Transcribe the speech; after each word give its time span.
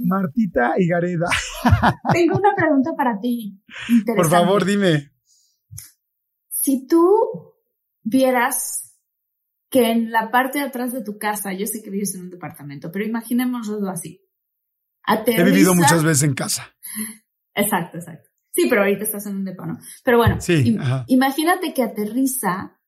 Martita 0.00 0.74
y 0.78 0.86
Gareda. 0.86 1.28
Tengo 2.12 2.38
una 2.38 2.54
pregunta 2.54 2.92
para 2.96 3.18
ti. 3.20 3.60
Por 4.04 4.28
favor, 4.28 4.64
dime. 4.64 5.12
Si 6.48 6.86
tú 6.86 7.54
vieras 8.02 8.98
que 9.70 9.90
en 9.90 10.10
la 10.10 10.30
parte 10.30 10.58
de 10.58 10.64
atrás 10.64 10.92
de 10.92 11.02
tu 11.02 11.18
casa, 11.18 11.52
yo 11.52 11.66
sé 11.66 11.82
que 11.82 11.90
vives 11.90 12.14
en 12.14 12.22
un 12.22 12.30
departamento, 12.30 12.90
pero 12.90 13.04
imaginémoslo 13.04 13.88
así. 13.88 14.26
He 15.26 15.44
vivido 15.44 15.74
muchas 15.74 16.04
veces 16.04 16.24
en 16.24 16.34
casa. 16.34 16.74
Exacto, 17.54 17.98
exacto. 17.98 18.28
Sí, 18.52 18.66
pero 18.68 18.82
ahorita 18.82 19.04
estás 19.04 19.26
en 19.26 19.36
un 19.36 19.44
departamento. 19.44 19.86
Pero 20.04 20.18
bueno, 20.18 20.40
sí, 20.40 20.76
imagínate 21.06 21.72
que 21.72 21.82
aterriza 21.82 22.80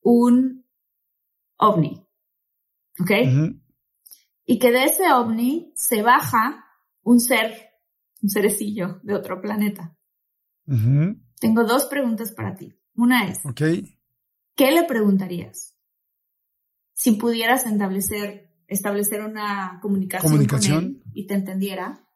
un 0.00 0.64
ovni, 1.58 2.06
¿ok? 3.00 3.10
Y 4.52 4.58
que 4.58 4.70
de 4.70 4.84
ese 4.84 5.10
ovni 5.10 5.72
se 5.74 6.02
baja 6.02 6.66
un 7.00 7.20
ser, 7.20 7.70
un 8.20 8.28
cerecillo 8.28 9.00
de 9.02 9.14
otro 9.14 9.40
planeta. 9.40 9.96
Tengo 11.40 11.64
dos 11.64 11.86
preguntas 11.86 12.32
para 12.32 12.54
ti. 12.54 12.78
Una 12.94 13.28
es, 13.28 13.40
¿qué 13.56 14.70
le 14.70 14.84
preguntarías 14.84 15.74
si 16.92 17.12
pudieras 17.12 17.64
establecer, 17.64 18.54
establecer 18.66 19.22
una 19.22 19.78
comunicación, 19.80 20.46
con 20.46 20.62
él 20.62 21.02
y 21.14 21.26
te 21.26 21.32
entendiera? 21.32 22.06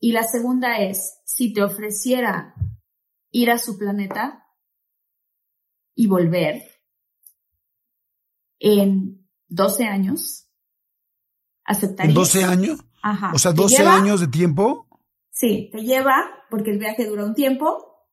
Y 0.00 0.12
la 0.12 0.22
segunda 0.22 0.78
es, 0.78 1.20
si 1.26 1.52
te 1.52 1.62
ofreciera 1.62 2.54
ir 3.30 3.50
a 3.50 3.58
su 3.58 3.76
planeta 3.76 4.46
y 5.94 6.06
volver 6.06 6.62
en 8.60 9.28
12 9.48 9.84
años, 9.84 10.48
¿aceptarías? 11.64 12.16
¿12 12.16 12.44
años? 12.44 12.80
Ajá. 13.02 13.32
O 13.34 13.38
sea, 13.38 13.52
12 13.52 13.86
años 13.86 14.20
de 14.20 14.28
tiempo. 14.28 14.86
Sí, 15.30 15.70
te 15.72 15.82
lleva, 15.82 16.14
porque 16.50 16.70
el 16.70 16.78
viaje 16.78 17.06
dura 17.06 17.24
un 17.24 17.34
tiempo, 17.34 18.08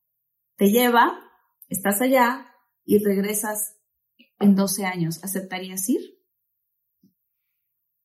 te 0.57 0.71
lleva, 0.71 1.19
estás 1.67 2.01
allá 2.01 2.47
y 2.85 3.03
regresas 3.03 3.75
en 4.39 4.55
12 4.55 4.85
años. 4.85 5.23
¿Aceptarías 5.23 5.87
ir? 5.89 6.01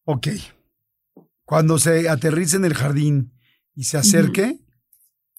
Ok. 0.04 0.28
Cuando 1.44 1.78
se 1.78 2.08
aterrice 2.08 2.56
en 2.56 2.64
el 2.64 2.74
jardín 2.74 3.38
y 3.74 3.84
se 3.84 3.98
acerque, 3.98 4.60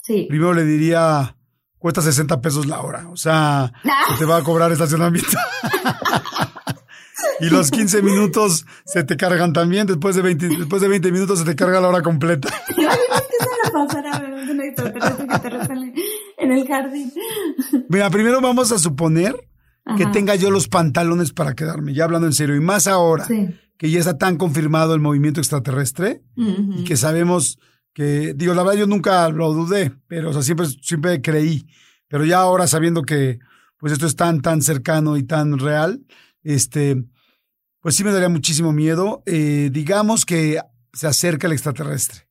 sí. 0.01 0.25
primero 0.27 0.53
le 0.53 0.63
diría, 0.63 1.37
cuesta 1.77 2.01
60 2.01 2.41
pesos 2.41 2.65
la 2.65 2.81
hora. 2.81 3.09
O 3.09 3.17
sea, 3.17 3.73
te 4.19 4.25
va 4.25 4.37
a 4.37 4.43
cobrar 4.43 4.71
estacionamiento. 4.71 5.37
y 7.39 7.49
los 7.49 7.71
15 7.71 8.01
minutos 8.01 8.65
se 8.85 9.03
te 9.03 9.17
cargan 9.17 9.53
también. 9.53 9.87
Después 9.87 10.15
de 10.15 10.21
20, 10.21 10.47
después 10.49 10.81
de 10.81 10.87
20 10.87 11.11
minutos 11.11 11.39
se 11.39 11.45
te 11.45 11.55
carga 11.55 11.81
la 11.81 11.89
hora 11.89 12.01
completa. 12.01 12.49
en 16.37 16.51
el 16.51 16.67
jardín. 16.67 17.11
Mira, 17.89 18.09
primero 18.09 18.41
vamos 18.41 18.71
a 18.71 18.79
suponer 18.79 19.35
que 19.97 20.05
tenga 20.07 20.35
yo 20.35 20.49
los 20.49 20.67
pantalones 20.67 21.31
para 21.31 21.53
quedarme, 21.53 21.93
ya 21.93 22.05
hablando 22.05 22.25
en 22.27 22.33
serio, 22.33 22.55
y 22.55 22.59
más 22.59 22.87
ahora 22.87 23.27
que 23.77 23.89
ya 23.91 23.99
está 23.99 24.17
tan 24.17 24.37
confirmado 24.37 24.95
el 24.95 25.01
movimiento 25.01 25.39
extraterrestre 25.39 26.23
y 26.35 26.83
que 26.83 26.97
sabemos 26.97 27.59
que, 27.93 28.33
digo, 28.35 28.53
la 28.53 28.63
verdad 28.63 28.79
yo 28.79 28.87
nunca 28.87 29.29
lo 29.29 29.53
dudé, 29.53 29.93
pero 30.07 30.31
o 30.31 30.33
sea, 30.33 30.41
siempre, 30.41 30.65
siempre 30.81 31.21
creí, 31.21 31.67
pero 32.07 32.25
ya 32.25 32.39
ahora 32.39 32.67
sabiendo 32.67 33.03
que 33.03 33.39
pues 33.77 33.93
esto 33.93 34.07
es 34.07 34.15
tan, 34.15 34.41
tan 34.41 34.61
cercano 34.61 35.17
y 35.17 35.23
tan 35.23 35.59
real, 35.59 36.01
este, 36.45 37.03
pues 37.81 37.95
sí 37.95 38.03
me 38.03 38.11
daría 38.11 38.29
muchísimo 38.29 38.71
miedo. 38.71 39.23
Eh, 39.25 39.69
digamos 39.73 40.25
que 40.25 40.61
se 40.93 41.07
acerca 41.07 41.47
el 41.47 41.53
extraterrestre. 41.53 42.29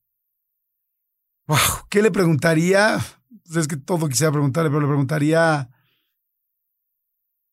¿Qué 1.90 2.00
le 2.00 2.10
preguntaría? 2.10 2.98
Pues 3.44 3.56
es 3.58 3.68
que 3.68 3.76
todo 3.76 4.08
quisiera 4.08 4.32
preguntarle, 4.32 4.70
pero 4.70 4.80
le 4.80 4.86
preguntaría, 4.86 5.68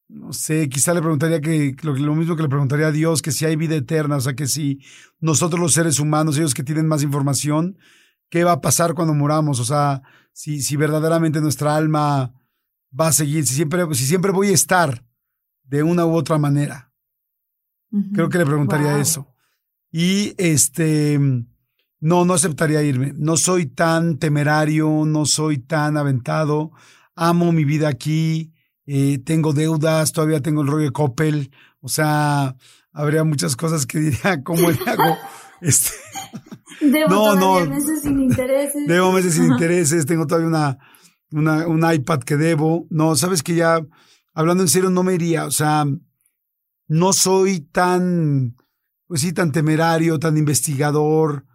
no 0.08 0.32
sé, 0.32 0.70
quizá 0.70 0.94
le 0.94 1.02
preguntaría 1.02 1.42
que 1.42 1.76
lo, 1.82 2.16
mismo 2.16 2.38
que 2.38 2.44
le 2.44 2.49
preguntaría 2.49 2.88
a 2.88 2.92
Dios, 2.92 3.22
que 3.22 3.32
si 3.32 3.45
hay 3.45 3.58
vida 3.58 3.76
eterna, 3.76 4.16
o 4.16 4.22
sea, 4.22 4.33
que 4.33 4.48
si 4.48 4.80
nosotros 5.20 5.60
los 5.60 5.73
seres 5.73 5.99
humanos, 5.99 6.38
ellos 6.38 6.54
que 6.54 6.64
tienen 6.64 6.88
más 6.88 7.04
información, 7.04 7.78
¿qué 8.30 8.45
va 8.45 8.54
a 8.54 8.61
pasar 8.61 8.93
cuando 8.93 9.14
muramos? 9.14 9.60
O 9.60 9.66
sea, 9.66 10.02
si, 10.32 10.61
si 10.61 10.78
verdaderamente 10.78 11.42
nuestra 11.42 11.76
alma 11.76 12.33
va 12.98 13.08
a 13.08 13.14
seguir, 13.14 13.45
si 13.45 13.55
siempre, 13.55 13.83
si 13.93 14.05
siempre 14.05 14.32
voy 14.32 14.49
a 14.49 14.54
estar 14.54 15.04
de 15.71 15.83
una 15.83 16.05
u 16.05 16.14
otra 16.14 16.37
manera. 16.37 16.92
Creo 18.14 18.30
que 18.30 18.37
le 18.37 18.45
preguntaría 18.45 18.99
eso. 18.99 19.33
Y 19.89 20.33
este, 20.37 21.17
no, 21.99 22.26
no 22.26 22.33
aceptaría 22.33 22.83
irme. 22.83 23.14
No 23.15 23.37
soy 23.37 23.65
tan 23.67 24.17
temerario, 24.17 25.04
no 25.05 25.26
soy 25.26 25.60
tan 25.60 25.95
aventado. 25.98 26.71
Amo 27.15 27.52
mi 27.54 27.64
vida 27.64 27.87
aquí. 27.87 28.54
Eh, 28.86 29.20
tengo 29.26 29.54
deudas, 29.54 30.11
todavía 30.11 30.42
tengo 30.42 30.61
el 30.61 30.67
rollo 30.67 30.86
de 30.86 30.92
Coppel. 30.92 31.52
O 31.80 31.87
sea, 31.87 32.55
habría 32.92 33.23
muchas 33.23 33.55
cosas 33.55 33.86
que 33.86 33.99
diría, 33.99 34.42
¿cómo 34.43 34.70
le 34.70 34.80
hago? 34.86 35.17
Este, 35.61 35.92
Debo 36.81 37.08
no, 37.08 37.36
no, 37.36 37.65
meses 37.67 38.02
sin 38.02 38.20
intereses. 38.20 38.87
Debo 38.87 39.11
meses 39.11 39.36
sin 39.36 39.43
intereses, 39.43 40.08
tengo 40.08 40.26
todavía 40.26 40.48
una, 40.48 40.77
una, 41.31 41.67
un 41.67 41.93
iPad 41.93 42.21
que 42.21 42.36
debo. 42.36 42.87
No, 42.89 43.15
sabes 43.15 43.43
que 43.43 43.54
ya, 43.54 43.80
hablando 44.33 44.64
en 44.64 44.69
serio, 44.69 44.89
no 44.89 45.03
me 45.03 45.14
iría. 45.14 45.45
O 45.45 45.52
sea, 45.52 45.86
no 46.87 47.14
soy 47.14 47.61
tan, 47.61 48.55
pues 49.08 49.21
sí, 49.21 49.33
tan 49.33 49.52
temerario, 49.52 50.19
tan 50.19 50.37
investigador 50.37 51.45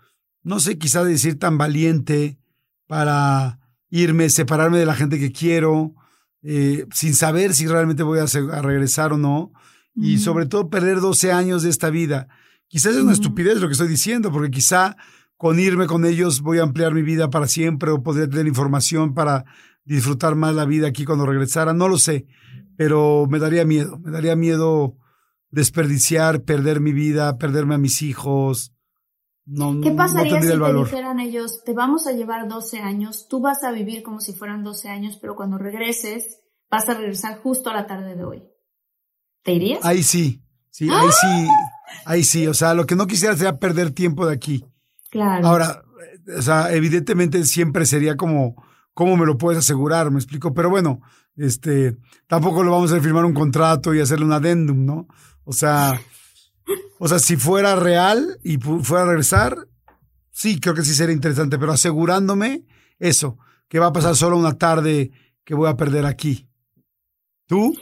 no 0.46 0.60
sé, 0.60 0.78
quizá 0.78 1.02
decir 1.02 1.40
tan 1.40 1.58
valiente 1.58 2.38
para 2.86 3.58
irme, 3.90 4.30
separarme 4.30 4.78
de 4.78 4.86
la 4.86 4.94
gente 4.94 5.18
que 5.18 5.32
quiero, 5.32 5.96
eh, 6.40 6.86
sin 6.94 7.14
saber 7.14 7.52
si 7.52 7.66
realmente 7.66 8.04
voy 8.04 8.20
a, 8.20 8.62
regresar 8.62 9.12
o 9.12 9.18
no, 9.18 9.52
y 9.96 10.18
sobre 10.18 10.46
todo 10.46 10.70
perder 10.70 11.00
12 11.00 11.32
años 11.32 11.64
de 11.64 11.70
esta 11.70 11.90
vida. 11.90 12.28
Quizás 12.68 12.94
es 12.94 13.02
una 13.02 13.12
estupidez 13.12 13.60
lo 13.60 13.66
que 13.66 13.72
estoy 13.72 13.88
diciendo, 13.88 14.30
porque 14.30 14.52
quizá 14.52 14.96
con 15.36 15.58
irme 15.58 15.88
con 15.88 16.04
ellos 16.04 16.42
voy 16.42 16.58
a 16.58 16.62
ampliar 16.62 16.94
mi 16.94 17.02
vida 17.02 17.28
para 17.28 17.48
siempre 17.48 17.90
o 17.90 18.04
podría 18.04 18.30
tener 18.30 18.46
información 18.46 19.14
para 19.14 19.46
disfrutar 19.84 20.36
más 20.36 20.54
la 20.54 20.64
vida 20.64 20.86
aquí 20.86 21.04
cuando 21.04 21.26
regresara, 21.26 21.72
no 21.72 21.88
lo 21.88 21.98
sé, 21.98 22.28
pero 22.76 23.26
me 23.28 23.38
daría 23.38 23.64
miedo, 23.64 23.98
me 23.98 24.10
daría 24.10 24.36
miedo 24.36 24.96
desperdiciar, 25.50 26.42
perder 26.42 26.80
mi 26.80 26.92
vida, 26.92 27.38
perderme 27.38 27.76
a 27.76 27.78
mis 27.78 28.02
hijos, 28.02 28.76
¿Qué 29.80 29.92
pasaría 29.92 30.42
si 30.42 30.48
te 30.48 30.72
dijeran 30.74 31.20
ellos, 31.20 31.62
te 31.64 31.72
vamos 31.72 32.08
a 32.08 32.12
llevar 32.12 32.48
12 32.48 32.80
años, 32.80 33.28
tú 33.28 33.40
vas 33.40 33.62
a 33.62 33.70
vivir 33.70 34.02
como 34.02 34.18
si 34.20 34.32
fueran 34.32 34.64
12 34.64 34.88
años, 34.88 35.18
pero 35.20 35.36
cuando 35.36 35.56
regreses, 35.56 36.40
vas 36.68 36.88
a 36.88 36.94
regresar 36.94 37.38
justo 37.38 37.70
a 37.70 37.74
la 37.74 37.86
tarde 37.86 38.16
de 38.16 38.24
hoy? 38.24 38.42
¿Te 39.44 39.52
irías? 39.52 39.84
Ahí 39.84 40.02
sí, 40.02 40.42
sí, 40.70 40.88
ahí 40.90 41.08
sí, 41.12 41.48
ahí 42.06 42.24
sí, 42.24 42.48
o 42.48 42.54
sea, 42.54 42.74
lo 42.74 42.86
que 42.86 42.96
no 42.96 43.06
quisiera 43.06 43.36
sería 43.36 43.60
perder 43.60 43.92
tiempo 43.92 44.26
de 44.26 44.34
aquí. 44.34 44.64
Claro. 45.10 45.46
Ahora, 45.46 45.84
o 46.36 46.42
sea, 46.42 46.72
evidentemente 46.72 47.44
siempre 47.44 47.86
sería 47.86 48.16
como, 48.16 48.56
¿cómo 48.94 49.16
me 49.16 49.26
lo 49.26 49.38
puedes 49.38 49.60
asegurar? 49.60 50.10
Me 50.10 50.18
explico, 50.18 50.54
pero 50.54 50.70
bueno, 50.70 51.02
este, 51.36 51.96
tampoco 52.26 52.62
lo 52.62 52.70
vamos 52.70 52.92
a 52.92 53.00
firmar 53.00 53.24
un 53.24 53.34
contrato 53.34 53.94
y 53.94 54.00
hacerle 54.00 54.24
un 54.24 54.32
adendum, 54.32 54.84
¿no? 54.84 55.08
O 55.44 55.52
sea, 55.52 56.00
o 56.98 57.08
sea, 57.08 57.18
si 57.18 57.36
fuera 57.36 57.76
real 57.76 58.38
y 58.42 58.58
fuera 58.58 59.04
a 59.04 59.08
regresar, 59.08 59.68
sí, 60.30 60.60
creo 60.60 60.74
que 60.74 60.82
sí 60.82 60.94
sería 60.94 61.14
interesante, 61.14 61.58
pero 61.58 61.72
asegurándome 61.72 62.64
eso, 62.98 63.38
que 63.68 63.78
va 63.78 63.86
a 63.86 63.92
pasar 63.92 64.16
solo 64.16 64.36
una 64.36 64.58
tarde 64.58 65.10
que 65.44 65.54
voy 65.54 65.68
a 65.68 65.76
perder 65.76 66.06
aquí. 66.06 66.48
¿Tú? 67.46 67.74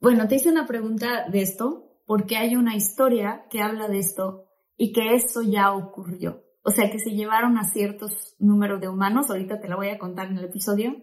Bueno, 0.00 0.26
te 0.28 0.36
hice 0.36 0.48
una 0.48 0.66
pregunta 0.66 1.28
de 1.28 1.42
esto, 1.42 2.02
porque 2.06 2.36
hay 2.36 2.56
una 2.56 2.74
historia 2.74 3.44
que 3.50 3.60
habla 3.60 3.86
de 3.88 3.98
esto 3.98 4.46
y 4.76 4.92
que 4.92 5.14
eso 5.14 5.42
ya 5.42 5.72
ocurrió. 5.72 6.42
O 6.62 6.70
sea, 6.70 6.90
que 6.90 6.98
se 6.98 7.10
llevaron 7.10 7.58
a 7.58 7.64
ciertos 7.64 8.34
números 8.38 8.80
de 8.80 8.88
humanos, 8.88 9.30
ahorita 9.30 9.60
te 9.60 9.68
la 9.68 9.76
voy 9.76 9.88
a 9.88 9.98
contar 9.98 10.28
en 10.28 10.38
el 10.38 10.44
episodio, 10.44 10.96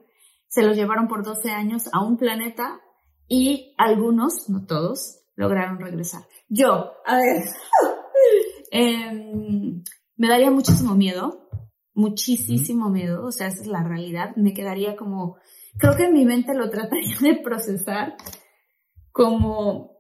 se 0.48 0.64
los 0.64 0.76
llevaron 0.76 1.08
por 1.08 1.24
12 1.24 1.52
años 1.52 1.90
a 1.94 2.04
un 2.04 2.18
planeta 2.18 2.80
y 3.28 3.74
algunos, 3.78 4.50
no 4.50 4.66
todos, 4.66 5.24
lograron 5.36 5.80
regresar. 5.80 6.24
Yo, 6.50 6.94
a 7.06 7.18
ver, 7.18 7.44
em, 8.72 9.84
me 10.16 10.28
daría 10.28 10.52
muchísimo 10.52 10.96
miedo, 10.96 11.50
muchísimo 11.94 12.90
miedo, 12.90 13.26
o 13.26 13.32
sea, 13.32 13.48
esa 13.48 13.62
es 13.62 13.68
la 13.68 13.84
realidad, 13.84 14.36
me 14.36 14.54
quedaría 14.54 14.96
como, 14.96 15.38
creo 15.78 15.96
que 15.96 16.06
en 16.06 16.14
mi 16.14 16.26
mente 16.26 16.54
lo 16.54 16.70
trataría 16.70 17.18
de 17.22 17.36
procesar 17.36 18.16
como, 19.12 19.98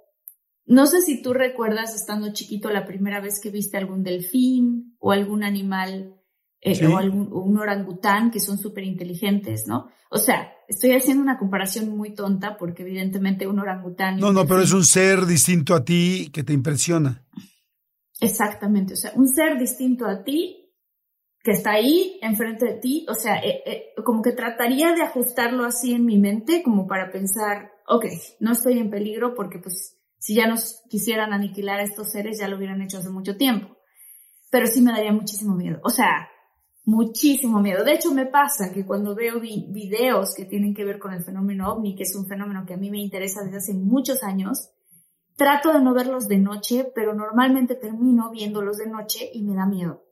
no 0.65 0.85
sé 0.85 1.01
si 1.01 1.21
tú 1.21 1.33
recuerdas 1.33 1.95
estando 1.95 2.33
chiquito 2.33 2.69
la 2.69 2.85
primera 2.85 3.19
vez 3.19 3.39
que 3.41 3.49
viste 3.49 3.77
algún 3.77 4.03
delfín 4.03 4.95
o 4.99 5.11
algún 5.11 5.43
animal 5.43 6.16
eh, 6.61 6.87
o, 6.87 6.97
algún, 6.97 7.31
un 7.31 7.57
orangután 7.57 8.31
que 8.31 8.39
son 8.39 8.57
súper 8.57 8.83
inteligentes, 8.83 9.65
¿no? 9.67 9.89
O 10.09 10.17
sea, 10.17 10.53
estoy 10.67 10.93
haciendo 10.93 11.23
una 11.23 11.37
comparación 11.37 11.95
muy 11.95 12.13
tonta 12.13 12.57
porque 12.57 12.83
evidentemente 12.83 13.47
un 13.47 13.59
orangután... 13.59 14.17
No, 14.17 14.31
no, 14.31 14.45
pero 14.45 14.61
es 14.61 14.73
un 14.73 14.85
ser 14.85 15.25
distinto 15.25 15.75
a 15.75 15.83
ti 15.83 16.29
que 16.33 16.43
te 16.43 16.53
impresiona. 16.53 17.23
Exactamente, 18.19 18.93
o 18.93 18.97
sea, 18.97 19.11
un 19.15 19.27
ser 19.29 19.59
distinto 19.59 20.05
a 20.05 20.23
ti 20.23 20.63
que 21.43 21.51
está 21.51 21.71
ahí 21.71 22.19
enfrente 22.21 22.65
de 22.65 22.73
ti, 22.73 23.05
o 23.07 23.13
sea, 23.13 23.37
eh, 23.37 23.61
eh, 23.65 23.83
como 24.03 24.21
que 24.21 24.31
trataría 24.31 24.93
de 24.93 25.03
ajustarlo 25.03 25.65
así 25.65 25.93
en 25.93 26.03
mi 26.03 26.17
mente 26.17 26.63
como 26.63 26.87
para 26.87 27.11
pensar, 27.11 27.71
ok, 27.87 28.05
no 28.39 28.51
estoy 28.51 28.79
en 28.79 28.89
peligro 28.89 29.33
porque 29.35 29.59
pues 29.59 29.97
si 30.19 30.35
ya 30.35 30.47
nos 30.47 30.81
quisieran 30.89 31.31
aniquilar 31.31 31.79
a 31.79 31.83
estos 31.83 32.11
seres 32.11 32.39
ya 32.39 32.47
lo 32.47 32.57
hubieran 32.57 32.81
hecho 32.81 32.97
hace 32.97 33.09
mucho 33.09 33.37
tiempo. 33.37 33.77
Pero 34.51 34.67
sí 34.67 34.81
me 34.81 34.91
daría 34.91 35.13
muchísimo 35.13 35.55
miedo, 35.55 35.79
o 35.83 35.89
sea, 35.89 36.27
muchísimo 36.87 37.59
miedo. 37.59 37.83
De 37.83 37.93
hecho, 37.93 38.13
me 38.13 38.25
pasa 38.25 38.71
que 38.71 38.85
cuando 38.85 39.13
veo 39.13 39.41
videos 39.41 40.33
que 40.33 40.45
tienen 40.45 40.73
que 40.73 40.85
ver 40.85 40.99
con 40.99 41.13
el 41.13 41.21
fenómeno 41.21 41.73
ovni, 41.73 41.95
que 41.95 42.03
es 42.03 42.15
un 42.15 42.25
fenómeno 42.25 42.65
que 42.65 42.75
a 42.75 42.77
mí 42.77 42.89
me 42.89 43.01
interesa 43.01 43.43
desde 43.43 43.57
hace 43.57 43.73
muchos 43.73 44.23
años, 44.23 44.69
trato 45.35 45.73
de 45.73 45.81
no 45.81 45.93
verlos 45.93 46.29
de 46.29 46.39
noche, 46.39 46.89
pero 46.95 47.13
normalmente 47.13 47.75
termino 47.75 48.31
viéndolos 48.31 48.77
de 48.77 48.89
noche 48.89 49.29
y 49.33 49.43
me 49.43 49.53
da 49.53 49.65
miedo. 49.65 50.05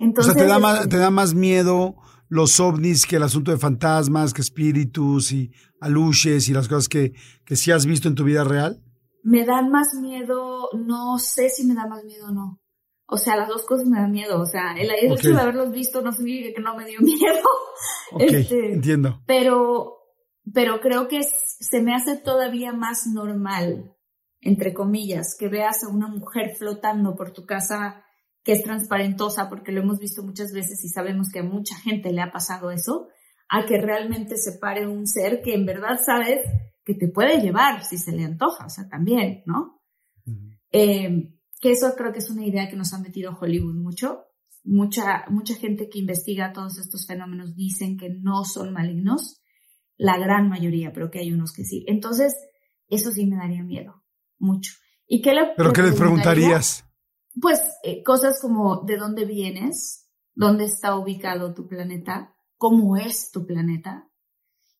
Entonces, 0.00 0.34
o 0.34 0.36
sea, 0.36 0.44
te 0.44 0.48
da, 0.48 0.58
más, 0.58 0.88
te 0.88 0.96
da 0.98 1.10
más 1.10 1.32
miedo 1.32 1.94
los 2.28 2.58
ovnis 2.58 3.06
que 3.06 3.16
el 3.16 3.22
asunto 3.22 3.52
de 3.52 3.58
fantasmas, 3.58 4.34
que 4.34 4.42
espíritus 4.42 5.30
y 5.30 5.52
aluches 5.80 6.48
y 6.48 6.52
las 6.52 6.66
cosas 6.66 6.88
que, 6.88 7.12
que 7.44 7.54
sí 7.54 7.70
has 7.70 7.86
visto 7.86 8.08
en 8.08 8.16
tu 8.16 8.24
vida 8.24 8.42
real? 8.42 8.82
Me 9.22 9.46
dan 9.46 9.70
más 9.70 9.94
miedo, 9.94 10.70
no 10.74 11.18
sé 11.18 11.50
si 11.50 11.64
me 11.64 11.74
da 11.74 11.86
más 11.86 12.02
miedo 12.04 12.26
o 12.26 12.32
no. 12.32 12.60
O 13.08 13.16
sea, 13.16 13.36
las 13.36 13.48
dos 13.48 13.64
cosas 13.64 13.86
me 13.86 14.00
dan 14.00 14.10
miedo. 14.10 14.40
O 14.40 14.46
sea, 14.46 14.74
el 14.76 14.90
hecho 14.90 15.30
de 15.30 15.40
haberlos 15.40 15.70
visto 15.70 16.02
no 16.02 16.12
significa 16.12 16.54
que 16.56 16.62
no 16.62 16.76
me 16.76 16.86
dio 16.86 16.98
miedo. 17.02 17.48
este, 18.18 18.72
entiendo. 18.72 19.22
Pero, 19.26 19.98
pero 20.52 20.80
creo 20.80 21.08
que 21.08 21.20
se 21.22 21.82
me 21.82 21.94
hace 21.94 22.16
todavía 22.16 22.72
más 22.72 23.06
normal, 23.12 23.94
entre 24.40 24.74
comillas, 24.74 25.36
que 25.38 25.48
veas 25.48 25.84
a 25.84 25.88
una 25.88 26.08
mujer 26.08 26.54
flotando 26.56 27.14
por 27.14 27.32
tu 27.32 27.46
casa 27.46 28.02
que 28.42 28.52
es 28.52 28.62
transparentosa, 28.62 29.48
porque 29.48 29.72
lo 29.72 29.80
hemos 29.80 29.98
visto 29.98 30.22
muchas 30.22 30.52
veces 30.52 30.84
y 30.84 30.88
sabemos 30.88 31.28
que 31.32 31.40
a 31.40 31.44
mucha 31.44 31.74
gente 31.76 32.12
le 32.12 32.22
ha 32.22 32.30
pasado 32.30 32.70
eso, 32.70 33.08
a 33.48 33.66
que 33.66 33.76
realmente 33.78 34.36
se 34.36 34.58
pare 34.58 34.86
un 34.86 35.06
ser 35.06 35.42
que 35.42 35.54
en 35.54 35.66
verdad 35.66 35.98
sabes 36.04 36.42
que 36.84 36.94
te 36.94 37.08
puede 37.08 37.40
llevar 37.40 37.84
si 37.84 37.98
se 37.98 38.12
le 38.12 38.24
antoja, 38.24 38.66
o 38.66 38.70
sea, 38.70 38.88
también, 38.88 39.42
¿no? 39.46 39.80
eh, 40.70 41.35
que 41.60 41.72
eso 41.72 41.94
creo 41.96 42.12
que 42.12 42.18
es 42.18 42.30
una 42.30 42.44
idea 42.44 42.68
que 42.68 42.76
nos 42.76 42.92
ha 42.92 42.98
metido 42.98 43.36
Hollywood 43.38 43.74
mucho. 43.74 44.24
Mucha, 44.64 45.24
mucha 45.30 45.54
gente 45.54 45.88
que 45.88 46.00
investiga 46.00 46.52
todos 46.52 46.78
estos 46.78 47.06
fenómenos 47.06 47.54
dicen 47.54 47.96
que 47.96 48.10
no 48.10 48.44
son 48.44 48.72
malignos, 48.72 49.40
la 49.96 50.18
gran 50.18 50.48
mayoría, 50.48 50.92
pero 50.92 51.10
que 51.10 51.20
hay 51.20 51.32
unos 51.32 51.52
que 51.52 51.64
sí. 51.64 51.84
Entonces, 51.86 52.34
eso 52.88 53.10
sí 53.12 53.26
me 53.26 53.36
daría 53.36 53.62
miedo, 53.62 54.02
mucho. 54.38 54.72
¿Y 55.06 55.22
qué 55.22 55.32
le 55.34 55.52
¿Pero 55.56 55.72
qué 55.72 55.82
le 55.82 55.92
preguntarías? 55.92 56.84
Pues 57.40 57.60
eh, 57.84 58.02
cosas 58.02 58.40
como 58.40 58.82
de 58.84 58.96
dónde 58.96 59.24
vienes, 59.24 60.08
dónde 60.34 60.64
está 60.64 60.96
ubicado 60.96 61.54
tu 61.54 61.68
planeta, 61.68 62.34
cómo 62.56 62.96
es 62.96 63.30
tu 63.30 63.46
planeta. 63.46 64.08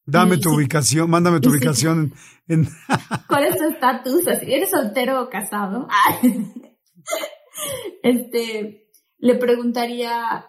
Dame 0.07 0.39
tu 0.39 0.55
ubicación, 0.55 1.11
mándame 1.11 1.41
tu 1.41 1.51
ubicación. 1.51 2.15
En... 2.47 2.69
¿Cuál 3.29 3.45
es 3.45 3.59
tu 3.59 3.65
estatus? 3.65 4.27
¿Eres 4.27 4.71
soltero 4.71 5.23
o 5.23 5.29
casado? 5.29 5.89
este, 8.03 8.89
le 9.19 9.35
preguntaría 9.35 10.47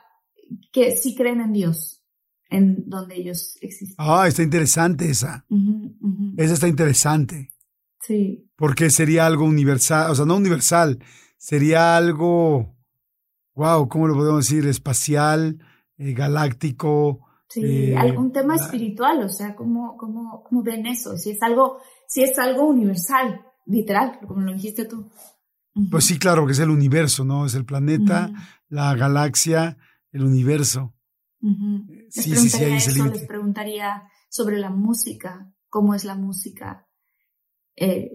que 0.71 0.95
si 0.95 1.15
creen 1.15 1.41
en 1.41 1.53
Dios, 1.53 2.03
en 2.49 2.87
donde 2.87 3.15
ellos 3.15 3.57
existen. 3.61 3.95
Ah, 3.97 4.27
está 4.27 4.43
interesante 4.43 5.09
esa. 5.09 5.45
Esa 6.37 6.53
está 6.53 6.67
interesante. 6.67 7.49
Sí. 8.01 8.49
Porque 8.55 8.89
sería 8.89 9.25
algo 9.25 9.43
universal, 9.43 10.11
o 10.11 10.15
sea, 10.15 10.25
no 10.25 10.35
universal, 10.35 10.99
sería 11.37 11.97
algo, 11.97 12.75
wow, 13.55 13.89
¿cómo 13.89 14.07
lo 14.07 14.15
podemos 14.15 14.47
decir? 14.47 14.67
Espacial, 14.67 15.59
eh, 15.97 16.13
galáctico. 16.13 17.26
Sí, 17.49 17.63
eh, 17.63 17.97
algún 17.97 18.31
tema 18.31 18.53
ah. 18.53 18.57
espiritual, 18.57 19.23
o 19.23 19.29
sea, 19.29 19.55
¿cómo, 19.55 19.95
cómo, 19.97 20.43
cómo 20.43 20.63
ven 20.63 20.85
eso? 20.85 21.17
Si 21.17 21.31
es 21.31 21.41
algo, 21.41 21.79
si 22.07 22.23
es 22.23 22.37
algo 22.37 22.67
universal, 22.67 23.41
literal, 23.65 24.19
como 24.27 24.41
lo 24.41 24.53
dijiste 24.53 24.85
tú. 24.85 25.09
Pues 25.91 26.05
sí, 26.05 26.17
claro, 26.17 26.45
que 26.45 26.53
es 26.53 26.59
el 26.59 26.71
universo, 26.71 27.23
¿no? 27.23 27.45
Es 27.45 27.53
el 27.53 27.65
planeta, 27.65 28.31
la 28.67 28.95
galaxia, 28.95 29.77
el 30.11 30.23
universo. 30.23 30.93
Sí, 32.09 32.35
sí, 32.35 32.49
sí, 32.49 32.63
ahí 32.63 32.73
eso, 32.73 33.05
Les 33.05 33.27
preguntaría 33.27 34.03
sobre 34.29 34.57
la 34.57 34.71
música, 34.71 35.53
cómo 35.69 35.93
es 35.93 36.03
la 36.03 36.15
música, 36.15 36.87
eh, 37.75 38.09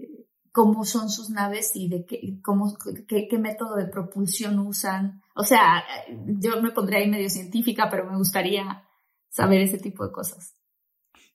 cómo 0.51 0.83
son 0.83 1.09
sus 1.09 1.29
naves 1.29 1.71
y 1.73 1.87
de 1.87 2.05
qué, 2.05 2.39
cómo, 2.43 2.77
qué, 3.07 3.27
qué, 3.29 3.37
método 3.39 3.77
de 3.77 3.87
propulsión 3.87 4.59
usan. 4.59 5.21
O 5.35 5.43
sea, 5.43 5.83
yo 6.27 6.61
me 6.61 6.71
pondría 6.71 6.99
ahí 6.99 7.09
medio 7.09 7.29
científica, 7.29 7.87
pero 7.89 8.09
me 8.09 8.17
gustaría 8.17 8.83
saber 9.33 9.61
ese 9.61 9.77
tipo 9.77 10.05
de 10.05 10.11
cosas. 10.11 10.53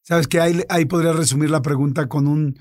Sabes 0.02 0.28
que 0.28 0.40
ahí, 0.40 0.62
ahí 0.68 0.86
podría 0.86 1.12
resumir 1.12 1.50
la 1.50 1.60
pregunta 1.60 2.08
con 2.08 2.26
un 2.26 2.58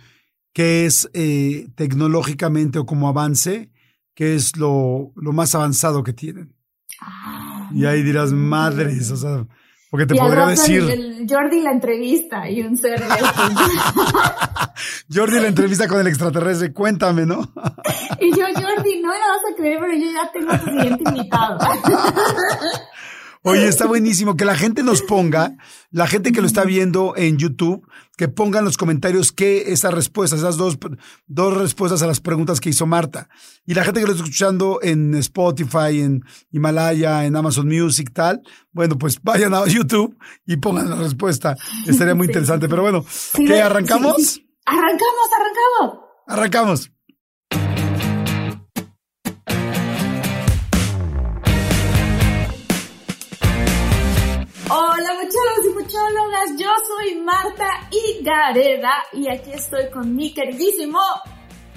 qué 0.52 0.86
es 0.86 1.10
eh, 1.14 1.70
tecnológicamente 1.76 2.80
o 2.80 2.86
como 2.86 3.08
avance, 3.08 3.72
qué 4.16 4.36
es 4.36 4.58
lo, 4.58 5.14
lo 5.16 5.32
más 5.32 5.56
avanzado 5.56 6.04
que 6.04 6.14
tienen. 6.14 6.54
Ah, 7.00 7.70
y 7.74 7.86
ahí 7.86 8.02
dirás, 8.02 8.34
madres, 8.34 9.12
o 9.12 9.18
sea, 9.18 9.46
porque 9.90 10.06
te 10.06 10.16
podría 10.16 10.48
decir. 10.48 10.84
Jordi 11.30 11.62
la 11.62 11.72
entrevista 11.72 12.50
y 12.50 12.62
un 12.62 12.76
ser. 12.76 13.02
Jordi 15.14 15.40
la 15.40 15.48
entrevista 15.48 15.88
con 15.88 16.02
el 16.02 16.08
extraterrestre, 16.08 16.74
cuéntame, 16.74 17.26
¿no? 17.26 17.40
y 18.20 18.32
yo, 18.32 18.44
Jordi, 18.54 19.02
no 19.02 19.10
me 19.10 19.20
lo 19.20 19.28
vas 19.28 19.44
a 19.52 19.56
creer, 19.56 19.80
pero 19.80 19.94
yo 19.94 20.12
ya 20.12 20.30
tengo 20.32 20.52
a 20.52 20.60
tu 20.60 20.72
siguiente 20.72 21.04
invitado. 21.06 21.60
Oye, 23.48 23.68
está 23.68 23.86
buenísimo 23.86 24.36
que 24.36 24.44
la 24.44 24.56
gente 24.56 24.84
nos 24.84 25.02
ponga, 25.02 25.56
la 25.90 26.06
gente 26.06 26.32
que 26.32 26.42
lo 26.42 26.48
está 26.48 26.66
viendo 26.66 27.14
en 27.16 27.38
YouTube, 27.38 27.88
que 28.18 28.28
pongan 28.28 28.60
en 28.60 28.66
los 28.66 28.78
comentarios 28.78 29.32
qué 29.32 29.72
esas 29.72 29.94
respuestas, 29.94 30.40
esas 30.40 30.58
dos, 30.58 30.78
dos 31.28 31.56
respuestas 31.56 32.02
a 32.02 32.08
las 32.08 32.20
preguntas 32.20 32.60
que 32.60 32.70
hizo 32.70 32.86
Marta. 32.86 33.30
Y 33.66 33.74
la 33.74 33.86
gente 33.86 34.02
que 34.02 34.06
lo 34.06 34.12
está 34.12 34.24
escuchando 34.26 34.80
en 34.82 35.16
Spotify, 35.16 36.02
en 36.02 36.24
Himalaya, 36.52 37.26
en 37.26 37.38
Amazon 37.38 37.68
Music, 37.68 38.12
tal, 38.14 38.42
bueno, 38.72 38.98
pues 38.98 39.22
vayan 39.24 39.54
a 39.54 39.66
YouTube 39.66 40.18
y 40.46 40.58
pongan 40.58 40.90
la 40.90 40.98
respuesta. 40.98 41.56
Estaría 41.86 42.16
muy 42.16 42.28
interesante. 42.28 42.68
Pero 42.68 42.82
bueno, 42.82 43.06
¿qué 43.34 43.62
arrancamos? 43.62 44.42
Arrancamos, 44.66 45.30
arrancamos. 45.40 46.00
Arrancamos. 46.28 46.97
Muchólogas, 55.98 56.50
yo 56.58 56.70
soy 56.88 57.16
Marta 57.22 57.66
Gareda 58.22 58.94
y 59.14 59.28
aquí 59.30 59.52
estoy 59.54 59.90
con 59.90 60.16
mi 60.16 60.34
queridísimo 60.34 61.00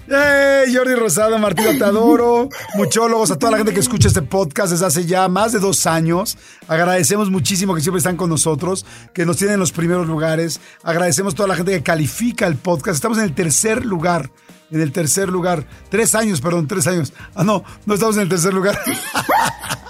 ¡Hey! 0.08 0.74
Jordi 0.74 0.94
Rosado, 0.94 1.38
Martina, 1.38 1.70
te 1.78 1.84
adoro. 1.84 2.48
Muchólogos, 2.74 3.30
a 3.30 3.38
toda 3.38 3.52
la 3.52 3.58
gente 3.58 3.72
que 3.72 3.78
escucha 3.78 4.08
este 4.08 4.22
podcast 4.22 4.72
desde 4.72 4.86
hace 4.86 5.06
ya 5.06 5.28
más 5.28 5.52
de 5.52 5.60
dos 5.60 5.86
años. 5.86 6.36
Agradecemos 6.66 7.30
muchísimo 7.30 7.76
que 7.76 7.80
siempre 7.80 7.98
están 7.98 8.16
con 8.16 8.28
nosotros, 8.28 8.84
que 9.14 9.24
nos 9.24 9.36
tienen 9.36 9.54
en 9.54 9.60
los 9.60 9.70
primeros 9.70 10.08
lugares. 10.08 10.60
Agradecemos 10.82 11.34
a 11.34 11.36
toda 11.36 11.48
la 11.48 11.54
gente 11.54 11.72
que 11.72 11.84
califica 11.84 12.48
el 12.48 12.56
podcast. 12.56 12.96
Estamos 12.96 13.18
en 13.18 13.24
el 13.24 13.34
tercer 13.34 13.84
lugar. 13.84 14.30
En 14.70 14.80
el 14.80 14.92
tercer 14.92 15.28
lugar. 15.28 15.66
Tres 15.88 16.14
años, 16.14 16.40
perdón, 16.40 16.66
tres 16.66 16.86
años. 16.86 17.12
Ah, 17.34 17.44
no, 17.44 17.64
no 17.86 17.94
estamos 17.94 18.16
en 18.16 18.22
el 18.22 18.28
tercer 18.28 18.54
lugar. 18.54 18.78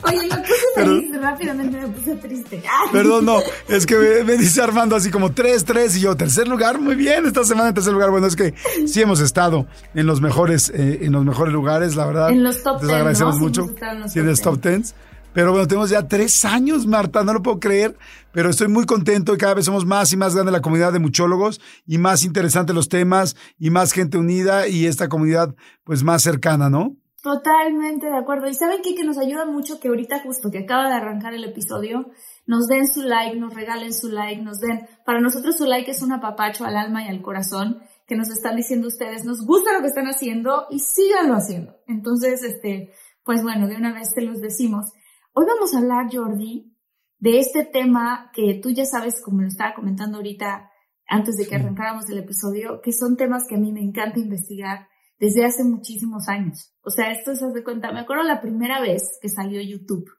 Oye, 0.02 0.28
me 0.28 0.36
puse 0.38 0.54
feliz, 0.74 1.20
rápidamente 1.20 1.76
me 1.78 1.88
puse 1.88 2.16
triste. 2.16 2.62
Perdón, 2.92 3.26
no, 3.26 3.38
es 3.68 3.86
que 3.86 4.24
me, 4.24 4.36
dice 4.36 4.62
Armando 4.62 4.96
así 4.96 5.10
como 5.10 5.32
tres, 5.32 5.64
tres, 5.64 5.96
y 5.96 6.00
yo, 6.00 6.16
tercer 6.16 6.48
lugar, 6.48 6.80
muy 6.80 6.94
bien, 6.94 7.26
esta 7.26 7.44
semana 7.44 7.68
en 7.68 7.74
tercer 7.74 7.92
lugar. 7.92 8.10
Bueno, 8.10 8.26
es 8.26 8.34
que 8.34 8.54
sí 8.86 9.02
hemos 9.02 9.20
estado 9.20 9.66
en 9.94 10.06
los 10.06 10.20
mejores, 10.20 10.70
eh, 10.74 11.00
en 11.02 11.12
los 11.12 11.24
mejores 11.24 11.52
lugares, 11.52 11.96
la 11.96 12.06
verdad. 12.06 12.30
En 12.30 12.42
los 12.42 12.62
top 12.62 12.82
Les 12.82 12.92
agradecemos 12.92 13.38
mucho. 13.38 13.66
Sí, 14.08 14.18
en 14.20 14.26
los 14.26 14.40
top 14.40 14.60
tens. 14.60 14.94
Pero 15.32 15.52
bueno, 15.52 15.68
tenemos 15.68 15.90
ya 15.90 16.08
tres 16.08 16.44
años, 16.44 16.86
Marta, 16.86 17.22
no 17.22 17.32
lo 17.32 17.42
puedo 17.42 17.60
creer, 17.60 17.96
pero 18.32 18.50
estoy 18.50 18.68
muy 18.68 18.84
contento 18.84 19.32
y 19.32 19.38
cada 19.38 19.54
vez 19.54 19.64
somos 19.64 19.86
más 19.86 20.12
y 20.12 20.16
más 20.16 20.34
grande 20.34 20.50
la 20.50 20.60
comunidad 20.60 20.92
de 20.92 20.98
muchólogos 20.98 21.60
y 21.86 21.98
más 21.98 22.24
interesantes 22.24 22.74
los 22.74 22.88
temas 22.88 23.36
y 23.58 23.70
más 23.70 23.92
gente 23.92 24.18
unida 24.18 24.66
y 24.66 24.86
esta 24.86 25.08
comunidad 25.08 25.54
pues 25.84 26.02
más 26.02 26.22
cercana, 26.22 26.68
¿no? 26.68 26.96
Totalmente 27.22 28.06
de 28.06 28.16
acuerdo. 28.16 28.48
Y 28.48 28.54
saben 28.54 28.80
qué? 28.82 28.94
que 28.94 29.04
nos 29.04 29.18
ayuda 29.18 29.44
mucho 29.44 29.78
que 29.78 29.88
ahorita 29.88 30.20
justo 30.20 30.50
que 30.50 30.60
acaba 30.60 30.88
de 30.88 30.94
arrancar 30.94 31.34
el 31.34 31.44
episodio, 31.44 32.10
nos 32.46 32.66
den 32.66 32.88
su 32.88 33.02
like, 33.02 33.38
nos 33.38 33.54
regalen 33.54 33.92
su 33.92 34.08
like, 34.08 34.42
nos 34.42 34.58
den, 34.58 34.88
para 35.04 35.20
nosotros 35.20 35.56
su 35.56 35.66
like 35.66 35.90
es 35.90 36.02
un 36.02 36.12
apapacho 36.12 36.64
al 36.64 36.76
alma 36.76 37.04
y 37.04 37.08
al 37.08 37.20
corazón 37.22 37.82
que 38.06 38.16
nos 38.16 38.30
están 38.30 38.56
diciendo 38.56 38.88
ustedes, 38.88 39.24
nos 39.24 39.46
gusta 39.46 39.72
lo 39.72 39.80
que 39.80 39.88
están 39.88 40.06
haciendo 40.06 40.66
y 40.70 40.80
síganlo 40.80 41.34
haciendo. 41.34 41.76
Entonces, 41.86 42.42
este, 42.42 42.90
pues 43.22 43.42
bueno, 43.42 43.68
de 43.68 43.76
una 43.76 43.92
vez 43.92 44.12
te 44.14 44.22
los 44.22 44.40
decimos. 44.40 44.86
Hoy 45.32 45.46
vamos 45.46 45.72
a 45.72 45.78
hablar, 45.78 46.08
Jordi, 46.12 46.76
de 47.18 47.38
este 47.38 47.64
tema 47.64 48.32
que 48.34 48.58
tú 48.60 48.70
ya 48.70 48.84
sabes, 48.84 49.22
como 49.22 49.42
lo 49.42 49.46
estaba 49.46 49.74
comentando 49.74 50.16
ahorita 50.16 50.68
antes 51.06 51.36
de 51.36 51.46
que 51.46 51.54
arrancáramos 51.54 52.10
el 52.10 52.18
episodio, 52.18 52.80
que 52.82 52.92
son 52.92 53.16
temas 53.16 53.46
que 53.48 53.54
a 53.54 53.58
mí 53.58 53.70
me 53.72 53.80
encanta 53.80 54.18
investigar 54.18 54.88
desde 55.20 55.44
hace 55.44 55.62
muchísimos 55.62 56.28
años. 56.28 56.74
O 56.82 56.90
sea, 56.90 57.12
esto 57.12 57.36
se 57.36 57.44
hace 57.44 57.62
cuenta. 57.62 57.92
Me 57.92 58.00
acuerdo 58.00 58.24
la 58.24 58.40
primera 58.40 58.80
vez 58.80 59.02
que 59.22 59.28
salió 59.28 59.60
YouTube. 59.60 60.10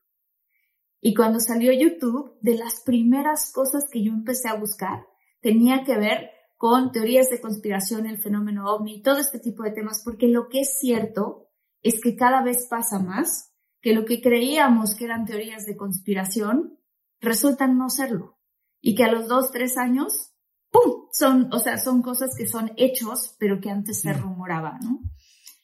Y 1.01 1.13
cuando 1.13 1.41
salió 1.41 1.74
YouTube, 1.74 2.38
de 2.39 2.56
las 2.56 2.82
primeras 2.86 3.51
cosas 3.51 3.84
que 3.91 4.01
yo 4.03 4.13
empecé 4.13 4.48
a 4.48 4.56
buscar, 4.56 5.06
tenía 5.41 5.84
que 5.84 5.98
ver 5.98 6.30
con 6.56 6.94
teorías 6.94 7.30
de 7.30 7.41
conspiración, 7.41 8.06
el 8.06 8.22
fenómeno 8.22 8.65
ovni, 8.74 9.01
todo 9.01 9.18
este 9.18 9.39
tipo 9.39 9.63
de 9.63 9.72
temas, 9.72 10.03
porque 10.06 10.27
lo 10.27 10.48
que 10.48 10.62
es 10.62 10.77
cierto 10.80 11.50
es 11.82 12.00
que 12.01 12.15
cada 12.15 12.44
vez 12.44 12.68
pasa 12.70 13.00
más 13.00 13.50
que 13.82 13.94
lo 13.94 14.06
que 14.06 14.22
creíamos 14.22 14.96
que 14.96 15.06
eran 15.06 15.26
teorías 15.26 15.66
de 15.66 15.76
conspiración 15.76 16.78
resultan 17.20 17.78
no 17.78 17.90
serlo. 17.90 18.38
Y 18.80 18.96
que 18.96 19.04
a 19.04 19.12
los 19.12 19.28
dos, 19.28 19.52
tres 19.52 19.78
años, 19.78 20.32
¡pum! 20.72 21.08
Son, 21.12 21.50
o 21.52 21.60
sea, 21.60 21.78
son 21.78 22.02
cosas 22.02 22.32
que 22.38 22.48
son 22.48 22.72
hechos, 22.78 23.36
pero 23.40 23.60
que 23.60 23.70
antes 23.70 24.02
se 24.02 24.14
rumoraba, 24.14 24.80
¿no? 24.82 25.02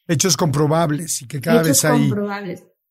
Hechos 0.08 0.38
comprobables 0.38 1.22
y 1.22 1.28
que 1.28 1.42
cada 1.42 1.64
vez 1.64 1.84
hay, 1.86 2.12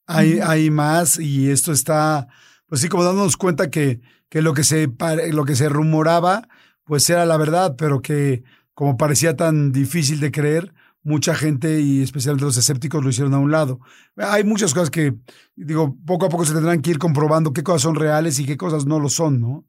hay, 0.06 0.38
hay 0.40 0.70
más 0.70 1.18
y 1.18 1.50
esto 1.50 1.72
está, 1.72 2.28
pues 2.66 2.80
sí, 2.80 2.88
como 2.88 3.04
dándonos 3.04 3.36
cuenta 3.36 3.70
que, 3.70 4.00
que 4.28 4.42
lo 4.42 4.52
que 4.52 4.64
se, 4.64 4.88
lo 5.32 5.44
que 5.44 5.56
se 5.56 5.68
rumoraba, 5.68 6.48
pues 6.84 7.08
era 7.08 7.24
la 7.24 7.36
verdad, 7.36 7.74
pero 7.78 8.00
que 8.00 8.44
como 8.74 8.98
parecía 8.98 9.36
tan 9.36 9.72
difícil 9.72 10.20
de 10.20 10.30
creer, 10.30 10.74
mucha 11.06 11.36
gente 11.36 11.80
y 11.80 12.02
especialmente 12.02 12.44
los 12.44 12.56
escépticos 12.56 13.02
lo 13.02 13.10
hicieron 13.10 13.32
a 13.32 13.38
un 13.38 13.52
lado. 13.52 13.78
Hay 14.16 14.42
muchas 14.42 14.74
cosas 14.74 14.90
que, 14.90 15.14
digo, 15.54 15.96
poco 16.04 16.26
a 16.26 16.28
poco 16.28 16.44
se 16.44 16.52
tendrán 16.52 16.82
que 16.82 16.90
ir 16.90 16.98
comprobando 16.98 17.52
qué 17.52 17.62
cosas 17.62 17.82
son 17.82 17.94
reales 17.94 18.40
y 18.40 18.44
qué 18.44 18.56
cosas 18.56 18.86
no 18.86 18.98
lo 18.98 19.08
son, 19.08 19.40
¿no? 19.40 19.64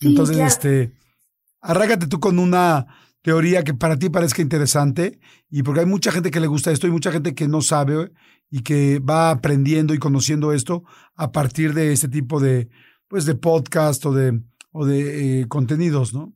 Entonces, 0.00 0.38
este, 0.38 0.94
arrágate 1.60 2.06
tú 2.06 2.20
con 2.20 2.38
una 2.38 2.86
teoría 3.20 3.64
que 3.64 3.74
para 3.74 3.98
ti 3.98 4.08
parezca 4.08 4.40
interesante 4.40 5.20
y 5.50 5.62
porque 5.62 5.80
hay 5.80 5.86
mucha 5.86 6.10
gente 6.10 6.30
que 6.30 6.40
le 6.40 6.46
gusta 6.46 6.70
esto 6.70 6.86
y 6.86 6.90
mucha 6.90 7.12
gente 7.12 7.34
que 7.34 7.48
no 7.48 7.60
sabe 7.60 8.10
y 8.50 8.62
que 8.62 8.98
va 8.98 9.30
aprendiendo 9.30 9.92
y 9.92 9.98
conociendo 9.98 10.54
esto 10.54 10.84
a 11.16 11.32
partir 11.32 11.74
de 11.74 11.92
este 11.92 12.08
tipo 12.08 12.40
de, 12.40 12.70
pues, 13.08 13.26
de 13.26 13.34
podcast 13.34 14.06
o 14.06 14.14
de, 14.14 14.40
o 14.72 14.86
de 14.86 15.40
eh, 15.42 15.48
contenidos, 15.48 16.14
¿no? 16.14 16.32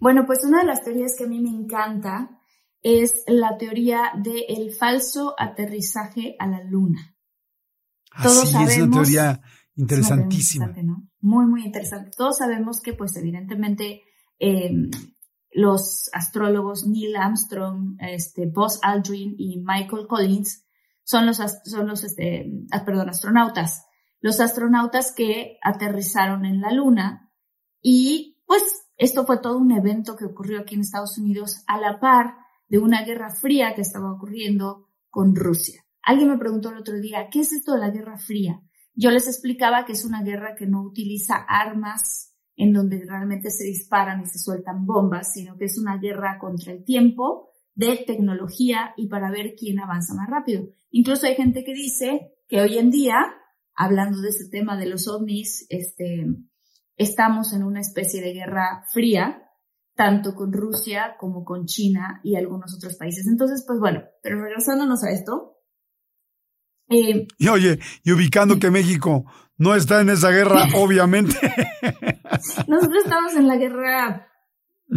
Bueno, 0.00 0.26
pues 0.26 0.40
una 0.44 0.60
de 0.60 0.66
las 0.66 0.82
teorías 0.82 1.12
que 1.16 1.24
a 1.24 1.28
mí 1.28 1.40
me 1.40 1.50
encanta 1.50 2.39
es 2.82 3.24
la 3.26 3.56
teoría 3.58 4.12
del 4.16 4.72
falso 4.72 5.34
aterrizaje 5.38 6.36
a 6.38 6.46
la 6.46 6.62
luna. 6.64 7.14
Ah, 8.12 8.22
Todos 8.24 8.50
sabemos, 8.50 8.72
es 8.72 8.82
una 8.82 9.02
teoría 9.02 9.42
interesantísima. 9.76 10.74
Muy, 11.20 11.46
muy 11.46 11.64
interesante. 11.64 12.10
Todos 12.16 12.38
sabemos 12.38 12.80
que, 12.80 12.94
pues, 12.94 13.16
evidentemente, 13.16 14.02
em, 14.38 14.90
los 15.52 16.08
astrólogos 16.12 16.86
Neil 16.86 17.16
Armstrong, 17.16 17.96
este, 18.00 18.46
Buzz 18.46 18.78
Aldrin 18.82 19.34
y 19.36 19.58
Michael 19.58 20.06
Collins 20.06 20.64
son 21.04 21.26
los, 21.26 21.38
son 21.64 21.86
los, 21.86 22.04
este, 22.04 22.50
ah, 22.70 22.84
perdón, 22.84 23.10
astronautas. 23.10 23.84
Los 24.20 24.40
astronautas 24.40 25.12
que 25.12 25.58
aterrizaron 25.62 26.44
en 26.44 26.60
la 26.60 26.72
luna 26.72 27.30
y, 27.82 28.42
pues, 28.46 28.62
esto 28.96 29.24
fue 29.24 29.38
todo 29.38 29.56
un 29.58 29.72
evento 29.72 30.16
que 30.16 30.26
ocurrió 30.26 30.60
aquí 30.60 30.74
en 30.74 30.82
Estados 30.82 31.18
Unidos 31.18 31.62
a 31.66 31.78
la 31.78 32.00
par 32.00 32.39
de 32.70 32.78
una 32.78 33.04
guerra 33.04 33.34
fría 33.34 33.74
que 33.74 33.82
estaba 33.82 34.12
ocurriendo 34.12 34.88
con 35.10 35.34
Rusia. 35.36 35.84
Alguien 36.02 36.30
me 36.30 36.38
preguntó 36.38 36.70
el 36.70 36.78
otro 36.78 36.98
día, 36.98 37.28
¿qué 37.30 37.40
es 37.40 37.52
esto 37.52 37.74
de 37.74 37.80
la 37.80 37.90
guerra 37.90 38.16
fría? 38.16 38.62
Yo 38.94 39.10
les 39.10 39.26
explicaba 39.26 39.84
que 39.84 39.92
es 39.92 40.04
una 40.04 40.22
guerra 40.22 40.54
que 40.56 40.66
no 40.66 40.82
utiliza 40.82 41.34
armas 41.36 42.34
en 42.56 42.72
donde 42.72 43.04
realmente 43.04 43.50
se 43.50 43.64
disparan 43.64 44.22
y 44.22 44.26
se 44.26 44.38
sueltan 44.38 44.86
bombas, 44.86 45.32
sino 45.32 45.56
que 45.56 45.64
es 45.64 45.78
una 45.78 45.98
guerra 45.98 46.38
contra 46.38 46.72
el 46.72 46.84
tiempo, 46.84 47.50
de 47.74 48.04
tecnología 48.06 48.92
y 48.96 49.08
para 49.08 49.30
ver 49.30 49.54
quién 49.56 49.80
avanza 49.80 50.14
más 50.14 50.28
rápido. 50.28 50.68
Incluso 50.90 51.26
hay 51.26 51.34
gente 51.34 51.64
que 51.64 51.72
dice 51.72 52.34
que 52.48 52.60
hoy 52.60 52.78
en 52.78 52.90
día, 52.90 53.16
hablando 53.74 54.20
de 54.20 54.28
ese 54.28 54.48
tema 54.50 54.76
de 54.76 54.86
los 54.86 55.08
ovnis, 55.08 55.66
este, 55.70 56.26
estamos 56.96 57.52
en 57.52 57.64
una 57.64 57.80
especie 57.80 58.20
de 58.20 58.32
guerra 58.32 58.84
fría, 58.92 59.39
tanto 60.00 60.34
con 60.34 60.50
Rusia 60.50 61.14
como 61.18 61.44
con 61.44 61.66
China 61.66 62.22
y 62.24 62.34
algunos 62.34 62.74
otros 62.74 62.96
países. 62.96 63.26
Entonces, 63.26 63.62
pues 63.66 63.78
bueno, 63.78 64.02
pero 64.22 64.42
regresándonos 64.42 65.04
a 65.04 65.10
esto. 65.10 65.58
Eh, 66.88 67.28
y 67.36 67.48
oye, 67.48 67.78
y 68.02 68.12
ubicando 68.12 68.58
que 68.58 68.70
México 68.70 69.26
no 69.58 69.74
está 69.74 70.00
en 70.00 70.08
esa 70.08 70.30
guerra, 70.30 70.68
obviamente. 70.74 71.36
Nosotros 72.66 73.04
estamos 73.04 73.34
en 73.34 73.46
la 73.46 73.56
guerra 73.56 74.26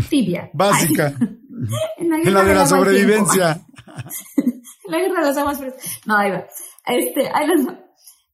tibia. 0.09 0.49
Básica. 0.53 1.13
en 1.97 2.33
la, 2.33 2.45
de 2.45 2.55
la 2.55 2.65
sobrevivencia. 2.65 3.61
la 4.87 4.99
guerra 4.99 5.19
de 5.19 5.27
las 5.27 5.37
aguas 5.37 5.59
No, 6.05 6.15
ahí 6.15 6.31
va. 6.31 6.47
Este, 6.87 7.27
ahí 7.27 7.49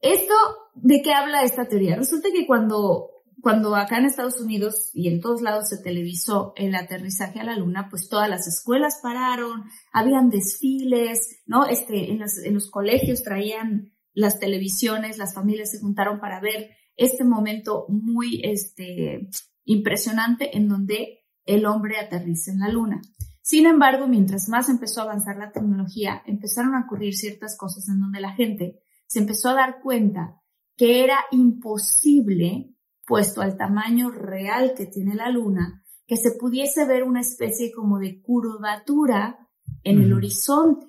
Esto, 0.02 0.34
¿de 0.76 1.02
qué 1.02 1.16
habla 1.16 1.42
esta 1.42 1.68
teoría? 1.68 1.96
Resulta 1.96 2.30
que 2.32 2.46
cuando 2.46 3.19
cuando 3.42 3.76
acá 3.76 3.98
en 3.98 4.06
Estados 4.06 4.40
Unidos 4.42 4.92
y 4.94 5.08
en 5.08 5.22
todos 5.22 5.42
lados 5.42 5.70
se 5.70 5.82
televisó 5.82 6.54
el 6.56 6.76
aterrizaje 6.76 7.40
a 7.40 7.44
la 7.44 7.56
luna, 7.56 7.88
pues 7.90 8.10
todas 8.10 8.30
las 8.30 8.48
escuelas 8.48 9.00
pararon, 9.02 9.66
habían 9.94 10.30
desfiles, 10.30 11.42
¿no? 11.46 11.66
Este, 11.66 12.12
en, 12.12 12.22
en 12.22 12.54
los 12.54 12.70
colegios 12.70 13.24
traían 13.24 13.92
las 14.14 14.40
televisiones, 14.40 15.18
las 15.18 15.34
familias 15.34 15.72
se 15.72 15.80
juntaron 15.80 16.20
para 16.20 16.40
ver 16.40 16.72
este 16.96 17.24
momento 17.24 17.86
muy, 17.88 18.42
este, 18.44 19.30
impresionante 19.64 20.58
en 20.58 20.68
donde 20.68 21.20
el 21.46 21.66
hombre 21.66 21.98
aterriza 21.98 22.52
en 22.52 22.60
la 22.60 22.70
luna. 22.70 23.02
Sin 23.42 23.66
embargo, 23.66 24.08
mientras 24.08 24.50
más 24.50 24.70
empezó 24.70 25.02
a 25.02 25.04
avanzar 25.06 25.38
la 25.38 25.52
tecnología, 25.52 26.22
empezaron 26.26 26.76
a 26.76 26.82
ocurrir 26.86 27.16
ciertas 27.16 27.58
cosas 27.58 27.88
en 27.88 28.00
donde 28.00 28.20
la 28.20 28.34
gente 28.34 28.80
se 29.08 29.20
empezó 29.20 29.50
a 29.50 29.56
dar 29.56 29.82
cuenta 29.82 30.42
que 30.76 31.04
era 31.04 31.18
imposible 31.32 32.76
puesto 33.10 33.42
al 33.42 33.58
tamaño 33.58 34.12
real 34.12 34.76
que 34.78 34.86
tiene 34.86 35.16
la 35.16 35.32
luna, 35.32 35.84
que 36.06 36.16
se 36.16 36.38
pudiese 36.40 36.86
ver 36.86 37.04
una 37.04 37.22
especie 37.22 37.72
como 37.72 37.98
de 37.98 38.22
curvatura 38.22 39.50
en 39.84 40.00
el 40.00 40.14
horizonte. 40.14 40.86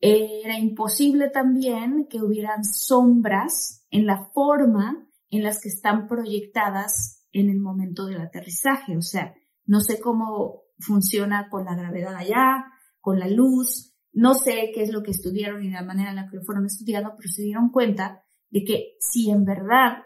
Era 0.00 0.58
imposible 0.58 1.28
también 1.28 2.06
que 2.08 2.22
hubieran 2.22 2.64
sombras 2.64 3.86
en 3.90 4.06
la 4.06 4.30
forma 4.32 5.06
en 5.28 5.42
las 5.42 5.60
que 5.60 5.68
están 5.68 6.08
proyectadas 6.08 7.26
en 7.32 7.50
el 7.50 7.60
momento 7.60 8.06
del 8.06 8.22
aterrizaje. 8.22 8.96
O 8.96 9.02
sea, 9.02 9.34
no 9.66 9.80
sé 9.80 10.00
cómo 10.00 10.62
funciona 10.78 11.50
con 11.50 11.66
la 11.66 11.76
gravedad 11.76 12.16
allá, 12.16 12.64
con 12.98 13.18
la 13.18 13.28
luz, 13.28 13.94
no 14.12 14.34
sé 14.34 14.70
qué 14.74 14.82
es 14.82 14.90
lo 14.90 15.02
que 15.02 15.10
estudiaron 15.10 15.62
y 15.62 15.70
la 15.70 15.84
manera 15.84 16.10
en 16.10 16.16
la 16.16 16.30
que 16.30 16.36
lo 16.36 16.44
fueron 16.44 16.64
estudiando, 16.64 17.12
pero 17.14 17.28
se 17.28 17.42
dieron 17.42 17.68
cuenta 17.68 18.24
de 18.48 18.64
que 18.64 18.96
si 19.00 19.30
en 19.30 19.44
verdad 19.44 19.98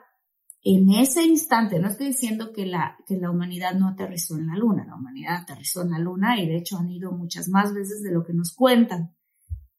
en 0.68 0.90
ese 0.90 1.22
instante, 1.22 1.78
no 1.78 1.86
estoy 1.86 2.08
diciendo 2.08 2.52
que 2.52 2.66
la, 2.66 2.98
que 3.06 3.16
la 3.16 3.30
humanidad 3.30 3.74
no 3.74 3.86
aterrizó 3.86 4.36
en 4.36 4.48
la 4.48 4.56
luna, 4.56 4.84
la 4.84 4.96
humanidad 4.96 5.42
aterrizó 5.42 5.82
en 5.82 5.92
la 5.92 6.00
luna 6.00 6.40
y 6.40 6.48
de 6.48 6.56
hecho 6.56 6.76
han 6.76 6.90
ido 6.90 7.12
muchas 7.12 7.48
más 7.48 7.72
veces 7.72 8.02
de 8.02 8.10
lo 8.10 8.24
que 8.24 8.32
nos 8.32 8.52
cuentan, 8.52 9.14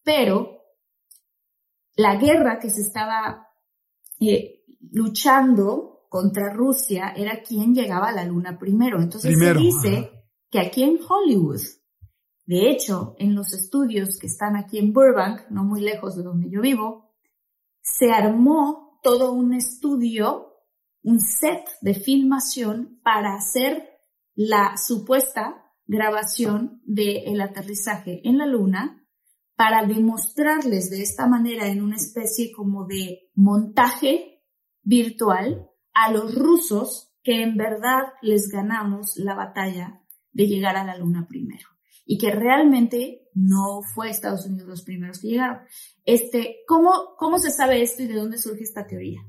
pero 0.01 0.62
la 1.98 2.15
guerra 2.15 2.58
que 2.58 2.70
se 2.70 2.84
estaba 2.84 3.50
eh, 4.22 4.63
luchando 4.91 6.06
contra 6.08 6.53
Rusia 6.53 7.10
era 7.17 7.41
quien 7.41 7.75
llegaba 7.75 8.08
a 8.08 8.13
la 8.13 8.24
luna 8.24 8.58
primero. 8.58 9.01
Entonces 9.01 9.38
se 9.38 9.53
dice 9.56 10.12
que 10.50 10.60
aquí 10.60 10.84
en 10.84 11.00
Hollywood, 11.06 11.60
de 12.46 12.70
hecho, 12.70 13.13
en 13.20 13.36
los 13.36 13.51
estudios 13.51 14.17
que 14.17 14.27
están 14.27 14.56
aquí 14.56 14.77
en 14.79 14.94
Burbank, 14.94 15.50
no 15.50 15.65
muy 15.65 15.82
lejos 15.82 16.15
de 16.15 16.24
donde 16.24 16.50
yo 16.50 16.62
vivo, 16.62 17.13
se 17.82 18.13
armó 18.13 19.01
todo 19.03 19.34
un 19.34 19.53
estudio 19.53 20.53
un 21.04 21.20
set 21.20 21.66
de 21.82 21.94
filmación 21.94 23.00
para 23.04 23.36
hacer 23.36 23.89
la 24.36 24.75
supuesta 24.77 25.63
grabación 25.86 26.82
del 26.86 27.39
aterrizaje 27.42 28.22
en 28.24 28.38
la 28.38 28.46
Luna 28.46 29.08
para 29.56 29.86
demostrarles 29.86 30.89
de 30.89 31.01
esta 31.01 31.27
manera 31.27 31.68
en 31.68 31.82
una 31.82 31.96
especie 31.96 32.51
como 32.51 32.86
de 32.86 33.32
montaje 33.34 34.44
virtual 34.84 35.70
a 35.94 36.12
los 36.12 36.36
rusos 36.36 37.13
que 37.24 37.42
en 37.42 37.58
verdad 37.58 38.04
les 38.22 38.50
ganamos 38.50 39.18
la 39.18 39.34
batalla 39.34 40.01
de 40.32 40.48
llegar 40.48 40.77
a 40.77 40.84
la 40.84 40.98
Luna 40.98 41.25
primero 41.27 41.68
y 42.06 42.18
que 42.18 42.32
realmente 42.32 43.30
no 43.34 43.82
fue 43.94 44.10
Estados 44.10 44.46
Unidos 44.46 44.68
los 44.68 44.84
primeros 44.84 45.20
que 45.20 45.27
llegaron. 45.30 45.60
Este, 46.06 46.60
¿cómo, 46.68 47.16
¿Cómo 47.18 47.38
se 47.38 47.51
sabe 47.51 47.82
esto 47.82 48.04
y 48.04 48.08
de 48.08 48.16
dónde 48.16 48.38
surge 48.38 48.63
esta 48.63 48.88
teoría? 48.88 49.22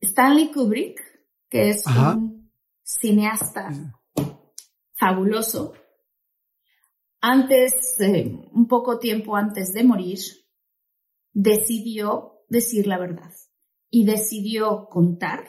Stanley 0.00 0.50
Kubrick, 0.52 1.00
que 1.48 1.70
es 1.70 1.84
un 1.86 2.52
cineasta 2.82 3.70
fabuloso, 4.94 5.74
antes, 7.20 7.96
un 8.52 8.68
poco 8.68 8.98
tiempo 8.98 9.36
antes 9.36 9.72
de 9.72 9.84
morir, 9.84 10.18
decidió 11.32 12.44
decir 12.48 12.86
la 12.86 12.98
verdad 12.98 13.32
y 13.90 14.04
decidió 14.04 14.88
contar 14.88 15.48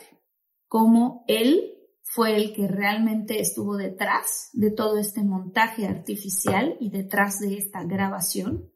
cómo 0.68 1.24
él 1.28 1.74
fue 2.02 2.36
el 2.36 2.54
que 2.54 2.68
realmente 2.68 3.40
estuvo 3.40 3.78
detrás 3.78 4.50
de 4.54 4.72
todo 4.72 4.98
este 4.98 5.24
montaje 5.24 5.86
artificial 5.86 6.78
y 6.80 6.90
detrás 6.90 7.40
de 7.40 7.58
esta 7.58 7.84
grabación, 7.84 8.72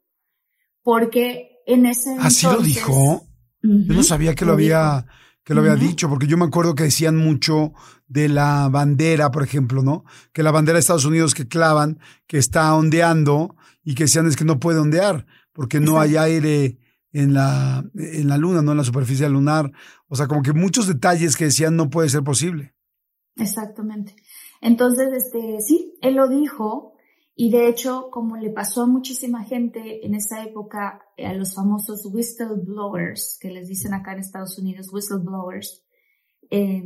porque 0.82 1.62
en 1.66 1.86
ese 1.86 2.16
¿Así 2.20 2.46
lo 2.46 2.60
dijo? 2.60 3.26
yo 3.62 3.94
no 3.94 4.02
sabía 4.02 4.34
que 4.34 4.44
lo, 4.44 4.52
había 4.52 5.06
que 5.44 5.54
lo 5.54 5.60
había 5.60 5.74
dicho, 5.74 6.08
porque 6.08 6.26
yo 6.26 6.36
me 6.36 6.44
acuerdo 6.44 6.74
que 6.74 6.84
decían 6.84 7.16
mucho 7.16 7.72
de 8.06 8.28
la 8.28 8.68
bandera, 8.68 9.30
por 9.30 9.42
ejemplo, 9.42 9.82
¿no? 9.82 10.04
Que 10.32 10.42
la 10.42 10.52
bandera 10.52 10.76
de 10.76 10.80
Estados 10.80 11.04
Unidos 11.04 11.34
que 11.34 11.48
clavan, 11.48 11.98
que 12.26 12.38
está 12.38 12.74
ondeando 12.74 13.56
y 13.82 13.94
que 13.94 14.04
decían 14.04 14.26
es 14.26 14.36
que 14.36 14.44
no 14.44 14.60
puede 14.60 14.78
ondear 14.78 15.26
porque 15.52 15.80
no 15.80 16.00
hay 16.00 16.16
aire 16.16 16.78
en 17.12 17.34
la, 17.34 17.84
en 17.94 18.28
la 18.28 18.38
luna, 18.38 18.62
no 18.62 18.72
en 18.72 18.78
la 18.78 18.84
superficie 18.84 19.28
lunar. 19.28 19.70
O 20.08 20.16
sea, 20.16 20.26
como 20.26 20.42
que 20.42 20.52
muchos 20.52 20.86
detalles 20.86 21.36
que 21.36 21.44
decían 21.44 21.76
no 21.76 21.90
puede 21.90 22.08
ser 22.08 22.22
posible. 22.22 22.74
Exactamente. 23.36 24.16
Entonces, 24.60 25.08
este, 25.12 25.58
sí, 25.60 25.94
él 26.00 26.14
lo 26.14 26.28
dijo 26.28 26.91
y 27.42 27.50
de 27.50 27.68
hecho, 27.68 28.08
como 28.12 28.36
le 28.36 28.50
pasó 28.50 28.82
a 28.82 28.86
muchísima 28.86 29.42
gente 29.42 30.06
en 30.06 30.14
esa 30.14 30.44
época, 30.44 31.02
eh, 31.16 31.26
a 31.26 31.34
los 31.34 31.56
famosos 31.56 32.06
whistleblowers, 32.06 33.36
que 33.40 33.50
les 33.50 33.66
dicen 33.66 33.94
acá 33.94 34.12
en 34.12 34.20
Estados 34.20 34.56
Unidos, 34.60 34.92
whistleblowers. 34.92 35.84
Eh, 36.52 36.84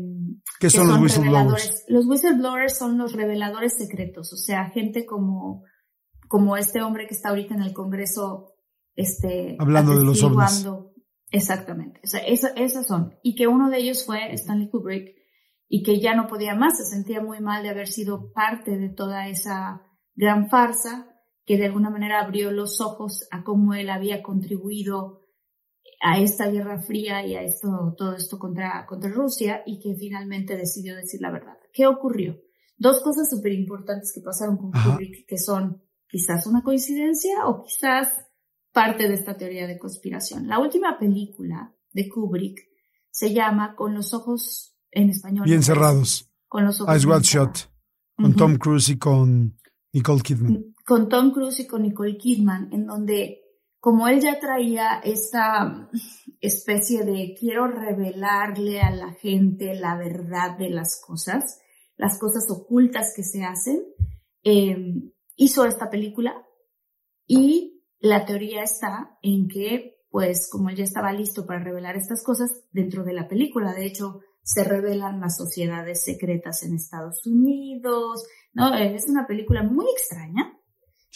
¿Qué 0.59 0.71
son, 0.71 0.89
los 0.89 0.99
whistleblowers? 0.99 1.85
Los 1.89 2.07
whistleblowers 2.07 2.75
son 2.75 2.97
los 2.97 3.13
reveladores 3.13 3.77
secretos, 3.77 4.33
o 4.33 4.39
sea, 4.39 4.71
gente 4.71 5.05
como, 5.05 5.63
como 6.27 6.57
este 6.57 6.81
hombre 6.81 7.07
que 7.07 7.13
está 7.13 7.29
ahorita 7.29 7.53
en 7.53 7.61
el 7.61 7.75
Congreso, 7.75 8.55
este, 8.95 9.59
hablando 9.59 9.95
de 9.99 10.05
los 10.07 10.23
hombres. 10.23 10.67
Exactamente, 11.33 12.01
o 12.03 12.07
sea, 12.07 12.21
esas 12.21 12.87
son. 12.87 13.15
Y 13.23 13.35
que 13.35 13.47
uno 13.47 13.69
de 13.69 13.77
ellos 13.77 14.07
fue 14.07 14.33
Stanley 14.33 14.71
Kubrick, 14.71 15.17
y 15.69 15.83
que 15.83 16.01
ya 16.01 16.15
no 16.15 16.29
podía 16.29 16.55
más, 16.55 16.79
se 16.79 16.87
sentía 16.87 17.21
muy 17.21 17.41
mal 17.41 17.63
de 17.63 17.69
haber 17.69 17.89
sido 17.89 18.33
parte 18.33 18.79
de 18.79 18.89
toda 18.89 19.29
esa 19.29 19.83
gran 20.17 20.49
farsa 20.49 21.07
que 21.45 21.57
de 21.57 21.67
alguna 21.67 21.91
manera 21.91 22.21
abrió 22.21 22.51
los 22.51 22.81
ojos 22.81 23.29
a 23.31 23.45
cómo 23.45 23.75
él 23.75 23.89
había 23.89 24.23
contribuido 24.23 25.23
a 26.03 26.19
esta 26.19 26.51
guerra 26.51 26.83
fría 26.83 27.25
y 27.25 27.37
a 27.37 27.43
esto, 27.43 27.95
todo 27.97 28.17
esto 28.17 28.39
contra, 28.39 28.85
contra 28.87 29.11
Rusia 29.11 29.63
y 29.65 29.79
que 29.79 29.95
finalmente 29.95 30.57
decidió 30.57 30.97
decir 30.97 31.21
la 31.21 31.31
verdad. 31.31 31.57
¿Qué 31.73 31.87
ocurrió? 31.87 32.37
Dos 32.77 33.01
cosas 33.03 33.31
súper 33.31 33.53
importantes 33.53 34.13
que 34.15 34.21
pasaron 34.21 34.57
con 34.57 34.73
Kubrick 34.73 35.27
que 35.27 35.39
son 35.39 35.83
quizás 36.09 36.47
una 36.47 36.63
coincidencia 36.63 37.47
o 37.47 37.63
quizás 37.63 38.27
parte 38.73 39.09
de 39.09 39.15
esta 39.15 39.37
teoría 39.37 39.67
de 39.67 39.79
conspiración. 39.79 40.49
La 40.49 40.59
última 40.59 40.99
película 40.99 41.75
de 41.93 42.09
Kubrick 42.09 42.61
se 43.11 43.33
llama 43.33 43.75
Con 43.75 43.95
los 43.95 44.13
ojos 44.13 44.77
en 44.91 45.11
español. 45.11 45.47
Bien 45.47 45.63
cerrados. 45.63 46.31
Con 46.49 46.65
los 46.65 46.81
ojos. 46.81 46.93
Eyes 46.93 47.07
Wide 47.07 47.23
Shut. 47.23 47.59
Con 48.17 48.35
Tom 48.35 48.57
Cruise 48.57 48.91
y 48.91 48.99
con 48.99 49.59
Nicole 49.93 50.23
Kidman. 50.23 50.75
Con 50.85 51.09
Tom 51.09 51.33
Cruise 51.33 51.61
y 51.61 51.67
con 51.67 51.83
Nicole 51.83 52.17
Kidman, 52.17 52.73
en 52.73 52.87
donde, 52.87 53.41
como 53.81 54.09
él 54.09 54.21
ya 54.21 54.39
traía 54.39 55.01
esta 55.05 55.91
especie 56.41 57.05
de 57.05 57.35
quiero 57.39 57.67
revelarle 57.67 58.81
a 58.81 58.91
la 58.91 59.13
gente 59.15 59.75
la 59.75 59.97
verdad 59.97 60.57
de 60.59 60.71
las 60.71 61.01
cosas, 61.05 61.61
las 61.97 62.19
cosas 62.19 62.51
ocultas 62.51 63.13
que 63.17 63.23
se 63.23 63.45
hacen, 63.45 63.83
em, 64.43 65.13
hizo 65.37 65.65
esta 65.65 65.91
película 65.91 66.47
y 67.27 67.83
la 67.99 68.25
teoría 68.25 68.63
está 68.63 69.19
en 69.23 69.49
que, 69.49 70.05
pues, 70.11 70.49
como 70.51 70.69
él 70.69 70.77
ya 70.77 70.85
estaba 70.85 71.13
listo 71.13 71.47
para 71.47 71.65
revelar 71.65 71.97
estas 71.97 72.23
cosas 72.23 72.51
dentro 72.71 73.05
de 73.05 73.15
la 73.15 73.29
película, 73.29 73.73
de 73.73 73.87
hecho, 73.87 74.21
se 74.47 74.63
revelan 74.63 75.19
las 75.19 75.37
sociedades 75.37 76.05
secretas 76.05 76.63
en 76.63 76.77
Estados 76.77 77.27
Unidos, 77.27 78.25
¿no? 78.53 78.73
Es 78.77 79.09
una 79.09 79.27
película 79.27 79.65
muy 79.65 79.87
extraña, 79.91 80.57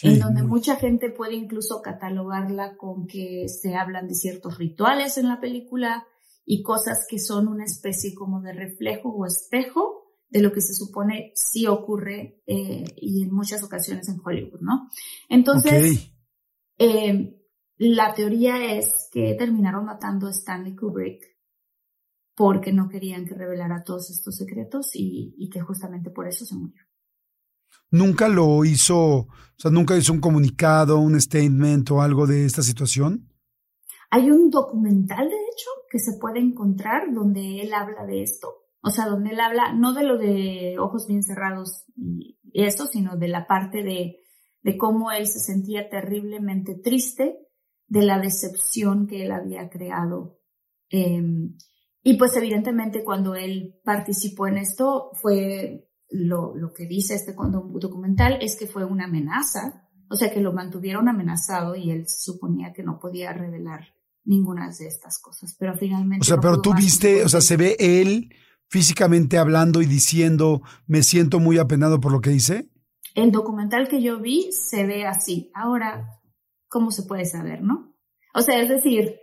en 0.03 0.19
donde 0.19 0.43
mucha 0.43 0.75
gente 0.75 1.11
puede 1.11 1.35
incluso 1.35 1.81
catalogarla 1.81 2.77
con 2.77 3.07
que 3.07 3.47
se 3.47 3.77
hablan 3.77 4.09
de 4.09 4.17
ciertos 4.17 4.59
rituales 4.59 5.17
en 5.17 5.29
la 5.29 5.41
película 5.41 6.05
y 6.45 6.63
cosas 6.63 7.07
que 7.09 7.21
son 7.21 7.47
una 7.47 7.65
especie 7.65 8.15
como 8.15 8.41
de 8.41 8.53
reflejo 8.53 9.11
o 9.11 9.25
espejo 9.25 10.09
de 10.29 10.43
lo 10.43 10.53
que 10.53 10.61
se 10.61 10.75
supone 10.75 11.31
sí 11.37 11.69
ocurre 11.69 12.43
eh, 12.49 12.83
y 12.97 13.23
en 13.23 13.33
muchas 13.33 13.63
ocasiones 13.63 14.09
en 14.09 14.21
Hollywood, 14.25 14.61
¿no? 14.61 14.89
Entonces, 15.29 16.11
eh, 16.79 17.37
la 17.77 18.13
teoría 18.13 18.75
es 18.75 19.09
que 19.13 19.35
terminaron 19.35 19.85
matando 19.85 20.27
a 20.27 20.33
Stanley 20.33 20.75
Kubrick 20.75 21.30
porque 22.35 22.73
no 22.73 22.89
querían 22.89 23.27
que 23.27 23.35
revelara 23.35 23.85
todos 23.85 24.11
estos 24.11 24.37
secretos 24.37 24.91
y, 24.95 25.49
que 25.51 25.61
justamente 25.61 26.11
por 26.11 26.27
eso 26.29 26.45
se 26.45 26.55
murió. 26.55 26.83
¿Nunca 27.91 28.29
lo 28.29 28.65
hizo, 28.65 28.99
o 28.99 29.29
sea, 29.57 29.71
nunca 29.71 29.97
hizo 29.97 30.13
un 30.13 30.21
comunicado, 30.21 30.99
un 30.99 31.21
statement 31.21 31.91
o 31.91 32.03
algo 32.03 32.27
de 32.27 32.45
esta 32.45 32.63
situación? 32.63 33.29
Hay 34.11 34.31
un 34.31 34.51
documental, 34.51 35.29
de 35.29 35.35
hecho, 35.35 35.71
que 35.91 35.99
se 35.99 36.19
puede 36.19 36.41
encontrar 36.41 37.13
donde 37.13 37.63
él 37.63 37.75
habla 37.75 38.07
de 38.07 38.23
esto. 38.23 38.49
O 38.83 38.91
sea, 38.91 39.07
donde 39.07 39.31
él 39.31 39.41
habla 39.41 39.75
no 39.75 39.93
de 39.93 40.05
lo 40.05 40.17
de 40.17 40.77
ojos 40.79 41.07
bien 41.07 41.23
cerrados 41.23 41.85
y 41.97 42.39
eso, 42.53 42.87
sino 42.87 43.17
de 43.17 43.29
la 43.29 43.47
parte 43.47 43.83
de, 43.83 44.17
de 44.63 44.79
cómo 44.79 45.11
él 45.11 45.27
se 45.27 45.39
sentía 45.39 45.91
terriblemente 45.91 46.75
triste 46.75 47.39
de 47.89 48.03
la 48.03 48.19
decepción 48.19 49.07
que 49.07 49.25
él 49.25 49.33
había 49.33 49.69
creado 49.69 50.39
eh, 50.91 51.23
y 52.03 52.17
pues 52.17 52.37
evidentemente 52.37 53.05
cuando 53.05 53.35
él 53.35 53.81
participó 53.85 54.47
en 54.47 54.59
esto 54.59 55.11
fue 55.15 55.89
lo, 56.09 56.57
lo 56.57 56.73
que 56.73 56.87
dice 56.87 57.15
este 57.15 57.35
documental 57.35 58.39
es 58.41 58.57
que 58.57 58.67
fue 58.67 58.85
una 58.85 59.05
amenaza, 59.05 59.89
o 60.09 60.17
sea 60.17 60.33
que 60.33 60.41
lo 60.41 60.53
mantuvieron 60.53 61.09
amenazado 61.09 61.77
y 61.77 61.91
él 61.91 62.07
suponía 62.09 62.73
que 62.73 62.83
no 62.83 62.99
podía 62.99 63.33
revelar 63.33 63.95
ninguna 64.25 64.69
de 64.71 64.87
estas 64.87 65.19
cosas, 65.19 65.57
pero 65.59 65.77
finalmente... 65.77 66.25
O 66.25 66.27
sea, 66.27 66.41
pero 66.41 66.61
tú 66.61 66.75
viste, 66.75 67.25
o 67.25 67.29
sea, 67.29 67.41
se 67.41 67.57
ve 67.57 67.77
él 67.79 68.35
físicamente 68.69 69.39
hablando 69.39 69.83
y 69.83 69.87
diciendo, 69.87 70.63
me 70.87 71.03
siento 71.03 71.41
muy 71.41 71.59
apenado 71.59 72.01
por 72.01 72.13
lo 72.13 72.21
que 72.21 72.31
dice. 72.31 72.71
El 73.15 73.33
documental 73.33 73.89
que 73.89 74.03
yo 74.03 74.21
vi 74.21 74.51
se 74.53 74.87
ve 74.87 75.07
así. 75.07 75.51
Ahora, 75.55 76.21
¿cómo 76.69 76.91
se 76.93 77.03
puede 77.03 77.25
saber, 77.25 77.63
no? 77.63 77.97
O 78.35 78.43
sea, 78.43 78.61
es 78.63 78.69
decir, 78.69 79.17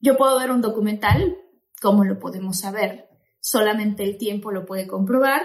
yo 0.00 0.16
puedo 0.16 0.38
ver 0.38 0.50
un 0.50 0.60
documental 0.60 1.36
¿Cómo 1.80 2.04
lo 2.04 2.18
podemos 2.18 2.58
saber? 2.60 3.08
Solamente 3.40 4.02
el 4.02 4.18
tiempo 4.18 4.50
lo 4.50 4.64
puede 4.66 4.86
comprobar 4.86 5.42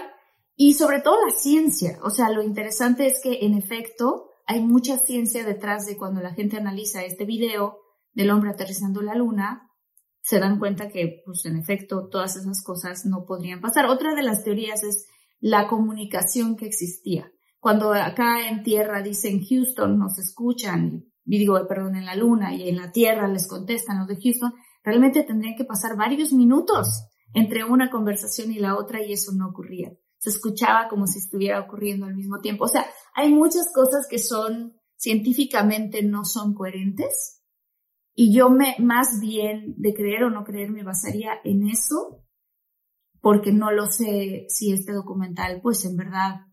y 0.56 0.74
sobre 0.74 1.00
todo 1.00 1.16
la 1.24 1.32
ciencia. 1.32 1.98
O 2.02 2.10
sea, 2.10 2.30
lo 2.30 2.42
interesante 2.42 3.06
es 3.06 3.20
que 3.22 3.44
en 3.44 3.54
efecto 3.54 4.30
hay 4.46 4.60
mucha 4.60 4.98
ciencia 4.98 5.44
detrás 5.44 5.86
de 5.86 5.96
cuando 5.96 6.20
la 6.20 6.34
gente 6.34 6.56
analiza 6.56 7.04
este 7.04 7.24
video 7.24 7.78
del 8.12 8.30
hombre 8.30 8.50
aterrizando 8.50 9.00
la 9.02 9.14
luna, 9.14 9.70
se 10.20 10.38
dan 10.38 10.58
cuenta 10.58 10.88
que, 10.88 11.22
pues 11.24 11.44
en 11.44 11.56
efecto, 11.56 12.08
todas 12.08 12.36
esas 12.36 12.62
cosas 12.62 13.04
no 13.04 13.24
podrían 13.26 13.60
pasar. 13.60 13.86
Otra 13.86 14.14
de 14.14 14.22
las 14.22 14.42
teorías 14.42 14.82
es 14.82 15.06
la 15.38 15.68
comunicación 15.68 16.56
que 16.56 16.66
existía. 16.66 17.30
Cuando 17.58 17.92
acá 17.92 18.48
en 18.48 18.62
tierra 18.62 19.02
dicen 19.02 19.44
Houston 19.44 19.98
nos 19.98 20.18
escuchan, 20.18 21.04
y 21.26 21.38
digo, 21.38 21.58
perdón, 21.66 21.96
en 21.96 22.06
la 22.06 22.14
luna 22.14 22.54
y 22.54 22.68
en 22.68 22.76
la 22.76 22.92
tierra 22.92 23.28
les 23.28 23.46
contestan 23.46 23.98
los 23.98 24.08
de 24.08 24.16
Houston, 24.16 24.54
Realmente 24.84 25.24
tendrían 25.24 25.56
que 25.56 25.64
pasar 25.64 25.96
varios 25.96 26.32
minutos 26.32 27.08
entre 27.32 27.64
una 27.64 27.90
conversación 27.90 28.52
y 28.52 28.58
la 28.58 28.76
otra 28.76 29.02
y 29.02 29.12
eso 29.12 29.32
no 29.32 29.48
ocurría. 29.48 29.92
Se 30.18 30.30
escuchaba 30.30 30.88
como 30.88 31.06
si 31.06 31.18
estuviera 31.18 31.60
ocurriendo 31.60 32.06
al 32.06 32.14
mismo 32.14 32.40
tiempo. 32.40 32.64
O 32.64 32.68
sea, 32.68 32.86
hay 33.14 33.32
muchas 33.32 33.72
cosas 33.74 34.06
que 34.08 34.18
son 34.18 34.74
científicamente 34.96 36.02
no 36.02 36.24
son 36.24 36.54
coherentes 36.54 37.42
y 38.14 38.34
yo 38.34 38.48
me 38.48 38.76
más 38.78 39.20
bien 39.20 39.74
de 39.76 39.92
creer 39.92 40.24
o 40.24 40.30
no 40.30 40.44
creer 40.44 40.70
me 40.70 40.84
basaría 40.84 41.32
en 41.44 41.68
eso 41.68 42.24
porque 43.20 43.52
no 43.52 43.70
lo 43.72 43.86
sé 43.86 44.46
si 44.48 44.72
este 44.72 44.92
documental 44.92 45.60
pues 45.62 45.84
en 45.84 45.96
verdad, 45.96 46.46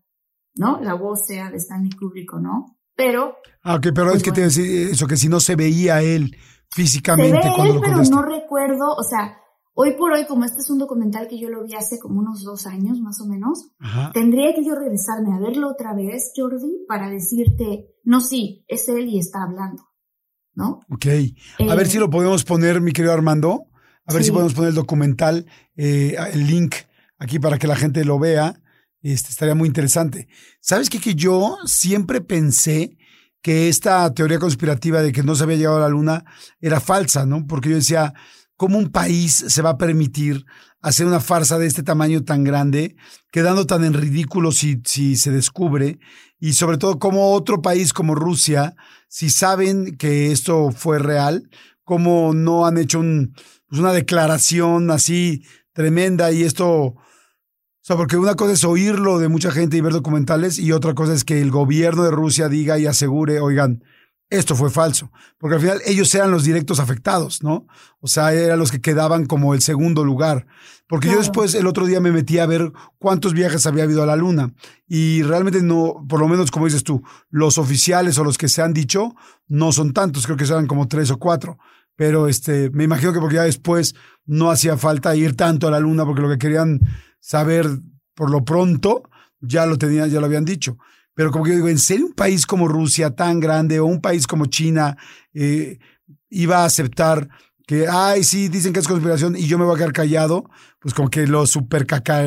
¿no? 0.54 0.80
La 0.80 0.94
voz 0.94 1.26
sea 1.26 1.50
de 1.50 1.58
Stanley 1.58 1.92
Kubrick 1.92 2.32
o 2.34 2.40
no, 2.40 2.78
pero... 2.94 3.36
Ah, 3.62 3.76
ok, 3.76 3.88
pero 3.94 4.06
es 4.06 4.12
pues 4.12 4.22
que 4.24 4.32
te 4.32 4.40
decía 4.42 4.90
eso, 4.90 5.06
que 5.06 5.16
si 5.16 5.28
no 5.28 5.38
se 5.38 5.54
veía 5.56 6.02
él 6.02 6.36
físicamente. 6.74 7.42
Se 7.42 7.62
ve 7.62 7.68
él, 7.68 7.80
pero 7.80 8.02
no 8.02 8.22
recuerdo, 8.22 8.94
o 8.94 9.02
sea, 9.02 9.38
hoy 9.74 9.94
por 9.96 10.12
hoy, 10.12 10.26
como 10.26 10.44
este 10.44 10.60
es 10.60 10.70
un 10.70 10.78
documental 10.78 11.28
que 11.28 11.38
yo 11.38 11.48
lo 11.48 11.64
vi 11.64 11.74
hace 11.74 11.98
como 11.98 12.20
unos 12.20 12.42
dos 12.42 12.66
años 12.66 13.00
más 13.00 13.20
o 13.20 13.26
menos, 13.26 13.70
tendría 14.12 14.54
que 14.54 14.64
yo 14.64 14.74
regresarme 14.74 15.34
a 15.34 15.38
verlo 15.38 15.68
otra 15.68 15.94
vez, 15.94 16.32
Jordi, 16.34 16.84
para 16.88 17.08
decirte, 17.08 17.96
no, 18.04 18.20
sí, 18.20 18.64
es 18.68 18.88
él 18.88 19.08
y 19.08 19.18
está 19.18 19.42
hablando, 19.42 19.82
¿no? 20.54 20.80
Ok. 20.90 21.06
a 21.68 21.74
ver 21.74 21.86
si 21.86 21.98
lo 21.98 22.10
podemos 22.10 22.44
poner, 22.44 22.80
mi 22.80 22.92
querido 22.92 23.12
Armando, 23.12 23.66
a 24.04 24.12
ver 24.12 24.24
si 24.24 24.32
podemos 24.32 24.54
poner 24.54 24.70
el 24.70 24.74
documental, 24.74 25.46
eh, 25.76 26.16
el 26.32 26.46
link 26.46 26.74
aquí 27.18 27.38
para 27.38 27.58
que 27.58 27.66
la 27.66 27.76
gente 27.76 28.04
lo 28.04 28.18
vea. 28.18 28.58
Este, 29.00 29.30
estaría 29.30 29.54
muy 29.54 29.66
interesante. 29.66 30.28
¿Sabes 30.60 30.88
qué? 30.88 31.00
Que 31.00 31.14
yo 31.14 31.56
siempre 31.64 32.20
pensé 32.20 32.98
que 33.42 33.68
esta 33.68 34.12
teoría 34.14 34.38
conspirativa 34.38 35.02
de 35.02 35.12
que 35.12 35.22
no 35.22 35.34
se 35.34 35.44
había 35.44 35.56
llegado 35.56 35.76
a 35.78 35.80
la 35.80 35.88
luna 35.88 36.24
era 36.60 36.80
falsa, 36.80 37.26
¿no? 37.26 37.46
Porque 37.46 37.70
yo 37.70 37.76
decía, 37.76 38.14
cómo 38.56 38.78
un 38.78 38.90
país 38.90 39.44
se 39.48 39.60
va 39.60 39.70
a 39.70 39.76
permitir 39.76 40.46
hacer 40.80 41.06
una 41.06 41.18
farsa 41.18 41.58
de 41.58 41.66
este 41.66 41.82
tamaño 41.82 42.22
tan 42.24 42.44
grande, 42.44 42.96
quedando 43.32 43.66
tan 43.66 43.84
en 43.84 43.92
ridículo 43.92 44.52
si, 44.52 44.80
si 44.84 45.16
se 45.16 45.32
descubre, 45.32 45.98
y 46.38 46.52
sobre 46.52 46.78
todo 46.78 46.98
cómo 46.98 47.32
otro 47.32 47.60
país 47.60 47.92
como 47.92 48.14
Rusia, 48.14 48.74
si 49.08 49.30
saben 49.30 49.96
que 49.96 50.30
esto 50.32 50.70
fue 50.70 50.98
real, 50.98 51.48
cómo 51.82 52.34
no 52.34 52.66
han 52.66 52.78
hecho 52.78 53.00
un, 53.00 53.34
pues 53.68 53.80
una 53.80 53.92
declaración 53.92 54.90
así 54.90 55.42
tremenda 55.72 56.30
y 56.30 56.42
esto, 56.42 56.94
o 57.82 57.84
sea, 57.84 57.96
porque 57.96 58.16
una 58.16 58.36
cosa 58.36 58.52
es 58.52 58.62
oírlo 58.62 59.18
de 59.18 59.26
mucha 59.26 59.50
gente 59.50 59.76
y 59.76 59.80
ver 59.80 59.92
documentales 59.92 60.56
y 60.60 60.70
otra 60.70 60.94
cosa 60.94 61.14
es 61.14 61.24
que 61.24 61.42
el 61.42 61.50
gobierno 61.50 62.04
de 62.04 62.12
Rusia 62.12 62.48
diga 62.48 62.78
y 62.78 62.86
asegure, 62.86 63.40
oigan, 63.40 63.82
esto 64.30 64.54
fue 64.54 64.70
falso, 64.70 65.10
porque 65.36 65.56
al 65.56 65.60
final 65.60 65.80
ellos 65.84 66.14
eran 66.14 66.30
los 66.30 66.44
directos 66.44 66.78
afectados, 66.78 67.42
¿no? 67.42 67.66
O 67.98 68.06
sea, 68.06 68.32
eran 68.32 68.60
los 68.60 68.70
que 68.70 68.80
quedaban 68.80 69.26
como 69.26 69.52
el 69.52 69.62
segundo 69.62 70.04
lugar. 70.04 70.46
Porque 70.86 71.08
yo 71.08 71.18
después 71.18 71.56
el 71.56 71.66
otro 71.66 71.84
día 71.84 72.00
me 72.00 72.12
metí 72.12 72.38
a 72.38 72.46
ver 72.46 72.72
cuántos 72.98 73.34
viajes 73.34 73.66
había 73.66 73.82
habido 73.82 74.04
a 74.04 74.06
la 74.06 74.14
Luna 74.14 74.54
y 74.86 75.24
realmente 75.24 75.60
no, 75.60 76.06
por 76.08 76.20
lo 76.20 76.28
menos 76.28 76.52
como 76.52 76.66
dices 76.66 76.84
tú, 76.84 77.02
los 77.30 77.58
oficiales 77.58 78.16
o 78.18 78.24
los 78.24 78.38
que 78.38 78.48
se 78.48 78.62
han 78.62 78.72
dicho 78.72 79.16
no 79.48 79.72
son 79.72 79.92
tantos, 79.92 80.26
creo 80.26 80.36
que 80.36 80.44
eran 80.44 80.68
como 80.68 80.86
tres 80.86 81.10
o 81.10 81.18
cuatro. 81.18 81.58
Pero 81.96 82.28
este, 82.28 82.70
me 82.70 82.84
imagino 82.84 83.12
que 83.12 83.18
porque 83.18 83.36
ya 83.36 83.42
después 83.42 83.96
no 84.24 84.52
hacía 84.52 84.76
falta 84.76 85.16
ir 85.16 85.34
tanto 85.34 85.66
a 85.66 85.72
la 85.72 85.80
Luna 85.80 86.04
porque 86.04 86.22
lo 86.22 86.28
que 86.28 86.38
querían 86.38 86.80
saber 87.22 87.66
por 88.14 88.30
lo 88.30 88.44
pronto 88.44 89.04
ya 89.40 89.64
lo 89.64 89.78
tenían, 89.78 90.10
ya 90.10 90.20
lo 90.20 90.26
habían 90.26 90.44
dicho. 90.44 90.76
Pero 91.14 91.30
como 91.30 91.44
que 91.44 91.50
yo 91.50 91.56
digo, 91.56 91.68
¿en 91.68 91.78
serio 91.78 92.06
un 92.06 92.14
país 92.14 92.46
como 92.46 92.68
Rusia 92.68 93.14
tan 93.14 93.40
grande 93.40 93.80
o 93.80 93.86
un 93.86 94.00
país 94.00 94.26
como 94.26 94.46
China 94.46 94.96
eh, 95.32 95.78
iba 96.30 96.58
a 96.58 96.64
aceptar 96.64 97.28
que, 97.66 97.86
ay, 97.88 98.24
sí, 98.24 98.48
dicen 98.48 98.72
que 98.72 98.80
es 98.80 98.88
conspiración 98.88 99.36
y 99.36 99.46
yo 99.46 99.58
me 99.58 99.64
voy 99.64 99.74
a 99.74 99.78
quedar 99.78 99.92
callado? 99.92 100.50
Pues 100.80 100.94
como 100.94 101.10
que 101.10 101.26
lo 101.26 101.46
super 101.46 101.86
caca, 101.86 102.24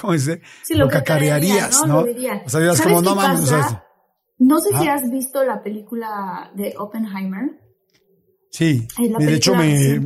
¿cómo 0.00 0.12
dice? 0.12 0.42
Sí, 0.62 0.74
lo, 0.74 0.88
cacarearías, 0.88 1.86
¿no? 1.86 2.00
O 2.44 2.48
sea, 2.48 2.60
dirás 2.60 2.80
como, 2.82 3.00
no 3.00 3.14
mames. 3.14 3.50
no 4.38 4.60
sé 4.60 4.78
si 4.78 4.88
has 4.88 5.10
visto 5.10 5.42
la 5.44 5.62
película 5.62 6.50
de 6.54 6.74
Oppenheimer. 6.76 7.58
Sí, 8.50 8.88
de 9.18 9.34
hecho 9.34 9.54
me, 9.54 10.00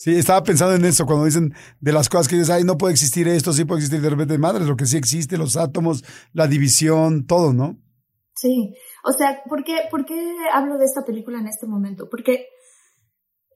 Sí, 0.00 0.16
estaba 0.16 0.42
pensando 0.42 0.74
en 0.74 0.86
eso 0.86 1.04
cuando 1.04 1.26
dicen 1.26 1.52
de 1.78 1.92
las 1.92 2.08
cosas 2.08 2.26
que 2.26 2.36
dices, 2.36 2.48
ay, 2.48 2.64
no 2.64 2.78
puede 2.78 2.94
existir 2.94 3.28
esto, 3.28 3.52
sí 3.52 3.66
puede 3.66 3.80
existir 3.80 4.00
de 4.00 4.08
repente, 4.08 4.38
madre, 4.38 4.64
lo 4.64 4.74
que 4.74 4.86
sí 4.86 4.96
existe, 4.96 5.36
los 5.36 5.58
átomos, 5.58 6.02
la 6.32 6.46
división, 6.46 7.26
todo, 7.26 7.52
¿no? 7.52 7.76
Sí, 8.34 8.74
o 9.04 9.12
sea, 9.12 9.42
¿por 9.46 9.62
qué, 9.62 9.80
¿por 9.90 10.06
qué 10.06 10.36
hablo 10.54 10.78
de 10.78 10.86
esta 10.86 11.04
película 11.04 11.38
en 11.38 11.48
este 11.48 11.66
momento? 11.66 12.08
Porque 12.08 12.46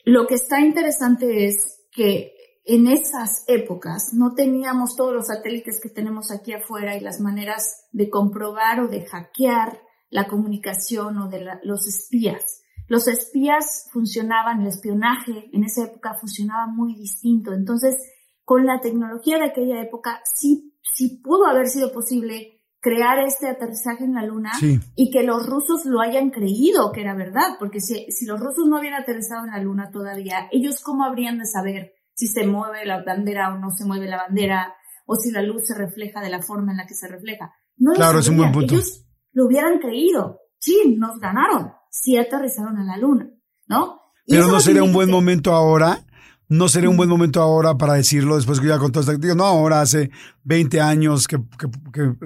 lo 0.04 0.26
que 0.26 0.34
está 0.34 0.60
interesante 0.60 1.46
es 1.46 1.86
que 1.90 2.34
en 2.66 2.88
esas 2.88 3.44
épocas 3.46 4.10
no 4.12 4.34
teníamos 4.34 4.96
todos 4.96 5.14
los 5.14 5.28
satélites 5.28 5.80
que 5.82 5.88
tenemos 5.88 6.30
aquí 6.30 6.52
afuera 6.52 6.94
y 6.94 7.00
las 7.00 7.20
maneras 7.20 7.86
de 7.92 8.10
comprobar 8.10 8.80
o 8.80 8.88
de 8.88 9.06
hackear 9.06 9.80
la 10.10 10.26
comunicación 10.26 11.16
o 11.16 11.28
de 11.30 11.42
los 11.62 11.86
espías. 11.86 12.60
Los 12.88 13.08
espías 13.08 13.88
funcionaban, 13.92 14.60
el 14.60 14.68
espionaje 14.68 15.48
en 15.52 15.64
esa 15.64 15.84
época 15.84 16.14
funcionaba 16.14 16.66
muy 16.66 16.94
distinto. 16.94 17.52
Entonces, 17.52 17.96
con 18.44 18.66
la 18.66 18.80
tecnología 18.80 19.38
de 19.38 19.46
aquella 19.46 19.80
época, 19.80 20.20
sí, 20.34 20.76
sí 20.82 21.20
pudo 21.22 21.46
haber 21.46 21.68
sido 21.68 21.92
posible 21.92 22.62
crear 22.80 23.18
este 23.20 23.48
aterrizaje 23.48 24.04
en 24.04 24.12
la 24.12 24.26
Luna 24.26 24.50
y 24.94 25.10
que 25.10 25.22
los 25.22 25.46
rusos 25.46 25.86
lo 25.86 26.02
hayan 26.02 26.28
creído 26.28 26.92
que 26.92 27.00
era 27.00 27.14
verdad, 27.14 27.56
porque 27.58 27.80
si, 27.80 28.06
si 28.10 28.26
los 28.26 28.38
rusos 28.38 28.66
no 28.68 28.76
habían 28.76 28.92
aterrizado 28.92 29.46
en 29.46 29.52
la 29.52 29.62
Luna 29.62 29.90
todavía, 29.90 30.48
ellos 30.52 30.82
cómo 30.82 31.04
habrían 31.04 31.38
de 31.38 31.46
saber 31.46 31.94
si 32.12 32.26
se 32.26 32.46
mueve 32.46 32.84
la 32.84 33.02
bandera 33.02 33.54
o 33.54 33.58
no 33.58 33.70
se 33.70 33.86
mueve 33.86 34.06
la 34.06 34.18
bandera, 34.18 34.74
o 35.06 35.16
si 35.16 35.30
la 35.30 35.42
luz 35.42 35.66
se 35.66 35.74
refleja 35.74 36.20
de 36.20 36.30
la 36.30 36.42
forma 36.42 36.72
en 36.72 36.78
la 36.78 36.86
que 36.86 36.94
se 36.94 37.08
refleja. 37.08 37.52
No 37.76 37.92
claro, 37.92 38.18
es 38.18 38.28
un 38.28 38.36
buen 38.36 38.52
punto. 38.52 38.74
Ellos 38.74 39.04
lo 39.32 39.46
hubieran 39.46 39.78
creído. 39.78 40.40
Sí, 40.58 40.94
nos 40.96 41.18
ganaron 41.18 41.72
sí 41.94 42.16
aterrizaron 42.16 42.76
a 42.78 42.84
la 42.84 42.96
luna, 42.96 43.30
¿no? 43.68 44.00
Pero 44.26 44.48
no 44.48 44.60
sería 44.60 44.82
un 44.82 44.92
buen 44.92 45.10
momento 45.10 45.52
ahora, 45.52 46.04
no 46.48 46.68
sería 46.68 46.90
un 46.90 46.96
buen 46.96 47.08
momento 47.08 47.40
ahora 47.40 47.78
para 47.78 47.94
decirlo 47.94 48.36
después 48.36 48.58
que 48.58 48.66
ya 48.66 48.78
con 48.78 48.90
todo 48.90 49.00
esto, 49.02 49.16
digo, 49.16 49.34
no, 49.34 49.44
ahora 49.44 49.80
hace 49.80 50.10
20 50.42 50.80
años 50.80 51.28
que, 51.28 51.38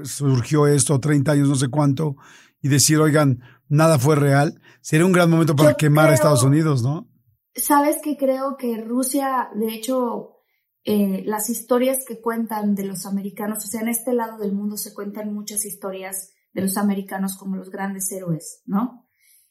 surgió 0.04 0.66
esto, 0.66 0.98
30 0.98 1.32
años, 1.32 1.48
no 1.48 1.54
sé 1.54 1.68
cuánto, 1.68 2.16
y 2.62 2.68
decir, 2.68 2.98
oigan, 2.98 3.42
nada 3.68 3.98
fue 3.98 4.16
real, 4.16 4.58
sería 4.80 5.04
un 5.04 5.12
gran 5.12 5.30
momento 5.30 5.54
para 5.54 5.74
quemar 5.74 6.08
a 6.08 6.14
Estados 6.14 6.42
Unidos, 6.42 6.82
¿no? 6.82 7.06
Sabes 7.54 7.96
que 8.02 8.16
creo 8.16 8.56
que 8.56 8.82
Rusia, 8.82 9.50
de 9.54 9.74
hecho, 9.74 10.36
eh, 10.84 11.24
las 11.26 11.50
historias 11.50 12.04
que 12.06 12.20
cuentan 12.22 12.74
de 12.74 12.84
los 12.84 13.04
americanos, 13.04 13.64
o 13.64 13.68
sea, 13.68 13.82
en 13.82 13.88
este 13.88 14.14
lado 14.14 14.38
del 14.38 14.52
mundo 14.52 14.78
se 14.78 14.94
cuentan 14.94 15.34
muchas 15.34 15.66
historias 15.66 16.30
de 16.54 16.62
los 16.62 16.76
americanos 16.78 17.36
como 17.36 17.56
los 17.56 17.70
grandes 17.70 18.10
héroes, 18.12 18.62
¿no? 18.64 19.07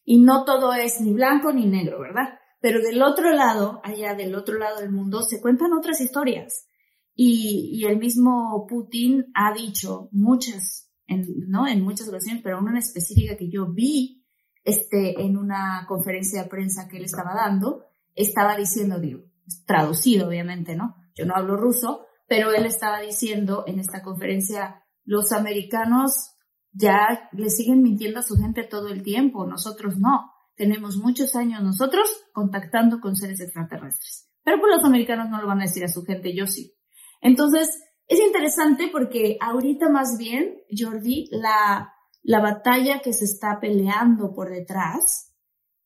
Y 0.10 0.22
no 0.22 0.46
todo 0.46 0.74
es 0.74 1.02
ni 1.02 1.12
blanco 1.12 1.52
ni 1.52 1.66
negro, 1.66 2.00
¿verdad? 2.00 2.40
Pero 2.62 2.80
del 2.80 3.02
otro 3.02 3.30
lado, 3.32 3.82
allá 3.84 4.16
del 4.16 4.36
otro 4.36 4.58
lado 4.58 4.80
del 4.80 4.90
mundo, 4.90 5.22
se 5.22 5.42
cuentan 5.42 5.74
otras 5.74 6.00
historias. 6.00 6.70
Y, 7.14 7.84
el 7.86 7.98
mismo 7.98 8.66
Putin 8.70 9.26
ha 9.34 9.54
dicho 9.54 10.08
muchas, 10.14 10.90
en, 11.08 11.26
¿no? 11.50 11.68
En 11.68 11.82
muchas 11.82 12.08
ocasiones, 12.08 12.42
pero 12.42 12.58
una 12.58 12.72
en 12.72 12.78
específica 12.78 13.36
que 13.36 13.50
yo 13.50 13.68
vi, 13.74 14.24
este, 14.64 15.22
en 15.22 15.36
una 15.36 15.86
conferencia 15.90 16.44
de 16.44 16.50
prensa 16.50 16.88
que 16.88 17.00
él 17.00 17.04
estaba 17.04 17.34
dando, 17.36 17.84
estaba 18.16 18.56
diciendo, 18.56 19.02
digo, 19.02 19.26
traducido 19.66 20.30
obviamente, 20.30 20.78
¿no? 20.78 20.96
Yo 21.16 21.26
no 21.26 21.36
hablo 21.36 21.58
ruso, 21.58 22.06
pero 22.30 22.54
él 22.54 22.66
estaba 22.66 23.02
diciendo 23.02 23.66
en 23.68 23.80
esta 23.80 24.02
conferencia, 24.02 24.86
los 25.04 25.34
americanos 25.34 26.37
ya 26.78 27.30
le 27.32 27.50
siguen 27.50 27.82
mintiendo 27.82 28.20
a 28.20 28.24
su 28.24 28.36
gente 28.36 28.64
todo 28.64 28.90
el 28.90 29.04
tiempo, 29.04 29.46
nosotros 29.46 29.98
no. 29.98 30.32
Tenemos 30.56 30.98
muchos 30.98 31.36
años 31.36 31.62
nosotros 31.62 32.08
contactando 32.34 33.00
con 33.00 33.16
seres 33.16 33.40
extraterrestres. 33.40 34.30
Pero 34.44 34.60
pues 34.60 34.76
los 34.76 34.86
americanos 34.86 35.30
no 35.30 35.42
lo 35.42 35.48
van 35.48 35.60
a 35.60 35.66
decir 35.66 35.84
a 35.84 35.90
su 35.90 36.04
gente, 36.04 36.36
yo 36.36 36.48
sí. 36.48 36.76
Entonces, 37.22 37.84
es 38.08 38.20
interesante 38.20 38.90
porque 38.92 39.38
ahorita 39.42 39.90
más 39.90 40.18
bien, 40.18 40.56
Jordi, 40.76 41.28
la, 41.32 41.94
la 42.24 42.42
batalla 42.42 43.00
que 43.00 43.14
se 43.14 43.26
está 43.26 43.60
peleando 43.60 44.34
por 44.34 44.50
detrás 44.50 45.36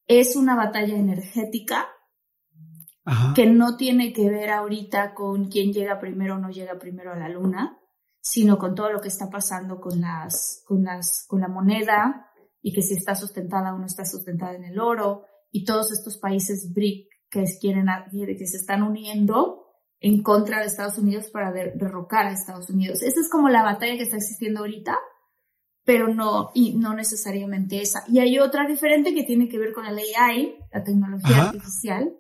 es 0.08 0.36
una 0.36 0.56
batalla 0.56 0.96
energética 0.96 1.88
que 3.36 3.48
no 3.48 3.78
tiene 3.78 4.14
que 4.14 4.30
ver 4.30 4.52
ahorita 4.52 5.16
con 5.16 5.50
quién 5.50 5.74
llega 5.74 6.00
primero 6.00 6.36
o 6.36 6.38
no 6.38 6.50
llega 6.50 6.78
primero 6.78 7.12
a 7.12 7.18
la 7.18 7.30
luna, 7.30 7.81
sino 8.22 8.58
con 8.58 8.76
todo 8.76 8.92
lo 8.92 9.02
que 9.02 9.08
está 9.08 9.30
pasando 9.30 9.82
con 9.82 10.00
las, 10.00 10.64
con 10.66 10.84
las, 10.84 11.26
con 11.28 11.42
la 11.42 11.48
moneda 11.48 12.28
y 12.62 12.72
que 12.72 12.84
si 12.84 12.94
está 12.94 13.16
sustentada 13.16 13.74
o 13.74 13.80
no 13.80 13.88
está 13.88 14.06
sustentada 14.06 14.54
en 14.54 14.64
el 14.64 14.80
oro 14.80 15.26
y 15.52 15.66
todos 15.66 15.92
estos 15.92 16.20
países 16.20 16.72
BRIC 16.74 17.10
que 17.30 17.44
quieren, 17.60 17.88
que 18.12 18.48
se 18.48 18.58
están 18.58 18.84
uniendo 18.84 19.66
en 20.00 20.22
contra 20.22 20.60
de 20.60 20.66
Estados 20.68 20.98
Unidos 20.98 21.30
para 21.32 21.52
derrocar 21.52 22.28
a 22.28 22.32
Estados 22.32 22.70
Unidos. 22.70 23.02
Esa 23.02 23.20
es 23.20 23.30
como 23.30 23.50
la 23.50 23.64
batalla 23.64 23.96
que 23.96 24.04
está 24.04 24.18
existiendo 24.18 24.60
ahorita, 24.60 24.98
pero 25.84 26.14
no, 26.14 26.52
y 26.54 26.76
no 26.78 26.94
necesariamente 26.94 27.82
esa. 27.82 28.04
Y 28.08 28.20
hay 28.20 28.38
otra 28.40 28.68
diferente 28.68 29.14
que 29.14 29.24
tiene 29.24 29.48
que 29.48 29.58
ver 29.58 29.74
con 29.74 29.86
el 29.86 29.98
AI, 29.98 30.56
la 30.72 30.84
tecnología 30.84 31.44
artificial, 31.44 32.16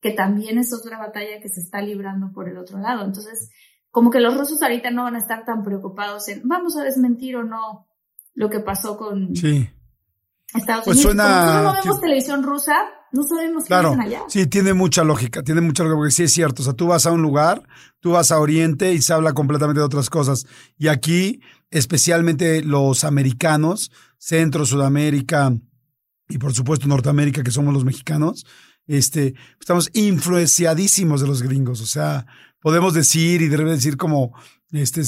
que 0.00 0.12
también 0.12 0.58
es 0.58 0.72
otra 0.72 0.98
batalla 0.98 1.40
que 1.40 1.48
se 1.48 1.60
está 1.60 1.80
librando 1.80 2.32
por 2.32 2.48
el 2.48 2.58
otro 2.58 2.78
lado. 2.78 3.04
Entonces, 3.04 3.50
como 3.96 4.10
que 4.10 4.20
los 4.20 4.36
rusos 4.36 4.60
ahorita 4.60 4.90
no 4.90 5.04
van 5.04 5.14
a 5.14 5.18
estar 5.18 5.46
tan 5.46 5.64
preocupados 5.64 6.28
en 6.28 6.46
vamos 6.46 6.76
a 6.76 6.84
desmentir 6.84 7.34
o 7.34 7.44
no 7.44 7.88
lo 8.34 8.50
que 8.50 8.60
pasó 8.60 8.98
con 8.98 9.32
Estados 9.32 10.84
pues 10.84 10.98
Unidos. 10.98 11.02
Suena... 11.02 11.62
no 11.62 11.72
vemos 11.72 12.00
televisión 12.02 12.42
rusa, 12.42 12.74
no 13.12 13.22
sabemos 13.22 13.64
qué 13.64 13.68
claro, 13.68 13.96
allá. 13.98 14.20
Sí, 14.28 14.46
tiene 14.48 14.74
mucha 14.74 15.02
lógica, 15.02 15.42
tiene 15.42 15.62
mucha 15.62 15.82
lógica, 15.82 15.96
porque 15.96 16.10
sí 16.10 16.24
es 16.24 16.32
cierto. 16.34 16.60
O 16.60 16.64
sea, 16.66 16.74
tú 16.74 16.88
vas 16.88 17.06
a 17.06 17.12
un 17.12 17.22
lugar, 17.22 17.62
tú 18.00 18.10
vas 18.10 18.32
a 18.32 18.38
Oriente 18.38 18.92
y 18.92 19.00
se 19.00 19.14
habla 19.14 19.32
completamente 19.32 19.80
de 19.80 19.86
otras 19.86 20.10
cosas. 20.10 20.46
Y 20.76 20.88
aquí, 20.88 21.40
especialmente 21.70 22.62
los 22.62 23.02
americanos, 23.02 23.90
Centro, 24.18 24.66
Sudamérica 24.66 25.54
y 26.28 26.36
por 26.36 26.52
supuesto 26.52 26.86
Norteamérica, 26.86 27.42
que 27.42 27.50
somos 27.50 27.72
los 27.72 27.86
mexicanos, 27.86 28.44
este, 28.86 29.34
estamos 29.58 29.88
influenciadísimos 29.94 31.22
de 31.22 31.28
los 31.28 31.42
gringos. 31.42 31.80
O 31.80 31.86
sea, 31.86 32.26
podemos 32.60 32.94
decir 32.94 33.42
y 33.42 33.48
debe 33.48 33.70
decir 33.70 33.96
como, 33.96 34.32
este, 34.72 35.02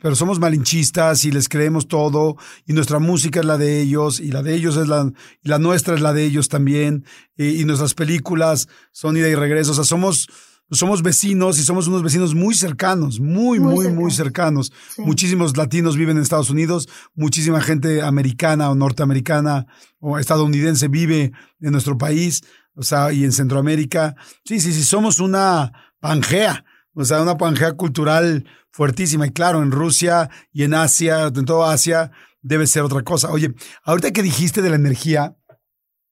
pero 0.00 0.16
somos 0.16 0.40
malinchistas 0.40 1.24
y 1.24 1.30
les 1.30 1.48
creemos 1.48 1.88
todo 1.88 2.36
y 2.66 2.72
nuestra 2.72 2.98
música 2.98 3.40
es 3.40 3.46
la 3.46 3.58
de 3.58 3.80
ellos 3.80 4.18
y 4.18 4.30
la 4.30 4.42
de 4.42 4.54
ellos 4.54 4.76
es 4.76 4.88
la, 4.88 5.12
y 5.42 5.48
la 5.48 5.58
nuestra 5.58 5.94
es 5.94 6.00
la 6.00 6.12
de 6.12 6.24
ellos 6.24 6.48
también 6.48 7.04
y, 7.36 7.64
nuestras 7.64 7.94
películas 7.94 8.68
son 8.92 9.16
ida 9.16 9.28
y 9.28 9.34
regreso, 9.34 9.72
o 9.72 9.74
sea, 9.74 9.84
somos, 9.84 10.28
somos 10.70 11.02
vecinos 11.02 11.58
y 11.58 11.64
somos 11.64 11.86
unos 11.86 12.02
vecinos 12.02 12.34
muy 12.34 12.54
cercanos, 12.54 13.20
muy, 13.20 13.60
muy, 13.60 13.88
muy 13.88 14.10
cercanos. 14.10 14.72
Muchísimos 14.98 15.56
latinos 15.56 15.96
viven 15.96 16.16
en 16.16 16.22
Estados 16.22 16.50
Unidos, 16.50 16.88
muchísima 17.14 17.60
gente 17.60 18.02
americana 18.02 18.70
o 18.70 18.74
norteamericana 18.74 19.66
o 19.98 20.18
estadounidense 20.18 20.88
vive 20.88 21.32
en 21.60 21.72
nuestro 21.72 21.98
país. 21.98 22.42
o 22.76 22.82
sea, 22.82 23.12
y 23.12 23.24
en 23.24 23.32
Centroamérica. 23.32 24.16
Sí, 24.44 24.60
sí, 24.60 24.72
sí, 24.72 24.82
somos 24.82 25.20
una 25.20 25.72
Pangea, 26.00 26.64
o 26.94 27.04
sea, 27.04 27.22
una 27.22 27.36
Pangea 27.36 27.72
cultural 27.72 28.44
fuertísima. 28.70 29.26
Y 29.26 29.30
claro, 29.30 29.62
en 29.62 29.70
Rusia 29.70 30.30
y 30.52 30.64
en 30.64 30.74
Asia, 30.74 31.26
en 31.26 31.44
toda 31.44 31.72
Asia, 31.72 32.10
debe 32.42 32.66
ser 32.66 32.82
otra 32.82 33.02
cosa. 33.02 33.30
Oye, 33.30 33.54
ahorita 33.84 34.12
que 34.12 34.22
dijiste 34.22 34.62
de 34.62 34.70
la 34.70 34.76
energía, 34.76 35.36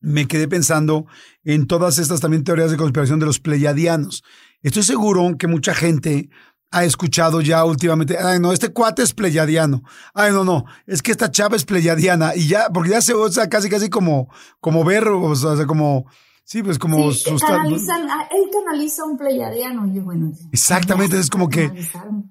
me 0.01 0.27
quedé 0.27 0.49
pensando 0.49 1.07
en 1.45 1.67
todas 1.67 1.99
estas 1.99 2.21
también 2.21 2.45
teorías 2.45 2.71
de 2.71 2.77
conspiración 2.77 3.21
de 3.21 3.27
los 3.27 3.39
pleiadianos. 3.39 4.25
Estoy 4.63 4.83
seguro 4.83 5.37
que 5.39 5.47
mucha 5.47 5.75
gente 5.75 6.29
ha 6.73 6.85
escuchado 6.85 7.41
ya 7.41 7.65
últimamente, 7.65 8.17
ay 8.19 8.41
no, 8.41 8.53
este 8.53 8.73
cuate 8.73 9.03
es 9.03 9.13
pleyadiano, 9.13 9.83
ay 10.15 10.33
no, 10.33 10.43
no, 10.43 10.65
es 10.87 11.03
que 11.03 11.11
esta 11.11 11.31
chava 11.31 11.55
es 11.55 11.67
pleyadiana 11.67 12.35
y 12.35 12.49
ya, 12.49 12.71
porque 12.73 12.91
ya 12.91 13.03
se 13.03 13.15
usa 13.15 13.49
casi, 13.51 13.69
casi 13.69 13.91
como, 13.91 14.33
como 14.59 14.83
ver, 14.83 15.07
o 15.07 15.37
sea, 15.37 15.67
como, 15.67 16.07
sí, 16.45 16.63
pues 16.63 16.79
como 16.79 17.13
sí, 17.13 17.31
canalizan, 17.41 18.09
ah, 18.11 18.29
él 18.31 18.51
canaliza 18.53 19.05
un 19.05 19.17
pleyadiano 19.17 19.87
y 19.87 19.99
bueno. 20.01 20.33
Exactamente, 20.53 21.19
es 21.19 21.31
como 21.31 21.49
que 21.49 21.71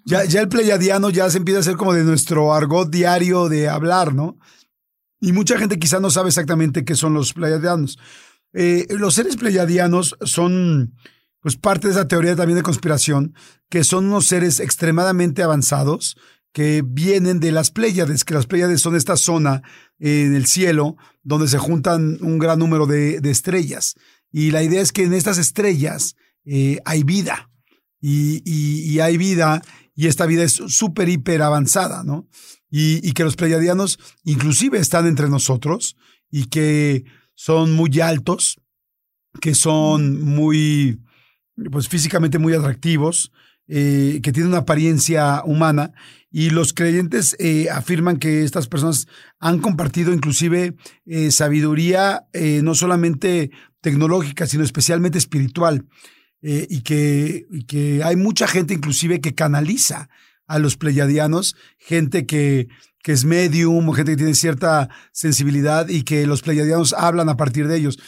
ya, 0.06 0.26
ya 0.26 0.42
el 0.42 0.50
pleyadiano 0.50 1.10
ya 1.10 1.30
se 1.30 1.38
empieza 1.38 1.60
a 1.60 1.64
ser 1.64 1.76
como 1.76 1.94
de 1.94 2.04
nuestro 2.04 2.54
argot 2.54 2.90
diario 2.90 3.50
de 3.50 3.70
hablar, 3.70 4.14
¿no? 4.14 4.38
Y 5.20 5.34
mucha 5.34 5.58
gente 5.58 5.78
quizá 5.78 6.00
no 6.00 6.10
sabe 6.10 6.30
exactamente 6.30 6.84
qué 6.84 6.96
son 6.96 7.14
los 7.14 7.34
pleyadianos. 7.34 8.00
Eh, 8.54 8.88
los 8.90 9.14
seres 9.14 9.38
pleyadianos 9.38 10.18
son 10.22 10.96
pues 11.42 11.58
parte 11.58 11.88
de 11.88 11.94
esa 11.94 12.08
teoría 12.08 12.36
también 12.36 12.58
de 12.58 12.64
conspiración, 12.64 13.34
que 13.70 13.84
son 13.84 14.06
unos 14.06 14.28
seres 14.28 14.60
extremadamente 14.60 15.44
avanzados 15.44 16.18
que 16.54 16.84
vienen 16.86 17.40
de 17.40 17.52
las 17.52 17.72
Pléyades, 17.72 18.24
que 18.24 18.34
las 18.34 18.46
Pléyades 18.46 18.82
son 18.82 18.96
esta 18.96 19.16
zona 19.16 19.62
en 20.00 20.36
el 20.36 20.46
cielo 20.46 20.98
donde 21.24 21.48
se 21.48 21.58
juntan 21.58 22.18
un 22.22 22.40
gran 22.40 22.60
número 22.60 22.86
de, 22.88 23.20
estrellas. 23.24 23.96
Y 24.32 24.52
la 24.52 24.64
idea 24.64 24.82
es 24.82 24.92
que 24.92 25.04
en 25.04 25.14
estas 25.14 25.38
estrellas 25.38 26.16
eh, 26.46 26.80
hay 26.86 27.04
vida. 27.04 27.50
Y, 28.04 29.00
hay 29.00 29.18
vida, 29.18 29.62
y 29.94 30.08
esta 30.08 30.26
vida 30.26 30.44
es 30.44 30.54
súper, 30.54 31.08
hiper 31.08 31.44
avanzada, 31.44 32.04
¿no? 32.04 32.28
Y, 32.70 33.08
y 33.08 33.12
que 33.12 33.24
los 33.24 33.36
pleyadianos 33.36 34.00
inclusive 34.24 34.80
están 34.80 35.06
entre 35.06 35.30
nosotros 35.30 35.98
y 36.32 36.46
que 36.46 37.04
son 37.36 37.74
muy 37.74 38.00
altos, 38.00 38.60
que 39.40 39.54
son 39.54 40.22
muy 40.22 41.00
pues 41.72 41.88
físicamente 41.88 42.40
muy 42.40 42.54
atractivos, 42.54 43.32
eh, 43.74 44.20
que 44.22 44.34
tienen 44.34 44.50
una 44.50 44.64
apariencia 44.64 45.44
humana 45.46 45.94
y 46.30 46.50
los 46.50 46.74
creyentes 46.74 47.38
eh, 47.40 47.70
afirman 47.70 48.18
que 48.18 48.44
estas 48.44 48.68
personas 48.68 49.08
han 49.40 49.60
compartido 49.60 50.12
inclusive 50.12 50.76
eh, 51.06 51.32
sabiduría 51.32 52.28
no 52.34 52.76
solamente 52.76 53.50
tecnológica, 53.80 54.46
sino 54.46 54.66
especialmente 54.66 55.18
espiritual. 55.18 55.86
y, 56.42 56.82
que, 56.82 57.46
que 57.66 58.04
hay 58.04 58.18
mucha 58.18 58.46
gente 58.46 58.74
inclusive 58.74 59.22
que 59.22 59.36
canaliza 59.36 60.10
a 60.48 60.60
los 60.60 60.76
pleyadianos, 60.76 61.56
gente 61.78 62.26
que, 62.26 62.68
que 63.02 63.14
es 63.14 63.24
medium, 63.24 63.94
gente 63.94 64.12
que 64.12 64.18
tiene 64.18 64.36
cierta 64.36 64.90
sensibilidad 65.14 65.88
y 65.88 66.04
que 66.04 66.28
los 66.28 66.42
pleyadianos 66.42 66.92
hablan 66.92 67.30
a 67.30 67.38
partir 67.38 67.70
de 67.70 67.78
ellos. 67.78 68.00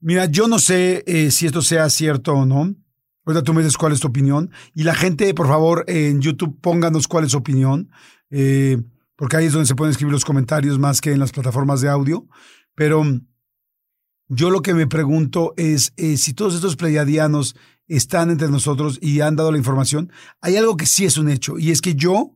Mira, 0.00 0.26
yo 0.26 0.46
no 0.46 0.58
sé 0.58 1.04
si 1.30 1.46
esto 1.46 1.62
sea 1.62 1.88
cierto 1.88 2.34
o 2.34 2.44
no. 2.44 2.83
Ahorita 3.24 3.42
tú 3.42 3.54
me 3.54 3.62
dices 3.62 3.76
cuál 3.76 3.92
es 3.92 4.00
tu 4.00 4.08
opinión. 4.08 4.50
Y 4.74 4.84
la 4.84 4.94
gente, 4.94 5.32
por 5.34 5.48
favor, 5.48 5.84
en 5.86 6.20
YouTube 6.20 6.58
pónganos 6.60 7.08
cuál 7.08 7.24
es 7.24 7.32
su 7.32 7.38
opinión. 7.38 7.90
Eh, 8.30 8.82
porque 9.16 9.36
ahí 9.36 9.46
es 9.46 9.52
donde 9.52 9.66
se 9.66 9.74
pueden 9.74 9.92
escribir 9.92 10.12
los 10.12 10.24
comentarios 10.24 10.78
más 10.78 11.00
que 11.00 11.12
en 11.12 11.20
las 11.20 11.32
plataformas 11.32 11.80
de 11.80 11.88
audio. 11.88 12.26
Pero 12.74 13.04
yo 14.28 14.50
lo 14.50 14.62
que 14.62 14.74
me 14.74 14.86
pregunto 14.86 15.54
es 15.56 15.92
eh, 15.96 16.16
si 16.16 16.34
todos 16.34 16.54
estos 16.54 16.76
pleiadianos 16.76 17.56
están 17.88 18.30
entre 18.30 18.48
nosotros 18.48 18.98
y 19.00 19.20
han 19.20 19.36
dado 19.36 19.52
la 19.52 19.58
información. 19.58 20.10
Hay 20.40 20.56
algo 20.56 20.76
que 20.76 20.86
sí 20.86 21.04
es 21.04 21.18
un 21.18 21.28
hecho. 21.28 21.58
Y 21.58 21.70
es 21.70 21.80
que 21.80 21.94
yo, 21.94 22.34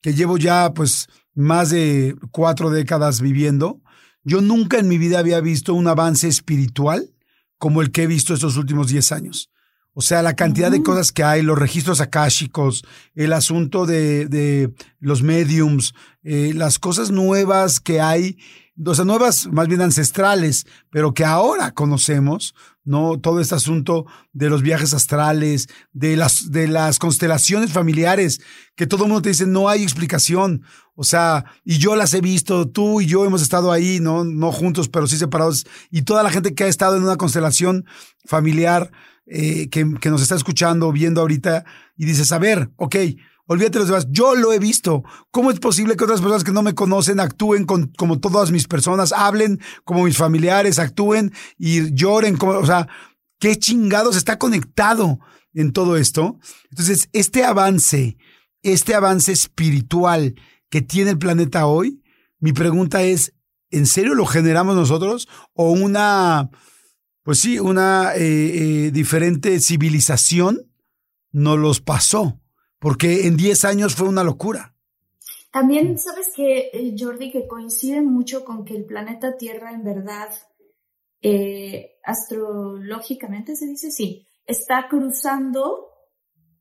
que 0.00 0.14
llevo 0.14 0.38
ya 0.38 0.72
pues 0.74 1.08
más 1.34 1.70
de 1.70 2.16
cuatro 2.30 2.70
décadas 2.70 3.20
viviendo, 3.20 3.80
yo 4.22 4.40
nunca 4.40 4.78
en 4.78 4.88
mi 4.88 4.98
vida 4.98 5.18
había 5.18 5.40
visto 5.40 5.74
un 5.74 5.86
avance 5.86 6.28
espiritual 6.28 7.12
como 7.58 7.82
el 7.82 7.90
que 7.90 8.04
he 8.04 8.06
visto 8.06 8.34
estos 8.34 8.56
últimos 8.56 8.88
10 8.88 9.12
años. 9.12 9.50
O 9.98 10.02
sea, 10.02 10.20
la 10.20 10.36
cantidad 10.36 10.70
de 10.70 10.82
cosas 10.82 11.10
que 11.10 11.24
hay, 11.24 11.40
los 11.40 11.58
registros 11.58 12.02
akáshicos, 12.02 12.84
el 13.14 13.32
asunto 13.32 13.86
de, 13.86 14.26
de 14.26 14.74
los 15.00 15.22
mediums, 15.22 15.94
eh, 16.22 16.52
las 16.54 16.78
cosas 16.78 17.10
nuevas 17.10 17.80
que 17.80 17.98
hay, 17.98 18.36
o 18.84 18.94
sea, 18.94 19.06
nuevas, 19.06 19.46
más 19.50 19.68
bien 19.68 19.80
ancestrales, 19.80 20.66
pero 20.90 21.14
que 21.14 21.24
ahora 21.24 21.72
conocemos, 21.72 22.54
¿no? 22.84 23.18
Todo 23.18 23.40
este 23.40 23.54
asunto 23.54 24.04
de 24.34 24.50
los 24.50 24.60
viajes 24.60 24.92
astrales, 24.92 25.68
de 25.94 26.14
las, 26.14 26.50
de 26.50 26.68
las 26.68 26.98
constelaciones 26.98 27.72
familiares, 27.72 28.42
que 28.74 28.86
todo 28.86 29.04
el 29.04 29.08
mundo 29.08 29.22
te 29.22 29.30
dice, 29.30 29.46
no 29.46 29.70
hay 29.70 29.82
explicación. 29.82 30.62
O 30.94 31.04
sea, 31.04 31.46
y 31.64 31.78
yo 31.78 31.96
las 31.96 32.12
he 32.12 32.20
visto, 32.20 32.68
tú 32.68 33.00
y 33.00 33.06
yo 33.06 33.24
hemos 33.24 33.40
estado 33.40 33.72
ahí, 33.72 33.98
¿no? 34.00 34.24
No 34.24 34.52
juntos, 34.52 34.90
pero 34.90 35.06
sí 35.06 35.16
separados. 35.16 35.66
Y 35.90 36.02
toda 36.02 36.22
la 36.22 36.30
gente 36.30 36.54
que 36.54 36.64
ha 36.64 36.68
estado 36.68 36.98
en 36.98 37.02
una 37.02 37.16
constelación 37.16 37.86
familiar, 38.26 38.90
eh, 39.26 39.68
que, 39.68 39.84
nos 39.84 40.22
está 40.22 40.36
escuchando, 40.36 40.92
viendo 40.92 41.20
ahorita, 41.20 41.64
y 41.96 42.04
dices, 42.04 42.32
a 42.32 42.38
ver, 42.38 42.70
ok, 42.76 42.96
Olvídate 43.48 43.78
los 43.78 43.86
demás. 43.86 44.08
Yo 44.10 44.34
lo 44.34 44.52
he 44.52 44.58
visto. 44.58 45.04
¿Cómo 45.30 45.52
es 45.52 45.60
posible 45.60 45.94
que 45.94 46.02
otras 46.02 46.20
personas 46.20 46.42
que 46.42 46.50
no 46.50 46.62
me 46.62 46.74
conocen 46.74 47.20
actúen 47.20 47.64
como 47.64 48.18
todas 48.18 48.50
mis 48.50 48.66
personas, 48.66 49.12
hablen 49.12 49.60
como 49.84 50.02
mis 50.02 50.16
familiares, 50.16 50.80
actúen 50.80 51.32
y 51.56 51.94
lloren? 51.94 52.36
O 52.42 52.66
sea, 52.66 52.88
qué 53.38 53.56
chingados 53.56 54.16
está 54.16 54.36
conectado 54.38 55.20
en 55.54 55.72
todo 55.72 55.96
esto. 55.96 56.38
Entonces, 56.70 57.08
este 57.12 57.44
avance, 57.44 58.18
este 58.62 58.94
avance 58.94 59.32
espiritual 59.32 60.34
que 60.68 60.82
tiene 60.82 61.12
el 61.12 61.18
planeta 61.18 61.66
hoy, 61.66 62.02
mi 62.40 62.52
pregunta 62.52 63.02
es, 63.02 63.32
¿en 63.70 63.86
serio 63.86 64.14
lo 64.14 64.26
generamos 64.26 64.76
nosotros 64.76 65.28
o 65.54 65.70
una, 65.70 66.50
pues 67.26 67.40
sí, 67.40 67.58
una 67.58 68.14
eh, 68.14 68.20
eh, 68.86 68.90
diferente 68.90 69.60
civilización 69.60 70.72
nos 71.32 71.58
los 71.58 71.82
pasó? 71.82 72.40
porque 72.78 73.26
en 73.26 73.36
10 73.36 73.64
años 73.64 73.94
fue 73.94 74.08
una 74.08 74.24
locura. 74.24 74.74
También 75.52 75.98
sabes 75.98 76.28
que, 76.34 76.70
eh, 76.72 76.94
Jordi, 76.98 77.32
que 77.32 77.46
coincide 77.46 78.02
mucho 78.02 78.44
con 78.44 78.64
que 78.64 78.76
el 78.76 78.84
planeta 78.84 79.36
Tierra 79.36 79.72
en 79.72 79.84
verdad, 79.84 80.28
eh, 81.22 81.96
astrológicamente 82.04 83.56
se 83.56 83.66
dice, 83.66 83.90
sí, 83.90 84.26
está 84.44 84.86
cruzando 84.88 85.88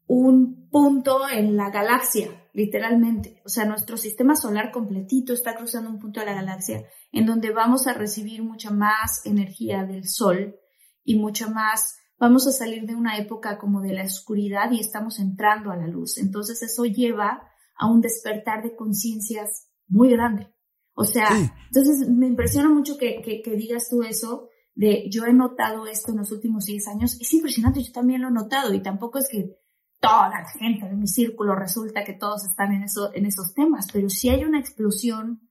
un 0.07 0.69
punto 0.69 1.27
en 1.29 1.57
la 1.57 1.69
galaxia, 1.69 2.44
literalmente. 2.55 3.41
O 3.45 3.49
sea, 3.49 3.65
nuestro 3.65 3.97
sistema 3.97 4.35
solar 4.35 4.71
completito 4.71 5.33
está 5.33 5.55
cruzando 5.55 5.89
un 5.89 5.99
punto 5.99 6.21
de 6.21 6.27
la 6.27 6.35
galaxia 6.35 6.85
en 7.11 7.25
donde 7.25 7.51
vamos 7.51 7.85
a 7.85 7.93
recibir 7.93 8.43
mucha 8.43 8.71
más 8.71 9.25
energía 9.25 9.83
del 9.83 10.07
Sol 10.07 10.55
y 11.03 11.19
mucha 11.19 11.49
más 11.49 11.97
vamos 12.17 12.47
a 12.47 12.53
salir 12.53 12.85
de 12.85 12.95
una 12.95 13.17
época 13.17 13.57
como 13.57 13.81
de 13.81 13.93
la 13.93 14.05
oscuridad 14.05 14.71
y 14.71 14.79
estamos 14.79 15.19
entrando 15.19 15.69
a 15.69 15.75
la 15.75 15.87
luz. 15.87 16.17
Entonces 16.17 16.63
eso 16.63 16.85
lleva 16.85 17.43
a 17.77 17.91
un 17.91 17.99
despertar 17.99 18.63
de 18.63 18.73
conciencias 18.73 19.67
muy 19.89 20.09
grande. 20.11 20.47
O 20.93 21.03
sea, 21.03 21.27
entonces 21.67 22.07
me 22.07 22.27
impresiona 22.27 22.69
mucho 22.69 22.97
que, 22.97 23.21
que, 23.21 23.55
digas 23.57 23.89
tú 23.89 24.01
eso 24.03 24.47
de 24.75 25.09
yo 25.11 25.25
he 25.25 25.33
notado 25.33 25.87
esto 25.87 26.11
en 26.11 26.19
los 26.19 26.31
últimos 26.31 26.63
10 26.63 26.87
años. 26.87 27.19
Es 27.19 27.33
impresionante, 27.33 27.83
yo 27.83 27.91
también 27.91 28.21
lo 28.21 28.29
he 28.29 28.31
notado 28.31 28.73
y 28.73 28.81
tampoco 28.81 29.19
es 29.19 29.27
que 29.29 29.57
toda 29.99 30.29
la 30.29 30.45
gente 30.49 30.87
de 30.87 30.95
mi 30.95 31.07
círculo 31.07 31.55
resulta 31.55 32.03
que 32.03 32.13
todos 32.13 32.45
están 32.45 32.73
en, 32.73 32.83
eso, 32.83 33.11
en 33.13 33.25
esos 33.25 33.53
temas, 33.53 33.87
pero 33.91 34.09
sí 34.09 34.29
hay 34.29 34.43
una 34.43 34.59
explosión 34.59 35.49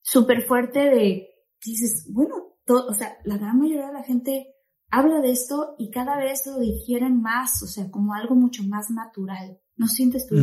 súper 0.00 0.42
fuerte 0.42 0.80
de, 0.80 1.28
dices, 1.64 2.06
bueno, 2.10 2.56
o 2.68 2.94
sea, 2.94 3.16
la 3.24 3.38
gran 3.38 3.58
mayoría 3.58 3.88
de 3.88 3.92
la 3.92 4.02
gente 4.04 4.54
habla 4.90 5.20
de 5.20 5.30
esto 5.30 5.74
y 5.78 5.90
cada 5.90 6.16
vez 6.16 6.46
lo 6.46 6.58
digieren 6.58 7.20
más, 7.22 7.62
o 7.62 7.66
sea, 7.66 7.90
como 7.90 8.14
algo 8.14 8.34
mucho 8.34 8.62
más 8.64 8.90
natural. 8.90 9.58
¿No 9.76 9.86
sientes 9.88 10.26
tú, 10.26 10.36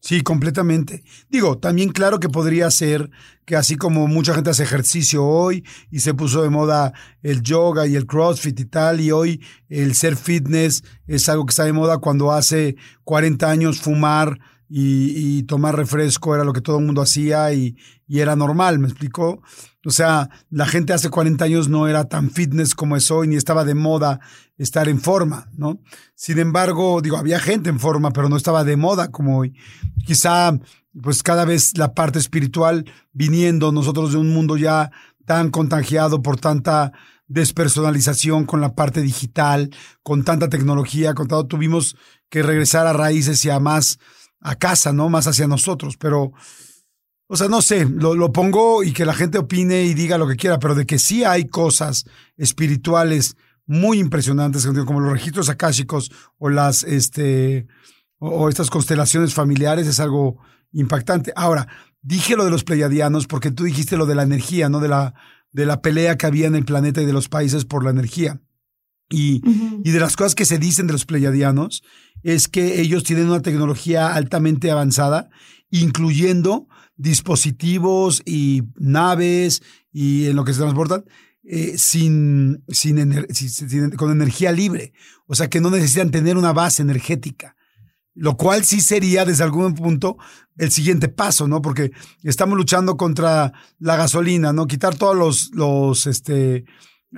Sí, 0.00 0.22
completamente. 0.22 1.04
Digo, 1.28 1.58
también 1.58 1.90
claro 1.90 2.20
que 2.20 2.30
podría 2.30 2.70
ser 2.70 3.10
que 3.44 3.54
así 3.54 3.76
como 3.76 4.06
mucha 4.06 4.34
gente 4.34 4.48
hace 4.48 4.62
ejercicio 4.62 5.26
hoy 5.26 5.62
y 5.90 6.00
se 6.00 6.14
puso 6.14 6.42
de 6.42 6.48
moda 6.48 6.94
el 7.22 7.42
yoga 7.42 7.86
y 7.86 7.96
el 7.96 8.06
crossfit 8.06 8.58
y 8.58 8.64
tal, 8.64 9.00
y 9.00 9.10
hoy 9.10 9.42
el 9.68 9.94
ser 9.94 10.16
fitness 10.16 10.84
es 11.06 11.28
algo 11.28 11.44
que 11.44 11.50
está 11.50 11.64
de 11.64 11.74
moda 11.74 11.98
cuando 11.98 12.32
hace 12.32 12.76
40 13.04 13.50
años 13.50 13.80
fumar 13.80 14.38
y, 14.70 15.42
tomar 15.42 15.76
refresco 15.76 16.34
era 16.34 16.44
lo 16.44 16.52
que 16.52 16.60
todo 16.60 16.78
el 16.78 16.86
mundo 16.86 17.02
hacía 17.02 17.52
y, 17.52 17.76
y, 18.06 18.20
era 18.20 18.36
normal, 18.36 18.78
¿me 18.78 18.86
explicó? 18.86 19.42
O 19.84 19.90
sea, 19.90 20.28
la 20.50 20.66
gente 20.66 20.92
hace 20.92 21.08
40 21.08 21.44
años 21.44 21.68
no 21.68 21.88
era 21.88 22.04
tan 22.04 22.30
fitness 22.30 22.74
como 22.74 22.96
es 22.96 23.10
hoy, 23.10 23.28
ni 23.28 23.36
estaba 23.36 23.64
de 23.64 23.74
moda 23.74 24.20
estar 24.58 24.88
en 24.88 25.00
forma, 25.00 25.48
¿no? 25.56 25.80
Sin 26.14 26.38
embargo, 26.38 27.00
digo, 27.00 27.16
había 27.16 27.40
gente 27.40 27.70
en 27.70 27.80
forma, 27.80 28.10
pero 28.12 28.28
no 28.28 28.36
estaba 28.36 28.62
de 28.62 28.76
moda 28.76 29.10
como 29.10 29.38
hoy. 29.38 29.54
Quizá, 30.04 30.58
pues 31.02 31.22
cada 31.22 31.46
vez 31.46 31.78
la 31.78 31.94
parte 31.94 32.18
espiritual 32.18 32.84
viniendo 33.12 33.72
nosotros 33.72 34.12
de 34.12 34.18
un 34.18 34.34
mundo 34.34 34.58
ya 34.58 34.90
tan 35.24 35.50
contagiado 35.50 36.20
por 36.20 36.38
tanta 36.38 36.92
despersonalización 37.26 38.44
con 38.44 38.60
la 38.60 38.74
parte 38.74 39.00
digital, 39.00 39.70
con 40.02 40.24
tanta 40.24 40.48
tecnología, 40.48 41.14
con 41.14 41.28
todo, 41.28 41.46
tuvimos 41.46 41.96
que 42.28 42.42
regresar 42.42 42.86
a 42.86 42.92
raíces 42.92 43.44
y 43.44 43.50
a 43.50 43.60
más 43.60 43.98
a 44.40 44.56
casa, 44.56 44.92
¿no? 44.92 45.08
Más 45.08 45.26
hacia 45.26 45.46
nosotros, 45.46 45.96
pero, 45.96 46.32
o 47.32 47.36
sea, 47.36 47.46
no 47.46 47.62
sé, 47.62 47.84
lo, 47.88 48.16
lo 48.16 48.32
pongo 48.32 48.82
y 48.82 48.92
que 48.92 49.04
la 49.04 49.14
gente 49.14 49.38
opine 49.38 49.84
y 49.84 49.94
diga 49.94 50.18
lo 50.18 50.26
que 50.26 50.34
quiera, 50.34 50.58
pero 50.58 50.74
de 50.74 50.84
que 50.84 50.98
sí 50.98 51.22
hay 51.22 51.46
cosas 51.46 52.04
espirituales 52.36 53.36
muy 53.66 54.00
impresionantes, 54.00 54.66
como 54.84 54.98
los 54.98 55.12
registros 55.12 55.48
akáshicos 55.48 56.10
o 56.38 56.48
las, 56.48 56.82
este, 56.82 57.68
o, 58.18 58.48
estas 58.48 58.68
constelaciones 58.68 59.32
familiares, 59.32 59.86
es 59.86 60.00
algo 60.00 60.38
impactante. 60.72 61.32
Ahora, 61.36 61.68
dije 62.02 62.34
lo 62.34 62.44
de 62.44 62.50
los 62.50 62.64
pleiadianos 62.64 63.28
porque 63.28 63.52
tú 63.52 63.62
dijiste 63.62 63.96
lo 63.96 64.06
de 64.06 64.16
la 64.16 64.24
energía, 64.24 64.68
¿no? 64.68 64.80
De 64.80 64.88
la, 64.88 65.14
de 65.52 65.66
la 65.66 65.82
pelea 65.82 66.18
que 66.18 66.26
había 66.26 66.48
en 66.48 66.56
el 66.56 66.64
planeta 66.64 67.00
y 67.00 67.06
de 67.06 67.12
los 67.12 67.28
países 67.28 67.64
por 67.64 67.84
la 67.84 67.90
energía. 67.90 68.40
Y, 69.08 69.40
y, 69.84 69.92
de 69.92 70.00
las 70.00 70.16
cosas 70.16 70.34
que 70.34 70.46
se 70.46 70.58
dicen 70.58 70.88
de 70.88 70.94
los 70.94 71.06
pleiadianos 71.06 71.84
es 72.24 72.48
que 72.48 72.80
ellos 72.80 73.04
tienen 73.04 73.28
una 73.28 73.40
tecnología 73.40 74.14
altamente 74.14 74.72
avanzada, 74.72 75.30
incluyendo 75.70 76.66
dispositivos 77.00 78.22
y 78.24 78.62
naves 78.76 79.62
y 79.92 80.26
en 80.26 80.36
lo 80.36 80.44
que 80.44 80.52
se 80.52 80.60
transportan, 80.60 81.04
eh, 81.42 81.78
sin, 81.78 82.62
sin, 82.68 83.90
con 83.96 84.12
energía 84.12 84.52
libre. 84.52 84.92
O 85.26 85.34
sea, 85.34 85.48
que 85.48 85.60
no 85.60 85.70
necesitan 85.70 86.10
tener 86.10 86.36
una 86.36 86.52
base 86.52 86.82
energética. 86.82 87.56
Lo 88.14 88.36
cual 88.36 88.64
sí 88.64 88.80
sería, 88.80 89.24
desde 89.24 89.44
algún 89.44 89.74
punto, 89.74 90.18
el 90.58 90.70
siguiente 90.70 91.08
paso, 91.08 91.48
¿no? 91.48 91.62
Porque 91.62 91.92
estamos 92.22 92.58
luchando 92.58 92.96
contra 92.96 93.52
la 93.78 93.96
gasolina, 93.96 94.52
¿no? 94.52 94.66
Quitar 94.66 94.96
todos 94.96 95.16
los, 95.16 95.50
los 95.54 96.06
este, 96.06 96.64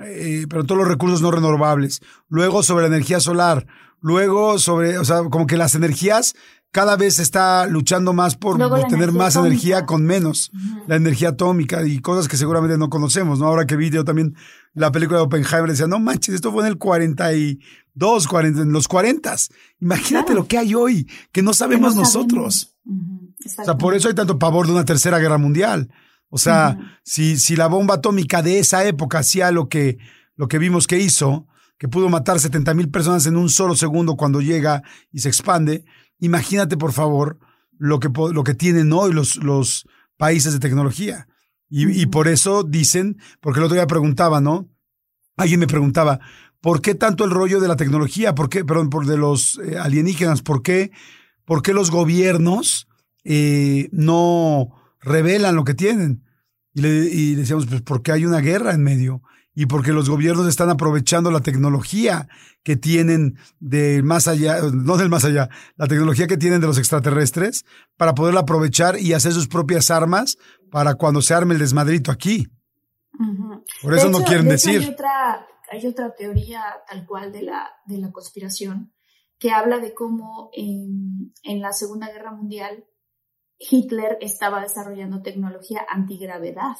eh, 0.01 0.45
pero 0.49 0.63
todos 0.63 0.79
los 0.79 0.87
recursos 0.87 1.21
no 1.21 1.31
renovables. 1.31 1.99
Luego 2.29 2.63
sobre 2.63 2.83
la 2.83 2.95
energía 2.95 3.19
solar. 3.19 3.67
Luego 3.99 4.59
sobre, 4.59 4.97
o 4.97 5.05
sea, 5.05 5.23
como 5.23 5.47
que 5.47 5.57
las 5.57 5.75
energías 5.75 6.35
cada 6.73 6.97
vez 6.97 7.19
está 7.19 7.67
luchando 7.67 8.13
más 8.13 8.35
por, 8.35 8.57
tener 8.89 9.11
más 9.11 9.35
energía 9.35 9.85
con 9.85 10.03
menos, 10.05 10.51
la 10.87 10.95
energía 10.95 11.29
atómica 11.29 11.85
y 11.85 11.99
cosas 11.99 12.27
que 12.27 12.35
seguramente 12.35 12.79
no 12.79 12.89
conocemos, 12.89 13.37
¿no? 13.37 13.45
Ahora 13.45 13.67
que 13.67 13.75
vi 13.75 13.91
yo 13.91 14.03
también 14.03 14.35
la 14.73 14.91
película 14.91 15.19
de 15.19 15.25
Oppenheimer, 15.25 15.69
decía, 15.69 15.85
no 15.85 15.99
manches, 15.99 16.33
esto 16.33 16.51
fue 16.51 16.63
en 16.63 16.69
el 16.69 16.79
42, 16.79 18.27
40, 18.27 18.61
en 18.63 18.71
los 18.71 18.87
40. 18.87 19.35
Imagínate 19.81 20.33
lo 20.33 20.47
que 20.47 20.57
hay 20.57 20.73
hoy, 20.73 21.07
que 21.31 21.43
no 21.43 21.53
sabemos 21.53 21.95
nosotros. 21.95 22.75
O 23.59 23.63
sea, 23.63 23.77
por 23.77 23.93
eso 23.93 24.07
hay 24.07 24.15
tanto 24.15 24.39
pavor 24.39 24.65
de 24.65 24.73
una 24.73 24.83
tercera 24.83 25.19
guerra 25.19 25.37
mundial. 25.37 25.91
O 26.29 26.39
sea, 26.39 26.97
si, 27.03 27.37
si 27.37 27.55
la 27.55 27.67
bomba 27.67 27.95
atómica 27.95 28.41
de 28.41 28.57
esa 28.57 28.83
época 28.83 29.19
hacía 29.19 29.51
lo 29.51 29.69
que, 29.69 29.99
lo 30.35 30.47
que 30.47 30.57
vimos 30.57 30.87
que 30.87 30.97
hizo, 30.97 31.45
que 31.77 31.87
pudo 31.87 32.09
matar 32.09 32.39
70 32.39 32.73
mil 32.73 32.89
personas 32.89 33.27
en 33.27 33.37
un 33.37 33.49
solo 33.49 33.75
segundo 33.75 34.15
cuando 34.15 34.41
llega 34.41 34.81
y 35.11 35.19
se 35.19 35.27
expande, 35.29 35.85
Imagínate, 36.23 36.77
por 36.77 36.93
favor, 36.93 37.37
lo 37.77 37.99
que, 37.99 38.07
lo 38.07 38.45
que 38.45 38.53
tienen 38.53 38.93
hoy 38.93 39.11
los, 39.11 39.35
los 39.43 39.85
países 40.15 40.53
de 40.53 40.59
tecnología. 40.59 41.27
Y, 41.69 42.05
por 42.05 42.29
eso 42.29 42.63
dicen, 42.63 43.17
porque 43.41 43.59
el 43.59 43.65
otro 43.65 43.75
día 43.75 43.87
preguntaba, 43.87 44.39
¿no? 44.39 44.69
Alguien 45.35 45.59
me 45.59 45.67
preguntaba, 45.67 46.21
¿por 46.61 46.81
qué 46.81 46.95
tanto 46.95 47.25
el 47.25 47.31
rollo 47.31 47.59
de 47.59 47.67
la 47.67 47.75
tecnología? 47.75 48.35
¿Por 48.35 48.47
qué, 48.47 48.63
perdón, 48.63 48.89
por 48.89 49.05
de 49.05 49.17
los 49.17 49.59
eh, 49.65 49.77
alienígenas? 49.77 50.43
¿Por 50.43 50.61
qué, 50.61 50.91
por 51.43 51.61
qué 51.61 51.73
los 51.73 51.91
gobiernos 51.91 52.87
eh, 53.25 53.89
no 53.91 54.69
revelan 55.01 55.55
lo 55.55 55.65
que 55.65 55.73
tienen? 55.73 56.23
Y 56.73 56.81
le 56.81 56.89
y 56.89 57.35
decíamos, 57.35 57.65
pues 57.65 57.81
porque 57.81 58.13
hay 58.13 58.25
una 58.25 58.39
guerra 58.39 58.73
en 58.73 58.83
medio 58.83 59.23
y 59.55 59.67
porque 59.67 59.91
los 59.91 60.09
gobiernos 60.09 60.47
están 60.47 60.69
aprovechando 60.69 61.31
la 61.31 61.41
tecnología 61.41 62.27
que 62.63 62.75
tienen 62.75 63.37
de 63.59 64.01
más 64.01 64.27
allá, 64.27 64.59
no 64.73 64.97
del 64.97 65.09
más 65.09 65.25
allá, 65.25 65.49
la 65.75 65.87
tecnología 65.87 66.27
que 66.27 66.37
tienen 66.37 66.61
de 66.61 66.67
los 66.67 66.77
extraterrestres 66.77 67.65
para 67.97 68.15
poderla 68.15 68.41
aprovechar 68.41 68.99
y 68.99 69.13
hacer 69.13 69.31
sus 69.31 69.47
propias 69.47 69.91
armas 69.91 70.37
para 70.71 70.95
cuando 70.95 71.21
se 71.21 71.33
arme 71.33 71.53
el 71.53 71.59
desmadrito 71.59 72.11
aquí. 72.11 72.47
Por 73.81 73.93
eso 73.93 74.09
no 74.09 74.23
quieren 74.23 74.49
decir. 74.49 74.81
Hay 74.81 74.89
otra, 74.89 75.47
hay 75.71 75.87
otra 75.87 76.15
teoría 76.15 76.63
tal 76.89 77.05
cual 77.05 77.31
de 77.31 77.43
la, 77.43 77.71
de 77.85 77.99
la 77.99 78.11
conspiración 78.11 78.91
que 79.37 79.51
habla 79.51 79.79
de 79.79 79.93
cómo 79.93 80.49
en, 80.53 81.33
en 81.43 81.61
la 81.61 81.73
Segunda 81.73 82.11
Guerra 82.11 82.31
Mundial 82.31 82.85
Hitler 83.59 84.17
estaba 84.21 84.61
desarrollando 84.61 85.21
tecnología 85.21 85.85
antigravedad 85.89 86.77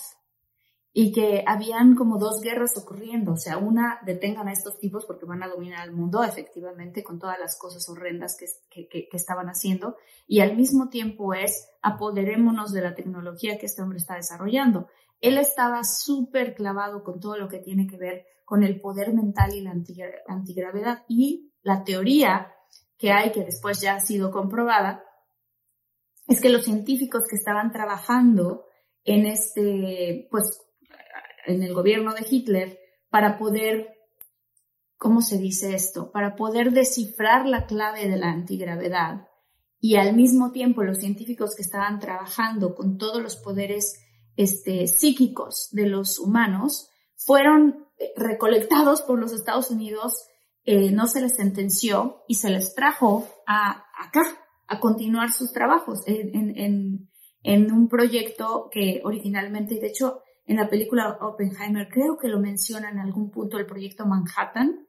y 0.95 1.11
que 1.11 1.43
habían 1.47 1.95
como 1.95 2.19
dos 2.19 2.39
guerras 2.41 2.77
ocurriendo, 2.77 3.33
o 3.33 3.37
sea, 3.37 3.57
una, 3.57 3.99
detengan 4.05 4.47
a 4.47 4.53
estos 4.53 4.77
tipos 4.77 5.05
porque 5.07 5.25
van 5.25 5.41
a 5.41 5.47
dominar 5.47 5.87
el 5.87 5.91
mundo, 5.95 6.23
efectivamente, 6.23 7.03
con 7.03 7.17
todas 7.17 7.39
las 7.39 7.57
cosas 7.57 7.89
horrendas 7.89 8.37
que, 8.37 8.87
que, 8.87 9.07
estaban 9.11 9.47
haciendo, 9.47 9.97
y 10.27 10.41
al 10.41 10.55
mismo 10.55 10.89
tiempo 10.89 11.33
es, 11.33 11.67
apoderémonos 11.81 12.71
de 12.71 12.81
la 12.81 12.93
tecnología 12.93 13.57
que 13.57 13.65
este 13.65 13.81
hombre 13.81 13.97
está 13.97 14.15
desarrollando. 14.15 14.87
Él 15.19 15.39
estaba 15.39 15.83
súper 15.83 16.53
clavado 16.53 17.03
con 17.03 17.19
todo 17.19 17.37
lo 17.37 17.47
que 17.47 17.57
tiene 17.57 17.87
que 17.87 17.97
ver 17.97 18.27
con 18.45 18.63
el 18.63 18.79
poder 18.79 19.13
mental 19.13 19.55
y 19.55 19.61
la 19.61 19.73
antigravedad, 20.27 21.05
y 21.07 21.51
la 21.63 21.83
teoría 21.83 22.53
que 22.99 23.11
hay, 23.11 23.31
que 23.31 23.43
después 23.43 23.81
ya 23.81 23.95
ha 23.95 23.99
sido 23.99 24.29
comprobada, 24.29 25.03
es 26.27 26.39
que 26.39 26.49
los 26.49 26.65
científicos 26.65 27.23
que 27.27 27.35
estaban 27.35 27.71
trabajando 27.71 28.65
en 29.03 29.25
este, 29.25 30.27
pues, 30.29 30.61
en 31.45 31.63
el 31.63 31.73
gobierno 31.73 32.13
de 32.13 32.25
Hitler 32.29 32.79
para 33.09 33.37
poder, 33.37 33.95
¿cómo 34.97 35.21
se 35.21 35.37
dice 35.37 35.75
esto? 35.75 36.11
Para 36.11 36.35
poder 36.35 36.71
descifrar 36.71 37.45
la 37.47 37.65
clave 37.65 38.07
de 38.07 38.17
la 38.17 38.31
antigravedad 38.31 39.27
y 39.79 39.97
al 39.97 40.15
mismo 40.15 40.51
tiempo 40.51 40.83
los 40.83 40.99
científicos 40.99 41.55
que 41.55 41.61
estaban 41.61 41.99
trabajando 41.99 42.73
con 42.73 42.97
todos 42.97 43.21
los 43.21 43.35
poderes 43.35 43.99
este, 44.37 44.87
psíquicos 44.87 45.69
de 45.71 45.87
los 45.87 46.19
humanos 46.19 46.89
fueron 47.15 47.87
eh, 47.97 48.13
recolectados 48.15 49.01
por 49.01 49.19
los 49.19 49.33
Estados 49.33 49.69
Unidos, 49.69 50.25
eh, 50.65 50.91
no 50.91 51.07
se 51.07 51.21
les 51.21 51.35
sentenció 51.35 52.23
y 52.27 52.35
se 52.35 52.49
les 52.49 52.73
trajo 52.73 53.27
a 53.45 53.83
acá 53.99 54.21
a 54.67 54.79
continuar 54.79 55.31
sus 55.31 55.51
trabajos 55.51 55.99
en, 56.07 57.09
en, 57.43 57.71
un 57.71 57.89
proyecto 57.89 58.69
que 58.71 59.01
originalmente, 59.03 59.75
de 59.75 59.87
hecho, 59.87 60.22
en 60.45 60.57
la 60.57 60.69
película 60.69 61.17
Oppenheimer, 61.21 61.87
creo 61.89 62.17
que 62.17 62.27
lo 62.27 62.39
menciona 62.39 62.89
en 62.89 62.99
algún 62.99 63.31
punto 63.31 63.57
el 63.57 63.65
proyecto 63.65 64.05
Manhattan, 64.05 64.87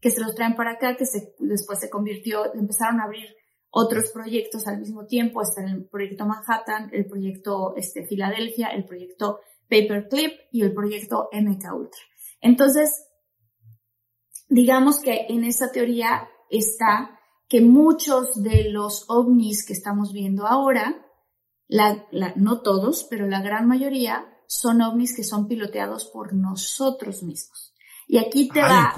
que 0.00 0.10
se 0.10 0.20
los 0.20 0.34
traen 0.34 0.56
para 0.56 0.72
acá, 0.72 0.96
que 0.96 1.04
después 1.38 1.78
se 1.80 1.90
convirtió, 1.90 2.54
empezaron 2.54 3.00
a 3.00 3.04
abrir 3.04 3.28
otros 3.70 4.10
proyectos 4.10 4.66
al 4.66 4.78
mismo 4.78 5.06
tiempo, 5.06 5.42
está 5.42 5.64
el 5.64 5.86
proyecto 5.86 6.26
Manhattan, 6.26 6.90
el 6.92 7.06
proyecto 7.06 7.74
este, 7.76 8.06
Filadelfia, 8.06 8.68
el 8.68 8.84
proyecto 8.84 9.40
Paperclip 9.68 10.32
y 10.52 10.62
el 10.62 10.72
proyecto 10.72 11.28
MK 11.32 11.74
Ultra. 11.74 12.00
Entonces, 12.40 13.06
digamos 14.48 15.00
que 15.00 15.26
en 15.28 15.44
esa 15.44 15.70
teoría 15.72 16.28
está 16.50 17.18
que 17.48 17.60
muchos 17.60 18.42
de 18.42 18.70
los 18.70 19.04
ovnis 19.08 19.64
que 19.64 19.72
estamos 19.72 20.12
viendo 20.12 20.46
ahora, 20.46 21.04
no 22.36 22.62
todos, 22.62 23.04
pero 23.08 23.26
la 23.26 23.40
gran 23.40 23.66
mayoría, 23.66 24.35
son 24.48 24.82
ovnis 24.82 25.14
que 25.14 25.24
son 25.24 25.48
piloteados 25.48 26.06
por 26.06 26.34
nosotros 26.34 27.22
mismos. 27.22 27.74
Y 28.06 28.18
aquí 28.18 28.48
te 28.48 28.60
da 28.60 28.94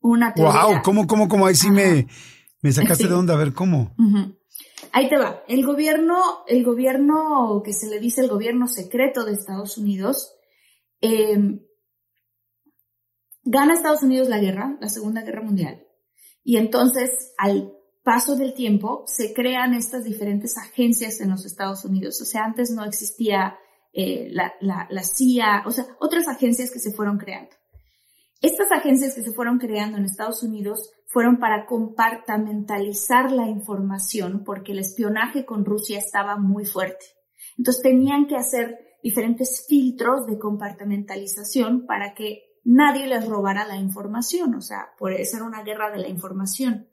una 0.00 0.32
teoría. 0.32 0.64
Wow, 0.64 0.82
¿cómo, 0.82 1.06
cómo, 1.06 1.28
cómo? 1.28 1.46
Ahí 1.46 1.54
sí 1.54 1.70
me, 1.70 2.06
me 2.62 2.72
sacaste 2.72 3.08
de 3.08 3.14
onda, 3.14 3.34
a 3.34 3.38
ver 3.38 3.52
cómo. 3.52 3.94
Ahí 4.92 5.08
te 5.08 5.16
va. 5.16 5.42
El 5.48 5.64
gobierno, 5.64 6.16
el 6.46 6.64
gobierno 6.64 7.62
que 7.64 7.72
se 7.72 7.88
le 7.88 8.00
dice 8.00 8.22
el 8.22 8.28
gobierno 8.28 8.66
secreto 8.66 9.24
de 9.24 9.32
Estados 9.32 9.76
Unidos, 9.76 10.34
em, 11.00 11.60
gana 13.44 13.74
Estados 13.74 14.02
Unidos 14.02 14.28
la 14.28 14.38
guerra, 14.38 14.76
la 14.80 14.88
Segunda 14.88 15.22
Guerra 15.22 15.42
Mundial. 15.42 15.84
Y 16.42 16.56
entonces, 16.56 17.34
al 17.36 17.72
paso 18.02 18.36
del 18.36 18.54
tiempo, 18.54 19.04
se 19.06 19.34
crean 19.34 19.74
estas 19.74 20.04
diferentes 20.04 20.56
agencias 20.56 21.20
en 21.20 21.30
los 21.30 21.44
Estados 21.44 21.84
Unidos. 21.84 22.20
O 22.22 22.24
sea, 22.24 22.44
antes 22.44 22.70
no 22.70 22.84
existía 22.84 23.58
eh, 23.92 24.28
la, 24.30 24.52
la, 24.60 25.02
CIA, 25.02 25.64
o 25.66 25.70
sea, 25.70 25.86
otras 26.00 26.28
agencias 26.28 26.70
que 26.70 26.78
se 26.78 26.92
fueron 26.92 27.18
creando. 27.18 27.50
Estas 28.40 28.70
agencias 28.70 29.14
que 29.14 29.22
se 29.22 29.32
fueron 29.32 29.58
creando 29.58 29.98
en 29.98 30.04
Estados 30.04 30.42
Unidos 30.42 30.92
fueron 31.06 31.38
para 31.38 31.66
compartamentalizar 31.66 33.32
la 33.32 33.48
información 33.48 34.44
porque 34.44 34.72
el 34.72 34.78
espionaje 34.78 35.44
con 35.44 35.64
Rusia 35.64 35.98
estaba 35.98 36.36
muy 36.36 36.64
fuerte. 36.64 37.04
Entonces 37.56 37.82
tenían 37.82 38.26
que 38.26 38.36
hacer 38.36 38.78
diferentes 39.02 39.64
filtros 39.66 40.26
de 40.26 40.38
compartamentalización 40.38 41.86
para 41.86 42.14
que 42.14 42.42
nadie 42.64 43.06
les 43.06 43.26
robara 43.26 43.66
la 43.66 43.76
información, 43.76 44.54
o 44.54 44.60
sea, 44.60 44.90
por 44.98 45.12
eso 45.12 45.36
era 45.36 45.46
una 45.46 45.62
guerra 45.62 45.90
de 45.90 45.98
la 45.98 46.08
información. 46.08 46.88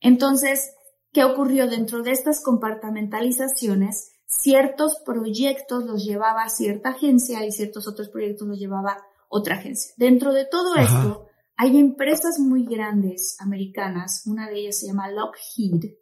Entonces, 0.00 0.74
¿qué 1.12 1.24
ocurrió 1.24 1.68
dentro 1.68 2.02
de 2.02 2.10
estas 2.10 2.42
compartamentalizaciones? 2.42 4.13
Ciertos 4.40 4.98
proyectos 5.04 5.84
los 5.84 6.04
llevaba 6.04 6.48
cierta 6.48 6.90
agencia 6.90 7.44
y 7.44 7.52
ciertos 7.52 7.86
otros 7.88 8.08
proyectos 8.08 8.48
los 8.48 8.58
llevaba 8.58 8.98
otra 9.28 9.56
agencia. 9.56 9.92
Dentro 9.96 10.32
de 10.32 10.46
todo 10.46 10.76
esto, 10.76 11.26
hay 11.56 11.78
empresas 11.78 12.38
muy 12.38 12.64
grandes 12.66 13.36
americanas, 13.40 14.22
una 14.26 14.48
de 14.48 14.60
ellas 14.60 14.78
se 14.78 14.88
llama 14.88 15.10
Lockheed, 15.10 15.94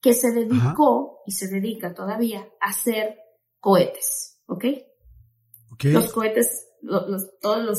que 0.00 0.12
se 0.12 0.32
dedicó 0.32 1.20
y 1.26 1.32
se 1.32 1.48
dedica 1.48 1.94
todavía 1.94 2.48
a 2.60 2.70
hacer 2.70 3.16
cohetes, 3.60 4.40
¿ok? 4.46 4.64
okay. 5.72 5.92
Los 5.92 6.12
cohetes, 6.12 6.66
los, 6.82 7.38
todos 7.40 7.64
los 7.64 7.78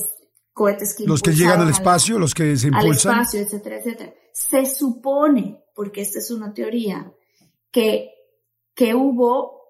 cohetes 0.53 0.95
que 0.95 1.05
Los 1.05 1.21
que 1.21 1.33
llegan 1.33 1.61
al 1.61 1.69
espacio, 1.69 2.17
los 2.19 2.33
que 2.33 2.55
se 2.55 2.67
impulsan. 2.67 3.15
Al 3.15 3.21
espacio, 3.21 3.41
etcétera, 3.41 3.77
etcétera. 3.77 4.13
Se 4.31 4.65
supone, 4.65 5.63
porque 5.75 6.01
esta 6.01 6.19
es 6.19 6.31
una 6.31 6.53
teoría, 6.53 7.13
que, 7.69 8.11
que 8.73 8.95
hubo 8.95 9.62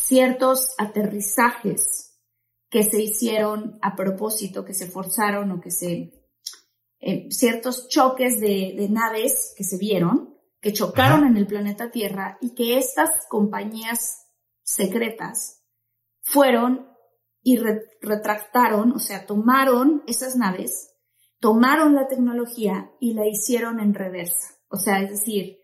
ciertos 0.00 0.74
aterrizajes 0.78 2.20
que 2.70 2.82
se 2.82 3.02
hicieron 3.02 3.78
a 3.82 3.94
propósito, 3.96 4.64
que 4.64 4.74
se 4.74 4.86
forzaron 4.86 5.50
o 5.52 5.60
que 5.60 5.70
se... 5.70 6.12
Eh, 6.98 7.28
ciertos 7.30 7.88
choques 7.88 8.40
de, 8.40 8.74
de, 8.76 8.88
naves 8.88 9.54
que 9.56 9.64
se 9.64 9.76
vieron, 9.76 10.34
que 10.60 10.72
chocaron 10.72 11.26
en 11.26 11.36
el 11.36 11.46
planeta 11.46 11.90
Tierra 11.90 12.38
y 12.40 12.54
que 12.54 12.78
estas 12.78 13.10
compañías 13.28 14.26
secretas 14.62 15.62
fueron 16.22 16.88
y 17.42 17.58
retractaron, 18.00 18.92
o 18.92 18.98
sea, 18.98 19.26
tomaron 19.26 20.02
esas 20.08 20.36
naves, 20.36 20.96
tomaron 21.38 21.94
la 21.94 22.08
tecnología 22.08 22.90
y 22.98 23.12
la 23.14 23.28
hicieron 23.28 23.78
en 23.78 23.94
reversa. 23.94 24.56
O 24.68 24.76
sea, 24.76 25.00
es 25.00 25.10
decir, 25.10 25.58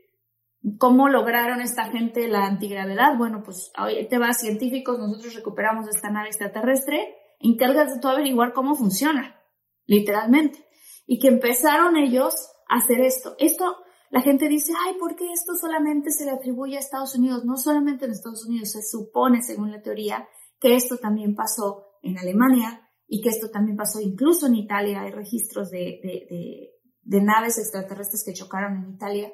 ¿cómo 0.79 1.09
lograron 1.09 1.61
esta 1.61 1.85
gente 1.85 2.29
la 2.29 2.47
antigravedad? 2.47 3.17
Bueno, 3.19 3.43
pues 3.45 3.71
ahí 3.75 4.09
te 4.09 4.19
vas 4.19 4.41
científicos, 4.41 4.99
nosotros 4.99 5.35
recuperamos 5.35 5.89
esta 5.89 6.11
nave 6.11 6.29
extraterrestre, 6.29 7.17
encargas 7.41 7.95
de 7.95 8.01
tú 8.01 8.09
averiguar 8.09 8.53
cómo 8.53 8.75
funciona, 8.75 9.41
literalmente. 9.87 10.67
Y 11.07 11.19
que 11.19 11.29
empezaron 11.29 11.97
ellos 11.97 12.35
a 12.69 12.77
hacer 12.77 13.01
esto. 13.01 13.35
Esto, 13.39 13.77
la 14.11 14.21
gente 14.21 14.49
dice, 14.49 14.73
ay, 14.87 14.95
¿por 14.99 15.17
qué 15.17 15.33
esto 15.33 15.55
solamente 15.55 16.11
se 16.11 16.25
le 16.25 16.31
atribuye 16.31 16.77
a 16.77 16.81
Estados 16.81 17.17
Unidos? 17.17 17.45
No 17.45 17.57
solamente 17.57 18.05
en 18.05 18.13
Estados 18.13 18.47
Unidos, 18.47 18.71
se 18.71 18.83
supone, 18.83 19.43
según 19.43 19.73
la 19.73 19.83
teoría, 19.83 20.29
que 20.61 20.77
esto 20.77 20.97
también 20.99 21.35
pasó 21.35 21.87
en 22.03 22.19
Alemania 22.19 22.89
y 23.07 23.21
que 23.21 23.29
esto 23.29 23.51
también 23.51 23.77
pasó 23.77 24.01
incluso 24.01 24.47
en 24.47 24.55
Italia. 24.55 25.03
Hay 25.03 25.11
registros 25.11 25.71
de, 25.71 26.71
naves 27.05 27.59
extraterrestres 27.59 28.23
que 28.25 28.33
chocaron 28.33 28.85
en 28.85 28.95
Italia. 28.95 29.33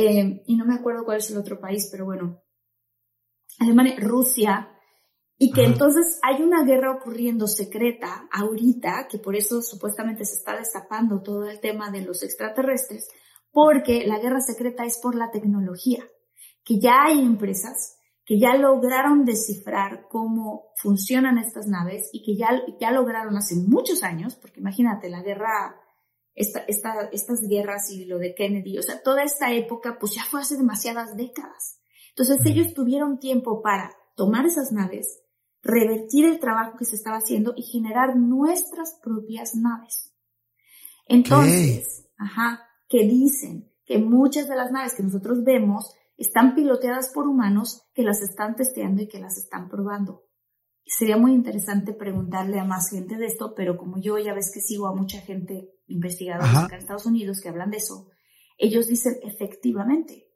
Eh, 0.00 0.44
y 0.46 0.54
no 0.54 0.64
me 0.64 0.76
acuerdo 0.76 1.04
cuál 1.04 1.16
es 1.16 1.28
el 1.32 1.38
otro 1.38 1.58
país, 1.58 1.88
pero 1.90 2.04
bueno, 2.04 2.40
Alemania, 3.58 3.96
Rusia, 3.98 4.70
y 5.36 5.50
que 5.50 5.64
entonces 5.64 6.20
hay 6.22 6.40
una 6.40 6.62
guerra 6.62 6.92
ocurriendo 6.92 7.48
secreta 7.48 8.28
ahorita, 8.30 9.08
que 9.10 9.18
por 9.18 9.34
eso 9.34 9.60
supuestamente 9.60 10.24
se 10.24 10.34
está 10.34 10.56
destapando 10.56 11.20
todo 11.20 11.48
el 11.50 11.58
tema 11.58 11.90
de 11.90 12.02
los 12.02 12.22
extraterrestres, 12.22 13.08
porque 13.50 14.06
la 14.06 14.20
guerra 14.20 14.40
secreta 14.40 14.84
es 14.84 15.00
por 15.02 15.16
la 15.16 15.32
tecnología, 15.32 16.04
que 16.64 16.78
ya 16.78 17.06
hay 17.06 17.18
empresas 17.18 17.96
que 18.24 18.38
ya 18.38 18.54
lograron 18.54 19.24
descifrar 19.24 20.06
cómo 20.08 20.66
funcionan 20.76 21.38
estas 21.38 21.66
naves 21.66 22.08
y 22.12 22.22
que 22.22 22.36
ya, 22.36 22.50
ya 22.80 22.92
lograron 22.92 23.36
hace 23.36 23.56
muchos 23.56 24.04
años, 24.04 24.36
porque 24.36 24.60
imagínate, 24.60 25.08
la 25.08 25.22
guerra, 25.22 25.74
esta, 26.38 26.60
esta, 26.68 27.08
estas 27.10 27.40
guerras 27.48 27.90
y 27.90 28.04
lo 28.04 28.18
de 28.18 28.32
Kennedy, 28.34 28.78
o 28.78 28.82
sea, 28.82 29.02
toda 29.02 29.24
esta 29.24 29.52
época, 29.52 29.98
pues 29.98 30.14
ya 30.14 30.22
fue 30.22 30.40
hace 30.40 30.56
demasiadas 30.56 31.16
décadas. 31.16 31.80
Entonces 32.10 32.46
ellos 32.46 32.74
tuvieron 32.74 33.18
tiempo 33.18 33.60
para 33.60 33.90
tomar 34.14 34.46
esas 34.46 34.70
naves, 34.70 35.20
revertir 35.62 36.26
el 36.26 36.38
trabajo 36.38 36.78
que 36.78 36.84
se 36.84 36.94
estaba 36.94 37.16
haciendo 37.16 37.54
y 37.56 37.62
generar 37.62 38.16
nuestras 38.16 39.00
propias 39.02 39.56
naves. 39.56 40.14
Entonces, 41.06 42.08
ajá, 42.16 42.60
que 42.88 43.04
dicen 43.08 43.72
que 43.84 43.98
muchas 43.98 44.48
de 44.48 44.54
las 44.54 44.70
naves 44.70 44.94
que 44.94 45.02
nosotros 45.02 45.42
vemos 45.42 45.92
están 46.16 46.54
piloteadas 46.54 47.10
por 47.12 47.26
humanos 47.26 47.82
que 47.94 48.02
las 48.02 48.22
están 48.22 48.54
testeando 48.54 49.02
y 49.02 49.08
que 49.08 49.18
las 49.18 49.38
están 49.38 49.68
probando. 49.68 50.24
sería 50.86 51.16
muy 51.16 51.32
interesante 51.32 51.92
preguntarle 51.92 52.60
a 52.60 52.64
más 52.64 52.90
gente 52.90 53.16
de 53.16 53.26
esto, 53.26 53.54
pero 53.56 53.76
como 53.76 54.00
yo 54.00 54.18
ya 54.18 54.34
ves 54.34 54.52
que 54.54 54.60
sigo 54.60 54.86
a 54.86 54.94
mucha 54.94 55.20
gente 55.20 55.74
investigadora 55.88 56.68
en 56.70 56.78
Estados 56.78 57.06
Unidos 57.06 57.40
que 57.40 57.48
hablan 57.48 57.70
de 57.70 57.78
eso, 57.78 58.10
ellos 58.56 58.86
dicen 58.86 59.16
efectivamente, 59.22 60.28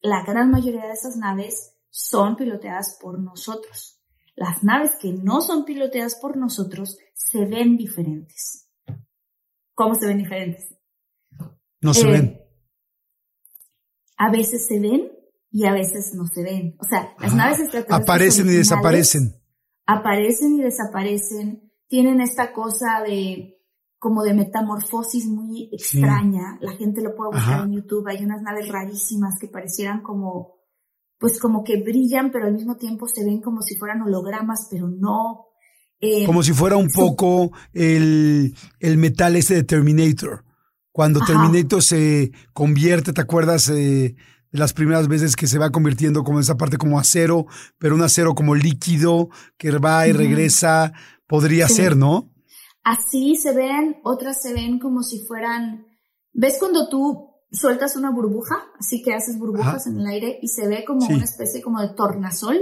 la 0.00 0.24
gran 0.24 0.50
mayoría 0.50 0.86
de 0.86 0.92
esas 0.92 1.16
naves 1.16 1.74
son 1.90 2.36
piloteadas 2.36 2.98
por 3.00 3.18
nosotros. 3.18 4.00
Las 4.34 4.62
naves 4.62 4.92
que 5.00 5.12
no 5.12 5.40
son 5.40 5.64
piloteadas 5.64 6.14
por 6.16 6.36
nosotros 6.36 6.98
se 7.14 7.44
ven 7.44 7.76
diferentes. 7.76 8.70
¿Cómo 9.74 9.94
se 9.94 10.06
ven 10.06 10.18
diferentes? 10.18 10.74
No 11.80 11.94
se 11.94 12.08
eh, 12.08 12.12
ven 12.12 12.48
a 14.18 14.30
veces 14.30 14.66
se 14.66 14.80
ven 14.80 15.12
y 15.50 15.64
a 15.64 15.72
veces 15.72 16.12
no 16.14 16.26
se 16.26 16.42
ven. 16.42 16.76
O 16.80 16.84
sea, 16.84 17.14
las 17.18 17.34
naves 17.34 17.60
extraterrestres 17.60 18.08
aparecen 18.08 18.48
y 18.48 18.52
desaparecen. 18.52 19.42
Aparecen 19.86 20.58
y 20.58 20.62
desaparecen. 20.62 21.72
Tienen 21.86 22.20
esta 22.20 22.52
cosa 22.52 23.00
de 23.06 23.57
como 23.98 24.22
de 24.22 24.34
metamorfosis 24.34 25.26
muy 25.26 25.68
extraña. 25.72 26.58
La 26.60 26.72
gente 26.72 27.02
lo 27.02 27.14
puede 27.14 27.32
buscar 27.32 27.64
en 27.64 27.72
YouTube. 27.72 28.06
Hay 28.08 28.24
unas 28.24 28.42
naves 28.42 28.68
rarísimas 28.68 29.34
que 29.40 29.48
parecieran 29.48 30.02
como, 30.02 30.54
pues 31.18 31.40
como 31.40 31.64
que 31.64 31.82
brillan, 31.82 32.30
pero 32.30 32.46
al 32.46 32.54
mismo 32.54 32.76
tiempo 32.76 33.06
se 33.08 33.24
ven 33.24 33.40
como 33.40 33.60
si 33.62 33.76
fueran 33.76 34.02
hologramas, 34.02 34.68
pero 34.70 34.88
no. 34.88 35.46
Eh, 36.00 36.24
como 36.26 36.44
si 36.44 36.52
fuera 36.52 36.76
un 36.76 36.88
poco 36.88 37.50
el, 37.72 38.54
el 38.78 38.98
metal 38.98 39.34
ese 39.34 39.54
de 39.54 39.64
Terminator. 39.64 40.44
Cuando 40.92 41.20
Terminator 41.20 41.82
se 41.82 42.30
convierte, 42.52 43.12
¿te 43.12 43.20
acuerdas? 43.20 43.68
Eh, 43.68 44.16
de 44.50 44.58
las 44.58 44.72
primeras 44.72 45.08
veces 45.08 45.36
que 45.36 45.46
se 45.46 45.58
va 45.58 45.70
convirtiendo 45.70 46.24
como 46.24 46.40
esa 46.40 46.56
parte 46.56 46.78
como 46.78 46.98
acero, 46.98 47.46
pero 47.78 47.94
un 47.94 48.02
acero 48.02 48.34
como 48.34 48.54
líquido 48.54 49.28
que 49.58 49.70
va 49.72 50.08
y 50.08 50.12
regresa, 50.12 50.92
podría 51.26 51.68
ser, 51.68 51.96
¿no? 51.96 52.32
Así 52.88 53.36
se 53.36 53.52
ven, 53.52 53.98
otras 54.02 54.40
se 54.40 54.54
ven 54.54 54.78
como 54.78 55.02
si 55.02 55.18
fueran, 55.18 55.86
¿ves 56.32 56.56
cuando 56.58 56.88
tú 56.88 57.34
sueltas 57.52 57.96
una 57.96 58.10
burbuja? 58.10 58.64
Así 58.80 59.02
que 59.02 59.12
haces 59.12 59.38
burbujas 59.38 59.86
en 59.88 60.00
el 60.00 60.06
aire 60.06 60.38
y 60.40 60.48
se 60.48 60.66
ve 60.66 60.86
como 60.86 61.04
una 61.06 61.24
especie 61.24 61.60
como 61.60 61.82
de 61.82 61.90
tornasol. 61.90 62.58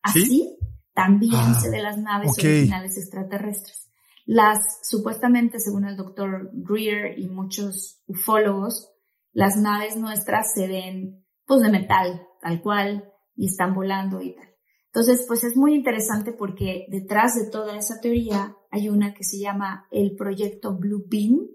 Así 0.00 0.56
también 0.94 1.34
ah, 1.34 1.60
se 1.60 1.68
ve 1.68 1.82
las 1.82 1.98
naves 1.98 2.30
originales 2.38 2.96
extraterrestres. 2.96 3.90
Las, 4.24 4.58
supuestamente, 4.88 5.60
según 5.60 5.84
el 5.84 5.98
doctor 5.98 6.50
Greer 6.54 7.18
y 7.18 7.28
muchos 7.28 8.00
ufólogos, 8.06 8.90
las 9.32 9.58
naves 9.58 9.96
nuestras 9.96 10.50
se 10.54 10.66
ven, 10.66 11.26
pues, 11.44 11.60
de 11.60 11.70
metal, 11.70 12.26
tal 12.40 12.62
cual, 12.62 13.12
y 13.36 13.48
están 13.48 13.74
volando 13.74 14.22
y 14.22 14.34
tal. 14.34 14.48
Entonces, 14.86 15.26
pues 15.28 15.44
es 15.44 15.58
muy 15.58 15.74
interesante 15.74 16.32
porque 16.32 16.86
detrás 16.88 17.34
de 17.34 17.50
toda 17.50 17.76
esa 17.76 18.00
teoría 18.00 18.56
hay 18.70 18.88
una 18.88 19.14
que 19.14 19.24
se 19.24 19.38
llama 19.38 19.86
el 19.90 20.14
proyecto 20.16 20.76
Blue 20.76 21.04
Beam. 21.06 21.46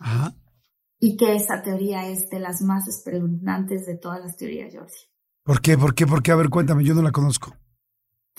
Ajá. 0.00 0.34
Y 1.00 1.16
que 1.16 1.34
esa 1.36 1.62
teoría 1.62 2.08
es 2.08 2.28
de 2.28 2.40
las 2.40 2.60
más 2.62 2.88
espeluznantes 2.88 3.86
de 3.86 3.96
todas 3.96 4.20
las 4.20 4.36
teorías, 4.36 4.74
Jordi. 4.74 4.92
¿Por 5.44 5.60
qué? 5.60 5.78
¿Por 5.78 5.94
qué? 5.94 6.06
¿Por 6.06 6.22
qué? 6.22 6.32
A 6.32 6.36
ver, 6.36 6.50
cuéntame, 6.50 6.84
yo 6.84 6.94
no 6.94 7.02
la 7.02 7.12
conozco. 7.12 7.56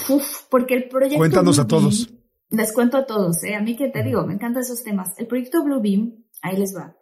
Uf, 0.09 0.47
porque 0.49 0.75
el 0.75 0.89
proyecto. 0.89 1.17
Cuéntanos 1.17 1.59
a 1.59 1.67
todos. 1.67 2.13
Les 2.49 2.73
cuento 2.73 2.97
a 2.97 3.05
todos, 3.05 3.43
¿eh? 3.43 3.55
A 3.55 3.61
mí 3.61 3.75
que 3.75 3.89
te 3.89 4.03
digo, 4.03 4.25
me 4.25 4.33
encantan 4.33 4.63
esos 4.63 4.83
temas. 4.83 5.17
El 5.17 5.27
proyecto 5.27 5.63
Bluebeam, 5.63 6.25
ahí 6.41 6.57
les 6.57 6.75
va. 6.75 6.95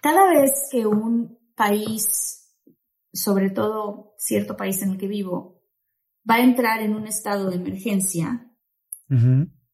Cada 0.00 0.28
vez 0.30 0.52
que 0.70 0.86
un 0.86 1.38
país, 1.54 2.54
sobre 3.12 3.50
todo 3.50 4.14
cierto 4.18 4.56
país 4.56 4.82
en 4.82 4.92
el 4.92 4.98
que 4.98 5.08
vivo, 5.08 5.62
va 6.28 6.36
a 6.36 6.44
entrar 6.44 6.80
en 6.82 6.94
un 6.94 7.06
estado 7.06 7.50
de 7.50 7.56
emergencia, 7.56 8.47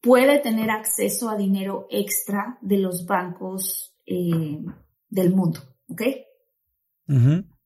puede 0.01 0.39
tener 0.41 0.71
acceso 0.71 1.29
a 1.29 1.37
dinero 1.37 1.87
extra 1.91 2.59
de 2.61 2.79
los 2.79 3.07
bancos 3.07 3.97
eh, 4.07 4.63
del 5.09 5.35
mundo, 5.35 5.61
¿ok? 5.89 6.03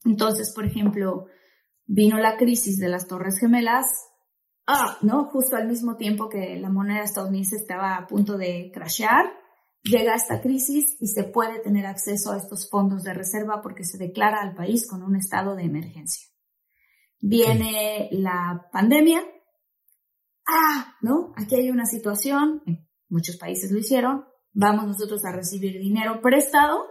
Entonces, 0.05 0.53
por 0.55 0.64
ejemplo, 0.64 1.27
vino 1.87 2.19
la 2.19 2.37
crisis 2.37 2.79
de 2.79 2.89
las 2.89 3.09
Torres 3.09 3.39
Gemelas, 3.41 3.87
ah, 4.66 4.99
¿no? 5.03 5.25
Justo 5.27 5.57
al 5.57 5.66
mismo 5.66 5.97
tiempo 5.97 6.29
que 6.29 6.57
la 6.61 6.71
moneda 6.71 7.03
estadounidense 7.03 7.57
estaba 7.57 7.97
a 7.97 8.07
punto 8.07 8.39
de 8.39 8.71
crashear, 8.73 9.27
llega 9.83 10.14
esta 10.14 10.41
crisis 10.41 10.97
y 11.01 11.09
se 11.09 11.25
puede 11.25 11.61
tener 11.61 11.87
acceso 11.87 12.33
a 12.33 12.37
estos 12.37 12.69
fondos 12.69 13.03
de 13.03 13.14
reserva 13.14 13.61
porque 13.62 13.85
se 13.85 13.99
declara 13.99 14.41
al 14.43 14.55
país 14.55 14.89
con 14.89 15.03
un 15.03 15.16
estado 15.16 15.57
de 15.57 15.64
emergencia. 15.64 16.29
Viene 17.21 18.09
la 18.12 18.69
pandemia. 18.73 19.23
Ah, 20.49 20.96
¿no? 21.03 21.34
Aquí 21.36 21.57
hay 21.57 21.70
una 21.70 21.84
situación, 21.84 22.62
muchos 23.11 23.36
países 23.36 23.70
lo 23.70 23.78
hicieron, 23.78 24.24
vamos 24.53 24.86
nosotros 24.86 25.22
a 25.26 25.32
recibir 25.32 25.78
dinero 25.78 26.22
prestado 26.22 26.86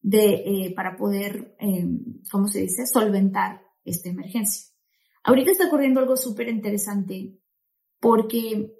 de, 0.00 0.34
eh, 0.34 0.74
para 0.76 0.96
poder, 0.96 1.56
eh, 1.58 1.88
¿cómo 2.30 2.46
se 2.46 2.60
dice?, 2.60 2.86
solventar 2.86 3.62
esta 3.84 4.10
emergencia. 4.10 4.72
Ahorita 5.24 5.50
está 5.50 5.66
ocurriendo 5.66 5.98
algo 5.98 6.16
súper 6.16 6.48
interesante 6.48 7.36
porque 7.98 8.72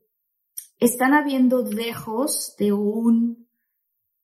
están 0.78 1.12
habiendo 1.14 1.62
dejos 1.62 2.54
de 2.58 2.72
un, 2.72 3.48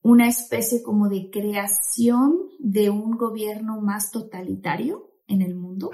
una 0.03 0.28
especie 0.28 0.82
como 0.84 1.09
de 1.09 1.30
creación 1.30 2.38
de 2.59 2.91
un 2.91 3.16
gobierno 3.16 3.80
más 3.80 4.12
totalitario 4.12 5.11
en 5.26 5.43
el 5.43 5.57
mundo. 5.57 5.91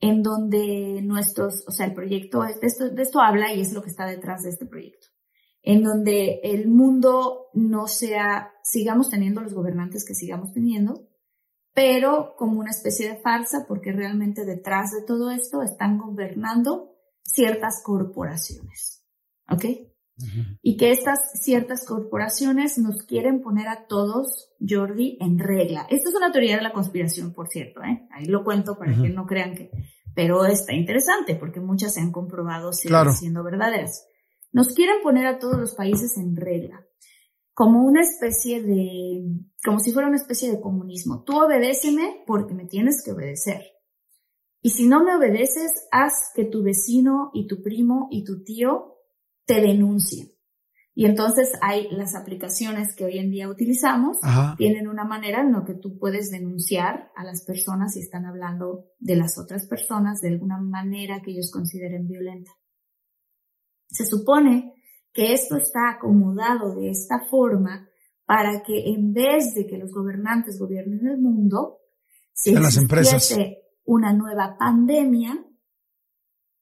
En 0.00 0.22
donde 0.22 1.00
nuestros, 1.02 1.64
o 1.66 1.70
sea, 1.70 1.86
el 1.86 1.94
proyecto, 1.94 2.42
de 2.42 2.66
esto, 2.66 2.90
de 2.90 3.02
esto 3.02 3.20
habla 3.20 3.52
y 3.52 3.60
es 3.60 3.72
lo 3.72 3.82
que 3.82 3.90
está 3.90 4.06
detrás 4.06 4.42
de 4.42 4.50
este 4.50 4.66
proyecto. 4.66 5.08
En 5.62 5.82
donde 5.82 6.40
el 6.44 6.68
mundo 6.68 7.46
no 7.54 7.88
sea, 7.88 8.52
sigamos 8.62 9.10
teniendo 9.10 9.40
los 9.40 9.54
gobernantes 9.54 10.04
que 10.04 10.14
sigamos 10.14 10.52
teniendo, 10.52 11.08
pero 11.72 12.34
como 12.36 12.60
una 12.60 12.70
especie 12.70 13.08
de 13.08 13.16
farsa, 13.16 13.66
porque 13.66 13.92
realmente 13.92 14.44
detrás 14.44 14.92
de 14.92 15.02
todo 15.02 15.30
esto 15.30 15.62
están 15.62 15.98
gobernando 15.98 16.96
ciertas 17.22 17.82
corporaciones. 17.82 19.04
¿Ok? 19.50 19.64
Y 20.62 20.76
que 20.76 20.92
estas 20.92 21.18
ciertas 21.42 21.84
corporaciones 21.86 22.78
nos 22.78 23.02
quieren 23.02 23.42
poner 23.42 23.68
a 23.68 23.86
todos, 23.86 24.50
Jordi, 24.66 25.18
en 25.20 25.38
regla. 25.38 25.86
Esta 25.90 26.08
es 26.08 26.14
una 26.14 26.32
teoría 26.32 26.56
de 26.56 26.62
la 26.62 26.72
conspiración, 26.72 27.34
por 27.34 27.48
cierto, 27.48 27.82
¿eh? 27.82 28.08
Ahí 28.10 28.24
lo 28.24 28.42
cuento 28.42 28.78
para 28.78 28.94
que 28.94 29.10
no 29.10 29.26
crean 29.26 29.54
que... 29.54 29.70
Pero 30.14 30.46
está 30.46 30.72
interesante 30.72 31.34
porque 31.34 31.60
muchas 31.60 31.92
se 31.92 32.00
han 32.00 32.12
comprobado 32.12 32.72
siendo 32.72 33.44
verdaderas. 33.44 34.06
Nos 34.52 34.68
quieren 34.68 35.02
poner 35.02 35.26
a 35.26 35.38
todos 35.38 35.58
los 35.58 35.74
países 35.74 36.16
en 36.16 36.34
regla, 36.34 36.86
como 37.52 37.84
una 37.84 38.00
especie 38.00 38.62
de, 38.62 39.22
como 39.62 39.78
si 39.80 39.92
fuera 39.92 40.08
una 40.08 40.16
especie 40.16 40.50
de 40.50 40.60
comunismo. 40.60 41.24
Tú 41.24 41.38
obedéceme 41.38 42.22
porque 42.26 42.54
me 42.54 42.64
tienes 42.64 43.02
que 43.04 43.12
obedecer. 43.12 43.60
Y 44.62 44.70
si 44.70 44.86
no 44.86 45.04
me 45.04 45.14
obedeces, 45.14 45.72
haz 45.92 46.32
que 46.34 46.46
tu 46.46 46.62
vecino 46.62 47.30
y 47.34 47.46
tu 47.46 47.62
primo 47.62 48.08
y 48.10 48.24
tu 48.24 48.42
tío 48.42 48.95
te 49.46 49.60
denuncien. 49.60 50.32
Y 50.98 51.04
entonces 51.04 51.52
hay 51.60 51.88
las 51.90 52.14
aplicaciones 52.14 52.96
que 52.96 53.04
hoy 53.04 53.18
en 53.18 53.30
día 53.30 53.50
utilizamos, 53.50 54.16
tienen 54.56 54.88
una 54.88 55.04
manera 55.04 55.42
en 55.42 55.52
la 55.52 55.62
que 55.62 55.74
tú 55.74 55.98
puedes 55.98 56.30
denunciar 56.30 57.10
a 57.14 57.22
las 57.22 57.44
personas 57.44 57.92
si 57.92 58.00
están 58.00 58.24
hablando 58.24 58.86
de 58.98 59.16
las 59.16 59.38
otras 59.38 59.66
personas 59.66 60.20
de 60.20 60.30
alguna 60.30 60.58
manera 60.58 61.20
que 61.22 61.32
ellos 61.32 61.50
consideren 61.52 62.08
violenta. 62.08 62.50
Se 63.88 64.06
supone 64.06 64.74
que 65.12 65.34
esto 65.34 65.56
está 65.56 65.90
acomodado 65.90 66.74
de 66.74 66.88
esta 66.88 67.26
forma 67.30 67.86
para 68.24 68.62
que 68.62 68.88
en 68.90 69.12
vez 69.12 69.54
de 69.54 69.66
que 69.66 69.76
los 69.76 69.92
gobernantes 69.92 70.58
gobiernen 70.58 71.06
el 71.06 71.18
mundo, 71.18 71.78
si 72.32 72.52
las 72.52 72.76
empresas 72.78 73.36
una 73.84 74.12
nueva 74.12 74.56
pandemia, 74.58 75.45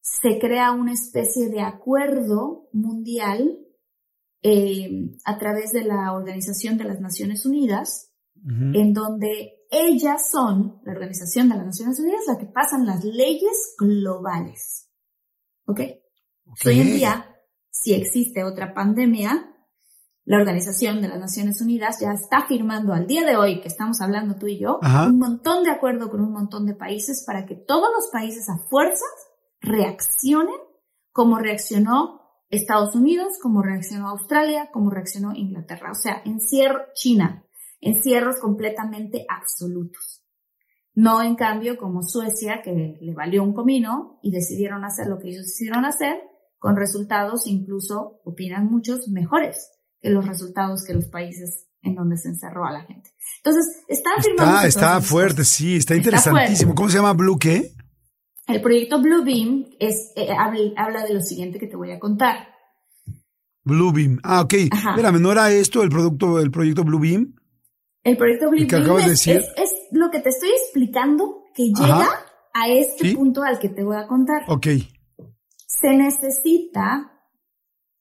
se 0.05 0.39
crea 0.39 0.73
una 0.73 0.93
especie 0.93 1.49
de 1.49 1.63
acuerdo 1.63 2.69
mundial 2.73 3.59
eh, 4.43 5.17
a 5.25 5.39
través 5.39 5.73
de 5.73 5.83
la 5.83 6.13
Organización 6.13 6.77
de 6.77 6.85
las 6.85 7.01
Naciones 7.01 7.47
Unidas, 7.47 8.11
en 8.47 8.93
donde 8.93 9.65
ellas 9.71 10.31
son, 10.31 10.83
la 10.85 10.93
Organización 10.93 11.49
de 11.49 11.57
las 11.57 11.65
Naciones 11.65 11.99
Unidas, 11.99 12.25
la 12.29 12.37
que 12.37 12.45
pasan 12.45 12.85
las 12.85 13.03
leyes 13.03 13.75
globales. 13.79 14.91
¿Ok? 15.65 15.81
Hoy 16.67 16.81
en 16.81 16.87
día, 16.89 17.35
si 17.71 17.95
existe 17.95 18.45
otra 18.45 18.75
pandemia, 18.75 19.57
la 20.27 20.37
Organización 20.37 21.01
de 21.01 21.09
las 21.09 21.19
Naciones 21.19 21.63
Unidas 21.63 22.01
ya 22.01 22.13
está 22.13 22.47
firmando 22.47 22.93
al 22.93 23.07
día 23.07 23.25
de 23.25 23.37
hoy, 23.37 23.63
que 23.63 23.69
estamos 23.69 24.03
hablando 24.03 24.37
tú 24.37 24.49
y 24.49 24.59
yo, 24.59 24.81
un 24.83 25.19
montón 25.19 25.65
de 25.65 25.71
acuerdo 25.71 26.11
con 26.11 26.21
un 26.21 26.33
montón 26.33 26.67
de 26.67 26.75
países 26.75 27.25
para 27.27 27.47
que 27.47 27.55
todos 27.55 27.89
los 27.97 28.11
países 28.13 28.51
a 28.51 28.59
fuerzas 28.69 29.24
reaccionen 29.65 30.55
como 31.13 31.39
reaccionó 31.39 32.21
Estados 32.51 32.95
Unidos, 32.95 33.39
como 33.43 33.63
reaccionó 33.63 34.09
Australia, 34.09 34.71
como 34.73 34.91
reaccionó 34.91 35.35
Inglaterra. 35.35 35.91
O 35.91 35.95
sea, 35.95 36.23
encierro 36.25 36.87
China, 36.95 37.45
encierros 37.81 38.41
completamente 38.41 39.25
absolutos. 39.29 40.23
No 40.95 41.23
en 41.23 41.35
cambio 41.35 41.77
como 41.77 42.03
Suecia, 42.03 42.63
que 42.63 42.99
le 43.01 43.15
valió 43.15 43.43
un 43.43 43.55
comino 43.55 44.21
y 44.23 44.31
decidieron 44.31 44.85
hacer 44.85 45.09
lo 45.09 45.19
que 45.19 45.31
ellos 45.31 45.47
decidieron 45.47 45.85
hacer, 45.85 46.21
con 46.59 46.77
resultados 46.77 47.47
incluso, 47.47 48.21
opinan 48.25 48.67
muchos, 48.67 49.09
mejores 49.09 49.71
los 50.11 50.27
resultados 50.27 50.85
que 50.85 50.95
los 50.95 51.07
países 51.07 51.67
en 51.83 51.95
donde 51.95 52.17
se 52.17 52.29
encerró 52.29 52.67
a 52.67 52.73
la 52.73 52.83
gente. 52.83 53.11
Entonces, 53.39 53.83
está 53.89 54.11
afirmando. 54.17 54.67
Está, 54.67 54.69
está 54.69 55.01
fuerte, 55.01 55.45
sí, 55.45 55.77
está 55.77 55.97
interesantísimo. 55.97 56.75
¿Cómo 56.75 56.89
se 56.89 56.97
llama 56.97 57.13
Blue 57.13 57.39
qué? 57.39 57.75
El 58.47 58.61
proyecto 58.61 59.01
Blue 59.01 59.25
Beam 59.25 59.71
es, 59.79 60.13
eh, 60.17 60.29
habla, 60.37 61.05
de 61.05 61.15
lo 61.15 61.21
siguiente 61.21 61.59
que 61.59 61.67
te 61.67 61.77
voy 61.77 61.93
a 61.93 61.99
contar. 61.99 62.49
Blue 63.63 63.93
Beam. 63.93 64.21
Ah, 64.23 64.43
ok. 64.43 64.53
Espérame, 64.53 65.21
¿no 65.21 65.33
era 65.33 65.51
esto 65.51 65.83
el 65.83 65.89
producto, 65.89 66.39
el 66.39 66.51
proyecto 66.51 66.85
Blue 66.85 67.01
Beam? 67.01 67.35
El 68.03 68.19
proyecto 68.19 68.51
Blue 68.51 68.67
Beam 68.67 69.11
es, 69.11 69.27
es, 69.27 69.75
lo 69.93 70.11
que 70.11 70.21
te 70.21 70.29
estoy 70.29 70.51
explicando 70.51 71.45
que 71.55 71.69
llega 71.69 72.09
a 72.53 72.69
este 72.69 73.15
punto 73.15 73.43
al 73.43 73.59
que 73.59 73.71
te 73.71 73.83
voy 73.83 73.97
a 73.97 74.07
contar. 74.07 74.43
Ok. 74.49 74.67
Se 75.67 75.97
necesita 75.97 77.15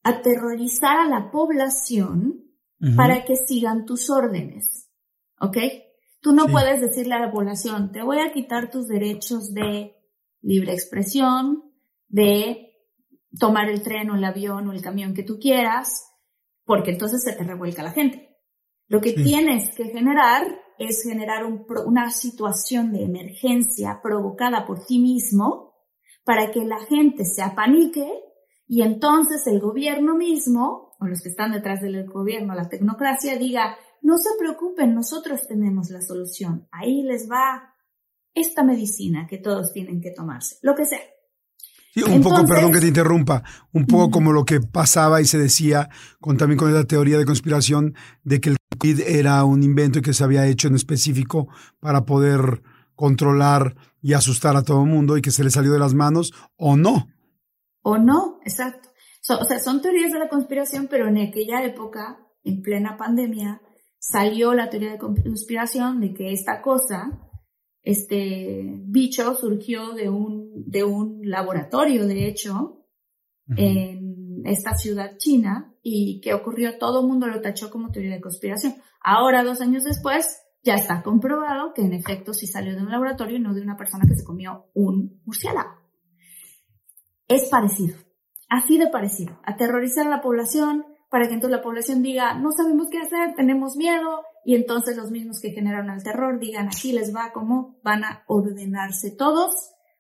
aterrorizar 0.03 0.99
a 0.99 1.07
la 1.07 1.31
población 1.31 2.41
para 2.97 3.23
que 3.23 3.37
sigan 3.37 3.85
tus 3.85 4.09
órdenes. 4.09 4.89
¿Ok? 5.39 5.57
Tú 6.19 6.33
no 6.33 6.47
puedes 6.47 6.81
decirle 6.81 7.15
a 7.15 7.19
la 7.19 7.31
población, 7.31 7.91
te 7.91 8.01
voy 8.01 8.19
a 8.19 8.33
quitar 8.33 8.69
tus 8.69 8.87
derechos 8.87 9.53
de 9.53 9.95
libre 10.43 10.73
expresión, 10.73 11.63
de 12.07 12.73
tomar 13.39 13.69
el 13.69 13.81
tren 13.81 14.11
o 14.11 14.15
el 14.15 14.23
avión 14.23 14.67
o 14.67 14.71
el 14.71 14.81
camión 14.81 15.15
que 15.15 15.23
tú 15.23 15.39
quieras, 15.39 16.11
porque 16.65 16.91
entonces 16.91 17.23
se 17.23 17.33
te 17.33 17.43
revuelca 17.43 17.81
la 17.81 17.91
gente. 17.91 18.37
Lo 18.87 19.01
que 19.01 19.13
tienes 19.13 19.73
que 19.75 19.85
generar 19.85 20.45
es 20.77 21.03
generar 21.03 21.45
una 21.45 22.11
situación 22.11 22.91
de 22.91 23.03
emergencia 23.03 23.99
provocada 24.03 24.65
por 24.65 24.85
ti 24.85 24.99
mismo 24.99 25.73
para 26.23 26.51
que 26.51 26.63
la 26.63 26.79
gente 26.79 27.25
se 27.25 27.41
apanique 27.41 28.07
y 28.67 28.81
entonces 28.81 29.45
el 29.47 29.59
gobierno 29.59 30.15
mismo, 30.15 30.95
o 30.99 31.05
los 31.05 31.21
que 31.21 31.29
están 31.29 31.51
detrás 31.51 31.81
del 31.81 32.05
gobierno, 32.07 32.55
la 32.55 32.69
tecnocracia, 32.69 33.37
diga, 33.37 33.77
no 34.01 34.17
se 34.17 34.29
preocupen, 34.37 34.93
nosotros 34.93 35.47
tenemos 35.47 35.89
la 35.89 36.01
solución. 36.01 36.67
Ahí 36.71 37.03
les 37.03 37.29
va 37.29 37.72
esta 38.33 38.63
medicina 38.63 39.27
que 39.27 39.37
todos 39.37 39.73
tienen 39.73 40.01
que 40.01 40.11
tomarse, 40.11 40.57
lo 40.61 40.75
que 40.75 40.85
sea. 40.85 40.99
un 42.07 42.21
poco, 42.21 42.45
perdón 42.45 42.71
que 42.71 42.79
te 42.79 42.87
interrumpa, 42.87 43.43
un 43.71 43.85
poco 43.85 44.11
como 44.11 44.31
lo 44.31 44.45
que 44.45 44.59
pasaba 44.59 45.21
y 45.21 45.25
se 45.25 45.37
decía 45.37 45.89
con 46.19 46.37
también 46.37 46.57
con 46.57 46.69
esa 46.69 46.85
teoría 46.85 47.17
de 47.17 47.25
conspiración 47.25 47.95
de 48.23 48.41
que 48.41 48.49
el 48.49 48.57
COVID 48.77 49.01
era 49.01 49.43
un 49.45 49.63
invento 49.63 50.01
que 50.01 50.13
se 50.13 50.23
había 50.23 50.47
hecho 50.47 50.67
en 50.67 50.75
específico 50.75 51.47
para 51.79 52.05
poder 52.05 52.63
controlar 52.95 53.75
y 54.01 54.13
asustar 54.13 54.55
a 54.55 54.63
todo 54.63 54.83
el 54.83 54.89
mundo 54.89 55.17
y 55.17 55.21
que 55.21 55.31
se 55.31 55.43
le 55.43 55.49
salió 55.49 55.71
de 55.71 55.79
las 55.79 55.93
manos 55.93 56.33
o 56.57 56.75
no 56.75 57.07
o 57.83 57.97
no, 57.97 58.39
exacto. 58.43 58.89
o 59.29 59.45
sea, 59.45 59.59
son 59.59 59.81
teorías 59.81 60.11
de 60.11 60.19
la 60.19 60.29
conspiración, 60.29 60.87
pero 60.89 61.07
en 61.07 61.17
aquella 61.17 61.63
época, 61.63 62.17
en 62.43 62.61
plena 62.61 62.97
pandemia, 62.97 63.61
salió 63.99 64.53
la 64.53 64.69
teoría 64.69 64.93
de 64.93 64.97
conspiración 64.97 65.99
de 65.99 66.13
que 66.13 66.31
esta 66.31 66.61
cosa, 66.61 67.11
este 67.83 68.63
bicho 68.85 69.35
surgió 69.35 69.93
de 69.93 70.09
un, 70.09 70.63
de 70.65 70.83
un 70.83 71.19
laboratorio, 71.23 72.07
de 72.07 72.27
hecho, 72.27 72.79
en 73.57 74.41
esta 74.45 74.75
ciudad 74.75 75.17
china 75.17 75.75
y 75.81 76.21
que 76.21 76.33
ocurrió, 76.33 76.77
todo 76.77 77.01
el 77.01 77.07
mundo 77.07 77.27
lo 77.27 77.41
tachó 77.41 77.69
como 77.69 77.91
teoría 77.91 78.15
de 78.15 78.21
conspiración. 78.21 78.75
Ahora, 79.01 79.43
dos 79.43 79.59
años 79.59 79.83
después, 79.83 80.41
ya 80.63 80.75
está 80.75 81.03
comprobado 81.03 81.73
que 81.73 81.81
en 81.81 81.93
efecto 81.93 82.33
sí 82.33 82.47
salió 82.47 82.73
de 82.73 82.81
un 82.81 82.89
laboratorio 82.89 83.35
y 83.35 83.41
no 83.41 83.53
de 83.53 83.61
una 83.61 83.75
persona 83.75 84.05
que 84.07 84.15
se 84.15 84.23
comió 84.23 84.69
un 84.73 85.21
murciélago. 85.25 85.81
Es 87.27 87.49
parecido, 87.49 87.97
así 88.47 88.77
de 88.77 88.87
parecido, 88.87 89.39
aterrorizar 89.43 90.07
a 90.07 90.09
la 90.09 90.21
población 90.21 90.85
para 91.09 91.27
que 91.27 91.33
entonces 91.33 91.57
la 91.57 91.63
población 91.63 92.01
diga, 92.01 92.39
no 92.39 92.51
sabemos 92.51 92.87
qué 92.89 92.99
hacer, 92.99 93.35
tenemos 93.35 93.75
miedo, 93.75 94.23
y 94.45 94.55
entonces 94.55 94.97
los 94.97 95.11
mismos 95.11 95.39
que 95.39 95.51
generaron 95.51 95.89
el 95.89 96.03
terror 96.03 96.39
digan, 96.39 96.67
aquí 96.67 96.91
les 96.91 97.15
va 97.15 97.31
como 97.31 97.79
van 97.83 98.03
a 98.03 98.23
ordenarse 98.27 99.11
todos, 99.11 99.53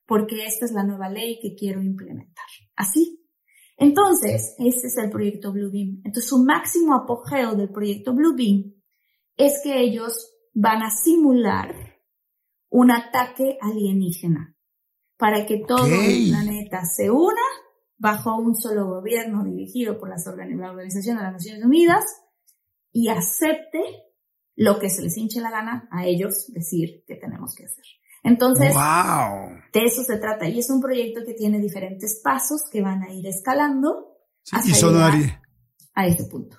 porque 0.05 0.45
esta 0.45 0.65
es 0.65 0.71
la 0.71 0.83
nueva 0.83 1.09
ley 1.09 1.39
que 1.41 1.55
quiero 1.55 1.81
implementar. 1.81 2.45
Así. 2.75 3.19
Entonces, 3.77 4.55
este 4.59 4.87
es 4.87 4.97
el 4.97 5.09
proyecto 5.09 5.51
Bluebeam. 5.51 6.01
Entonces, 6.03 6.29
su 6.29 6.43
máximo 6.43 6.93
apogeo 6.93 7.55
del 7.55 7.69
proyecto 7.69 8.13
Bluebeam 8.13 8.73
es 9.35 9.61
que 9.63 9.79
ellos 9.79 10.31
van 10.53 10.83
a 10.83 10.91
simular 10.91 11.73
un 12.69 12.91
ataque 12.91 13.57
alienígena 13.61 14.55
para 15.17 15.45
que 15.45 15.63
todo 15.65 15.85
el 15.85 16.29
planeta 16.29 16.85
se 16.85 17.09
una 17.09 17.41
bajo 17.97 18.35
un 18.35 18.55
solo 18.55 18.87
gobierno 18.87 19.43
dirigido 19.43 19.97
por 19.97 20.09
las 20.09 20.25
la 20.25 20.69
Organización 20.71 21.17
de 21.17 21.23
las 21.23 21.33
Naciones 21.33 21.63
Unidas 21.63 22.03
y 22.91 23.07
acepte 23.07 23.79
lo 24.55 24.79
que 24.79 24.89
se 24.89 25.01
les 25.01 25.17
hinche 25.17 25.41
la 25.41 25.51
gana 25.51 25.87
a 25.91 26.05
ellos 26.05 26.51
decir 26.53 27.03
que 27.07 27.15
tenemos 27.15 27.55
que 27.55 27.65
hacer. 27.65 27.83
Entonces, 28.23 28.73
de 29.73 29.85
eso 29.85 30.03
se 30.03 30.17
trata. 30.17 30.47
Y 30.47 30.59
es 30.59 30.69
un 30.69 30.81
proyecto 30.81 31.21
que 31.25 31.33
tiene 31.33 31.59
diferentes 31.59 32.21
pasos 32.23 32.61
que 32.71 32.81
van 32.81 33.03
a 33.03 33.11
ir 33.11 33.27
escalando 33.27 34.17
y 34.65 34.73
sonaría, 34.73 35.41
a 35.93 36.07
ese 36.07 36.25
punto. 36.25 36.57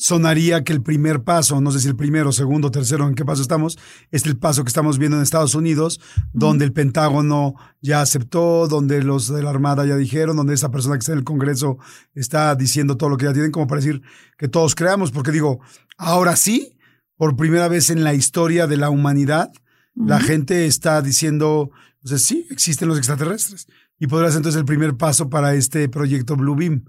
Sonaría 0.00 0.62
que 0.62 0.72
el 0.72 0.82
primer 0.82 1.24
paso, 1.24 1.60
no 1.60 1.72
sé 1.72 1.80
si 1.80 1.88
el 1.88 1.96
primero, 1.96 2.30
segundo, 2.30 2.70
tercero, 2.70 3.08
en 3.08 3.16
qué 3.16 3.24
paso 3.24 3.42
estamos, 3.42 3.78
es 4.12 4.26
el 4.26 4.38
paso 4.38 4.62
que 4.62 4.68
estamos 4.68 4.96
viendo 4.96 5.16
en 5.16 5.24
Estados 5.24 5.56
Unidos, 5.56 6.00
donde 6.32 6.64
el 6.64 6.72
Pentágono 6.72 7.54
ya 7.80 8.00
aceptó, 8.00 8.68
donde 8.68 9.02
los 9.02 9.26
de 9.26 9.42
la 9.42 9.50
Armada 9.50 9.84
ya 9.86 9.96
dijeron, 9.96 10.36
donde 10.36 10.54
esa 10.54 10.70
persona 10.70 10.94
que 10.94 11.00
está 11.00 11.12
en 11.12 11.18
el 11.18 11.24
Congreso 11.24 11.78
está 12.14 12.54
diciendo 12.54 12.96
todo 12.96 13.08
lo 13.08 13.16
que 13.16 13.24
ya 13.24 13.32
tienen, 13.32 13.50
como 13.50 13.66
para 13.66 13.80
decir 13.80 14.02
que 14.36 14.46
todos 14.46 14.76
creamos, 14.76 15.10
porque 15.10 15.32
digo, 15.32 15.58
ahora 15.96 16.36
sí, 16.36 16.77
por 17.18 17.36
primera 17.36 17.68
vez 17.68 17.90
en 17.90 18.04
la 18.04 18.14
historia 18.14 18.66
de 18.66 18.78
la 18.78 18.88
humanidad, 18.88 19.52
la 19.94 20.20
gente 20.20 20.66
está 20.66 21.02
diciendo, 21.02 21.70
o 22.02 22.08
sea, 22.08 22.18
sí, 22.18 22.46
existen 22.50 22.88
los 22.88 22.96
extraterrestres 22.96 23.66
y 23.98 24.06
podrás 24.06 24.36
entonces 24.36 24.58
el 24.58 24.64
primer 24.64 24.96
paso 24.96 25.28
para 25.28 25.54
este 25.54 25.88
proyecto 25.88 26.36
Blue 26.36 26.54
Beam. 26.54 26.84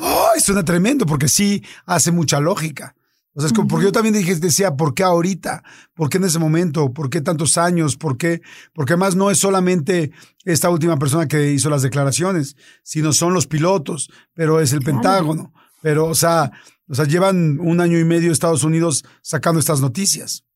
¡Oh! 0.00 0.26
Suena 0.38 0.64
tremendo 0.64 1.06
porque 1.06 1.28
sí 1.28 1.62
hace 1.86 2.10
mucha 2.10 2.40
lógica. 2.40 2.96
O 3.34 3.40
sea, 3.40 3.46
es 3.48 3.52
como, 3.52 3.68
porque 3.68 3.84
yo 3.84 3.92
también 3.92 4.14
dije, 4.14 4.34
decía, 4.36 4.76
¿por 4.76 4.94
qué 4.94 5.04
ahorita? 5.04 5.62
¿Por 5.94 6.08
qué 6.08 6.16
en 6.16 6.24
ese 6.24 6.38
momento? 6.38 6.92
¿Por 6.92 7.10
qué 7.10 7.20
tantos 7.20 7.58
años? 7.58 7.96
¿Por 7.96 8.16
qué? 8.16 8.40
Porque 8.72 8.94
además 8.94 9.14
no 9.14 9.30
es 9.30 9.38
solamente 9.38 10.10
esta 10.44 10.70
última 10.70 10.98
persona 10.98 11.28
que 11.28 11.52
hizo 11.52 11.70
las 11.70 11.82
declaraciones, 11.82 12.56
sino 12.82 13.12
son 13.12 13.34
los 13.34 13.46
pilotos, 13.46 14.10
pero 14.34 14.60
es 14.60 14.72
el 14.72 14.80
Pentágono. 14.80 15.52
Pero, 15.82 16.06
o 16.06 16.14
sea, 16.14 16.50
o 16.88 16.94
sea, 16.94 17.04
llevan 17.04 17.58
un 17.60 17.80
año 17.80 17.98
y 17.98 18.04
medio 18.04 18.32
Estados 18.32 18.64
Unidos 18.64 19.04
sacando 19.22 19.60
estas 19.60 19.80
noticias, 19.80 20.46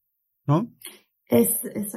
¿no? 0.47 0.73
Es, 1.27 1.49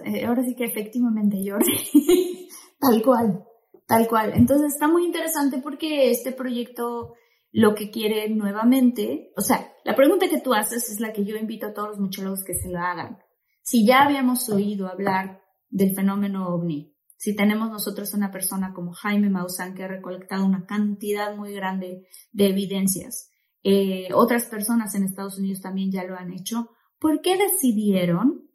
eh, 0.06 0.26
ahora 0.26 0.44
sí 0.44 0.56
que 0.56 0.66
efectivamente, 0.66 1.38
Jordi. 1.46 2.48
Tal 2.80 3.02
cual. 3.02 3.44
Tal 3.88 4.08
cual. 4.08 4.34
Entonces 4.36 4.74
está 4.74 4.88
muy 4.88 5.06
interesante 5.06 5.60
porque 5.60 6.12
este 6.12 6.32
proyecto 6.32 7.14
lo 7.52 7.76
que 7.76 7.92
quiere 7.92 8.30
nuevamente, 8.30 9.32
o 9.38 9.42
sea, 9.42 9.72
la 9.86 9.96
pregunta 9.96 10.28
que 10.28 10.42
tú 10.42 10.54
haces 10.54 10.90
es 10.90 11.00
la 11.00 11.14
que 11.14 11.24
yo 11.24 11.36
invito 11.36 11.68
a 11.68 11.74
todos 11.74 11.90
los 11.90 12.00
muchólogos 12.00 12.44
que 12.44 12.56
se 12.56 12.70
lo 12.70 12.80
hagan. 12.80 13.20
Si 13.62 13.86
ya 13.86 14.04
habíamos 14.04 14.50
oído 14.50 14.88
hablar 14.88 15.42
del 15.70 15.94
fenómeno 15.96 16.48
ovni, 16.48 16.96
si 17.16 17.36
tenemos 17.36 17.70
nosotros 17.70 18.14
una 18.14 18.32
persona 18.32 18.74
como 18.74 18.92
Jaime 18.94 19.30
Maussan 19.30 19.76
que 19.76 19.84
ha 19.84 19.88
recolectado 19.88 20.46
una 20.46 20.66
cantidad 20.66 21.36
muy 21.36 21.54
grande 21.54 22.08
de 22.32 22.48
evidencias, 22.48 23.30
eh, 23.64 24.10
otras 24.14 24.46
personas 24.46 24.94
en 24.96 25.04
Estados 25.04 25.38
Unidos 25.38 25.62
también 25.62 25.92
ya 25.92 26.04
lo 26.04 26.18
han 26.18 26.34
hecho, 26.34 26.70
¿por 27.00 27.22
qué 27.22 27.38
decidieron 27.38 28.50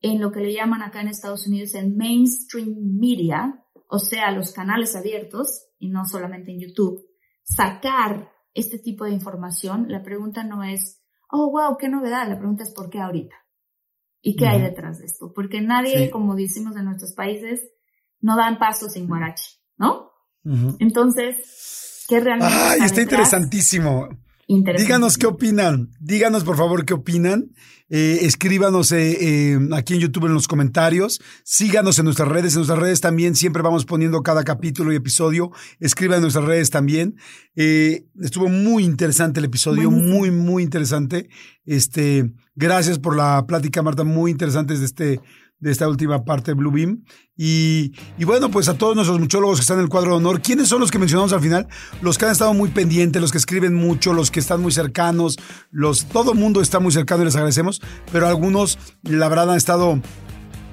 en 0.00 0.20
lo 0.20 0.30
que 0.32 0.40
le 0.40 0.52
llaman 0.52 0.82
acá 0.82 1.00
en 1.00 1.08
Estados 1.08 1.46
Unidos 1.46 1.74
el 1.74 1.94
mainstream 1.94 2.74
media, 2.98 3.64
o 3.88 3.98
sea, 3.98 4.30
los 4.32 4.52
canales 4.52 4.94
abiertos, 4.96 5.66
y 5.78 5.88
no 5.88 6.04
solamente 6.04 6.50
en 6.50 6.60
YouTube, 6.60 7.06
sacar 7.42 8.30
este 8.52 8.78
tipo 8.78 9.04
de 9.06 9.12
información, 9.12 9.86
la 9.88 10.02
pregunta 10.02 10.44
no 10.44 10.62
es, 10.62 11.02
oh, 11.30 11.50
wow, 11.50 11.76
qué 11.78 11.88
novedad, 11.88 12.28
la 12.28 12.38
pregunta 12.38 12.64
es 12.64 12.70
¿por 12.70 12.90
qué 12.90 13.00
ahorita? 13.00 13.34
¿Y 14.20 14.36
qué 14.36 14.46
hay 14.46 14.60
detrás 14.60 14.98
de 14.98 15.06
esto? 15.06 15.32
Porque 15.34 15.60
nadie, 15.60 16.10
como 16.10 16.34
decimos 16.34 16.76
en 16.76 16.84
nuestros 16.84 17.14
países, 17.14 17.60
no 18.20 18.36
dan 18.36 18.58
pasos 18.58 18.92
sin 18.92 19.06
guarachi, 19.06 19.52
¿no? 19.76 20.12
Entonces, 20.78 22.04
¿qué 22.08 22.20
realmente... 22.20 22.54
¡Ay, 22.54 22.80
está, 22.82 23.00
interesantísimo! 23.00 24.08
Díganos 24.76 25.18
qué 25.18 25.26
opinan. 25.26 25.90
Díganos, 26.00 26.44
por 26.44 26.56
favor, 26.56 26.84
qué 26.84 26.94
opinan. 26.94 27.50
Eh, 27.90 28.20
escríbanos 28.22 28.92
eh, 28.92 29.18
eh, 29.20 29.58
aquí 29.72 29.94
en 29.94 30.00
YouTube 30.00 30.26
en 30.26 30.34
los 30.34 30.48
comentarios. 30.48 31.20
Síganos 31.44 31.98
en 31.98 32.06
nuestras 32.06 32.28
redes. 32.28 32.54
En 32.54 32.60
nuestras 32.60 32.78
redes 32.78 33.00
también 33.00 33.34
siempre 33.34 33.62
vamos 33.62 33.84
poniendo 33.84 34.22
cada 34.22 34.44
capítulo 34.44 34.92
y 34.92 34.96
episodio. 34.96 35.50
Escriban 35.80 36.16
en 36.16 36.22
nuestras 36.22 36.44
redes 36.44 36.70
también. 36.70 37.16
estuvo 37.54 38.48
muy 38.48 38.84
interesante 38.84 39.40
el 39.40 39.46
episodio, 39.46 39.90
muy, 39.90 40.30
muy 40.30 40.62
interesante. 40.62 41.28
Este, 41.66 42.30
gracias 42.54 42.98
por 42.98 43.16
la 43.16 43.44
plática, 43.46 43.82
Marta, 43.82 44.04
muy 44.04 44.30
interesante 44.30 44.76
de 44.76 44.84
este 44.84 45.20
de 45.60 45.70
esta 45.70 45.88
última 45.88 46.24
parte 46.24 46.50
de 46.50 46.54
Blue 46.54 46.70
Beam. 46.70 47.04
Y, 47.36 47.92
bueno, 48.24 48.50
pues 48.50 48.68
a 48.68 48.78
todos 48.78 48.94
nuestros 48.94 49.18
muchólogos 49.18 49.58
que 49.58 49.62
están 49.62 49.78
en 49.78 49.84
el 49.84 49.88
cuadro 49.88 50.10
de 50.10 50.16
honor, 50.16 50.40
¿quiénes 50.40 50.68
son 50.68 50.80
los 50.80 50.90
que 50.90 50.98
mencionamos 50.98 51.32
al 51.32 51.40
final? 51.40 51.66
Los 52.02 52.18
que 52.18 52.26
han 52.26 52.32
estado 52.32 52.54
muy 52.54 52.68
pendientes, 52.70 53.20
los 53.20 53.32
que 53.32 53.38
escriben 53.38 53.74
mucho, 53.74 54.12
los 54.12 54.30
que 54.30 54.40
están 54.40 54.60
muy 54.60 54.72
cercanos, 54.72 55.38
los, 55.70 56.04
todo 56.06 56.32
el 56.32 56.38
mundo 56.38 56.60
está 56.60 56.80
muy 56.80 56.92
cercano 56.92 57.22
y 57.22 57.26
les 57.26 57.36
agradecemos, 57.36 57.80
pero 58.12 58.28
algunos, 58.28 58.78
la 59.02 59.28
verdad, 59.28 59.50
han 59.50 59.56
estado 59.56 60.00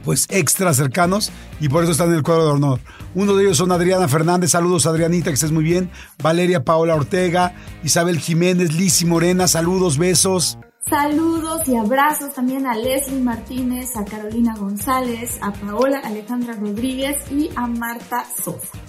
pues 0.04 0.26
extra 0.30 0.74
cercanos 0.74 1.32
y 1.60 1.70
por 1.70 1.84
eso 1.84 1.92
están 1.92 2.10
en 2.10 2.16
el 2.16 2.24
cuadro 2.24 2.46
de 2.46 2.52
honor. 2.52 2.80
Uno 3.14 3.36
de 3.36 3.44
ellos 3.44 3.58
son 3.58 3.72
Adriana 3.72 4.08
Fernández, 4.08 4.52
saludos 4.52 4.86
Adrianita, 4.86 5.30
que 5.30 5.36
estés 5.36 5.52
muy 5.52 5.64
bien, 5.64 5.90
Valeria 6.22 6.64
Paola 6.64 6.96
Ortega, 6.96 7.54
Isabel 7.84 8.20
Jiménez, 8.20 8.74
Lisi 8.74 9.06
Morena, 9.06 9.48
saludos, 9.48 9.98
besos. 9.98 10.58
Saludos 10.88 11.68
y 11.68 11.78
abrazos 11.78 12.34
también 12.34 12.66
a 12.66 12.76
Leslie 12.76 13.22
Martínez, 13.22 13.96
a 13.96 14.04
Carolina 14.04 14.56
González, 14.58 15.38
a 15.42 15.54
Paola 15.54 16.00
Alejandra 16.00 16.56
Rodríguez 16.56 17.32
y 17.32 17.50
a 17.56 17.68
Marta 17.68 18.26
Sosa. 18.26 18.80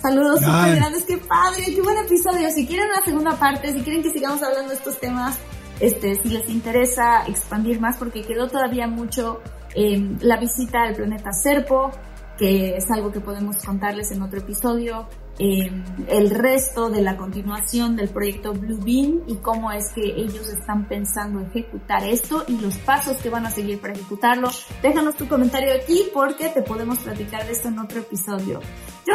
Saludos 0.00 0.40
súper 0.40 0.76
grandes, 0.76 1.04
qué 1.04 1.18
padre, 1.18 1.64
qué 1.66 1.82
buen 1.82 1.98
episodio. 1.98 2.50
Si 2.50 2.66
quieren 2.66 2.86
una 2.86 3.04
segunda 3.04 3.32
parte, 3.32 3.70
si 3.72 3.80
quieren 3.80 4.02
que 4.02 4.10
sigamos 4.10 4.42
hablando 4.42 4.70
de 4.70 4.76
estos 4.76 4.98
temas, 4.98 5.38
este, 5.78 6.14
si 6.14 6.30
les 6.30 6.48
interesa 6.48 7.26
expandir 7.26 7.80
más, 7.80 7.98
porque 7.98 8.22
quedó 8.22 8.48
todavía 8.48 8.88
mucho 8.88 9.40
en 9.74 10.18
la 10.22 10.38
visita 10.38 10.82
al 10.84 10.94
planeta 10.94 11.32
Serpo, 11.32 11.90
que 12.38 12.76
es 12.76 12.90
algo 12.90 13.12
que 13.12 13.20
podemos 13.20 13.58
contarles 13.58 14.10
en 14.10 14.22
otro 14.22 14.38
episodio. 14.38 15.06
Em, 15.38 15.82
el 16.08 16.28
resto 16.28 16.90
de 16.90 17.00
la 17.00 17.16
continuación 17.16 17.96
del 17.96 18.10
proyecto 18.10 18.52
Blue 18.52 18.78
Beam 18.84 19.22
y 19.26 19.36
cómo 19.36 19.72
es 19.72 19.88
que 19.94 20.02
ellos 20.02 20.48
están 20.50 20.86
pensando 20.86 21.40
ejecutar 21.40 22.04
esto 22.04 22.44
y 22.46 22.58
los 22.58 22.74
pasos 22.76 23.16
que 23.18 23.30
van 23.30 23.46
a 23.46 23.50
seguir 23.50 23.80
para 23.80 23.94
ejecutarlo. 23.94 24.50
Déjanos 24.82 25.16
tu 25.16 25.26
comentario 25.28 25.72
aquí 25.72 26.04
porque 26.12 26.50
te 26.50 26.60
podemos 26.60 26.98
platicar 26.98 27.46
de 27.46 27.52
esto 27.52 27.68
en 27.68 27.78
otro 27.78 28.00
episodio. 28.00 28.60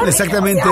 Exactamente, 0.08 0.64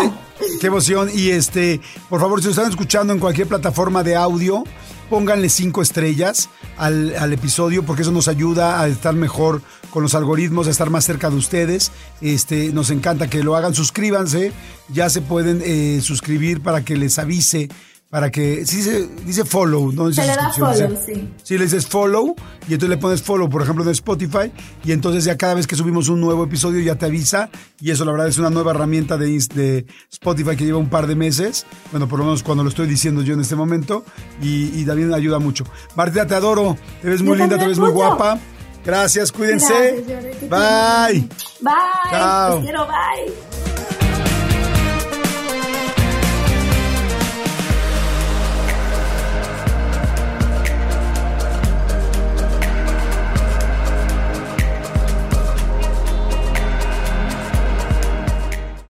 qué 0.59 0.67
emoción. 0.67 1.09
Y 1.13 1.29
este, 1.29 1.79
por 2.09 2.19
favor, 2.19 2.39
si 2.39 2.45
lo 2.45 2.51
están 2.51 2.69
escuchando 2.69 3.13
en 3.13 3.19
cualquier 3.19 3.47
plataforma 3.47 4.01
de 4.01 4.15
audio, 4.15 4.63
pónganle 5.09 5.49
cinco 5.49 5.83
estrellas 5.83 6.49
al, 6.77 7.15
al, 7.15 7.31
episodio 7.31 7.83
porque 7.83 8.01
eso 8.01 8.11
nos 8.11 8.27
ayuda 8.27 8.81
a 8.81 8.87
estar 8.87 9.13
mejor 9.13 9.61
con 9.93 10.01
los 10.01 10.15
algoritmos, 10.15 10.65
a 10.65 10.71
estar 10.71 10.89
más 10.89 11.05
cerca 11.05 11.29
de 11.29 11.35
ustedes. 11.35 11.91
Este, 12.19 12.73
nos 12.73 12.89
encanta 12.89 13.29
que 13.29 13.43
lo 13.43 13.55
hagan, 13.55 13.75
suscríbanse, 13.75 14.51
ya 14.89 15.07
se 15.07 15.21
pueden 15.21 15.61
eh, 15.63 15.99
suscribir 16.01 16.61
para 16.61 16.83
que 16.83 16.97
les 16.97 17.19
avise 17.19 17.69
para 18.09 18.29
que, 18.29 18.63
sí 18.67 18.77
dice, 18.77 19.09
dice 19.25 19.43
follow, 19.43 19.91
¿no? 19.91 20.13
se 20.13 20.21
le 20.21 20.27
da 20.27 20.51
follow, 20.51 20.95
sí. 21.03 21.33
Sí, 21.41 21.57
le 21.57 21.63
dices 21.63 21.87
follow 21.87 22.35
y 22.69 22.73
entonces 22.73 22.89
le 22.89 22.97
pones 22.97 23.23
follow, 23.23 23.49
por 23.49 23.63
ejemplo, 23.63 23.83
de 23.83 23.91
Spotify 23.91 24.51
y 24.83 24.91
entonces 24.91 25.23
ya 25.25 25.35
cada 25.35 25.55
vez 25.55 25.65
que 25.65 25.75
subimos 25.75 26.09
un 26.09 26.21
nuevo 26.21 26.43
episodio 26.43 26.79
ya 26.79 26.93
te 26.93 27.07
avisa 27.07 27.49
y 27.81 27.89
eso 27.89 28.05
la 28.05 28.11
verdad 28.11 28.27
es 28.27 28.37
una 28.37 28.51
nueva 28.51 28.69
herramienta 28.69 29.17
de, 29.17 29.31
de 29.55 29.87
Spotify 30.11 30.55
que 30.55 30.63
lleva 30.63 30.77
un 30.77 30.89
par 30.89 31.07
de 31.07 31.15
meses, 31.15 31.65
bueno, 31.89 32.07
por 32.07 32.19
lo 32.19 32.25
menos 32.25 32.43
cuando 32.43 32.63
lo 32.63 32.69
estoy 32.69 32.85
diciendo 32.85 33.23
yo 33.23 33.33
en 33.33 33.41
este 33.41 33.55
momento 33.55 34.05
y, 34.43 34.79
y 34.79 34.85
también 34.85 35.11
ayuda 35.11 35.39
mucho. 35.39 35.65
Martina, 35.95 36.27
te 36.27 36.35
adoro, 36.35 36.77
te 37.01 37.09
ves 37.09 37.23
muy 37.23 37.35
linda, 37.35 37.57
te 37.57 37.65
ves 37.65 37.79
muy 37.79 37.89
guapa. 37.89 38.39
Gracias, 38.85 39.31
cuídense. 39.31 40.03
bye. 40.49 41.27
Bye. 41.61 41.73
Chao. 42.11 42.61
quiero, 42.61 42.85
bye. 42.87 44.02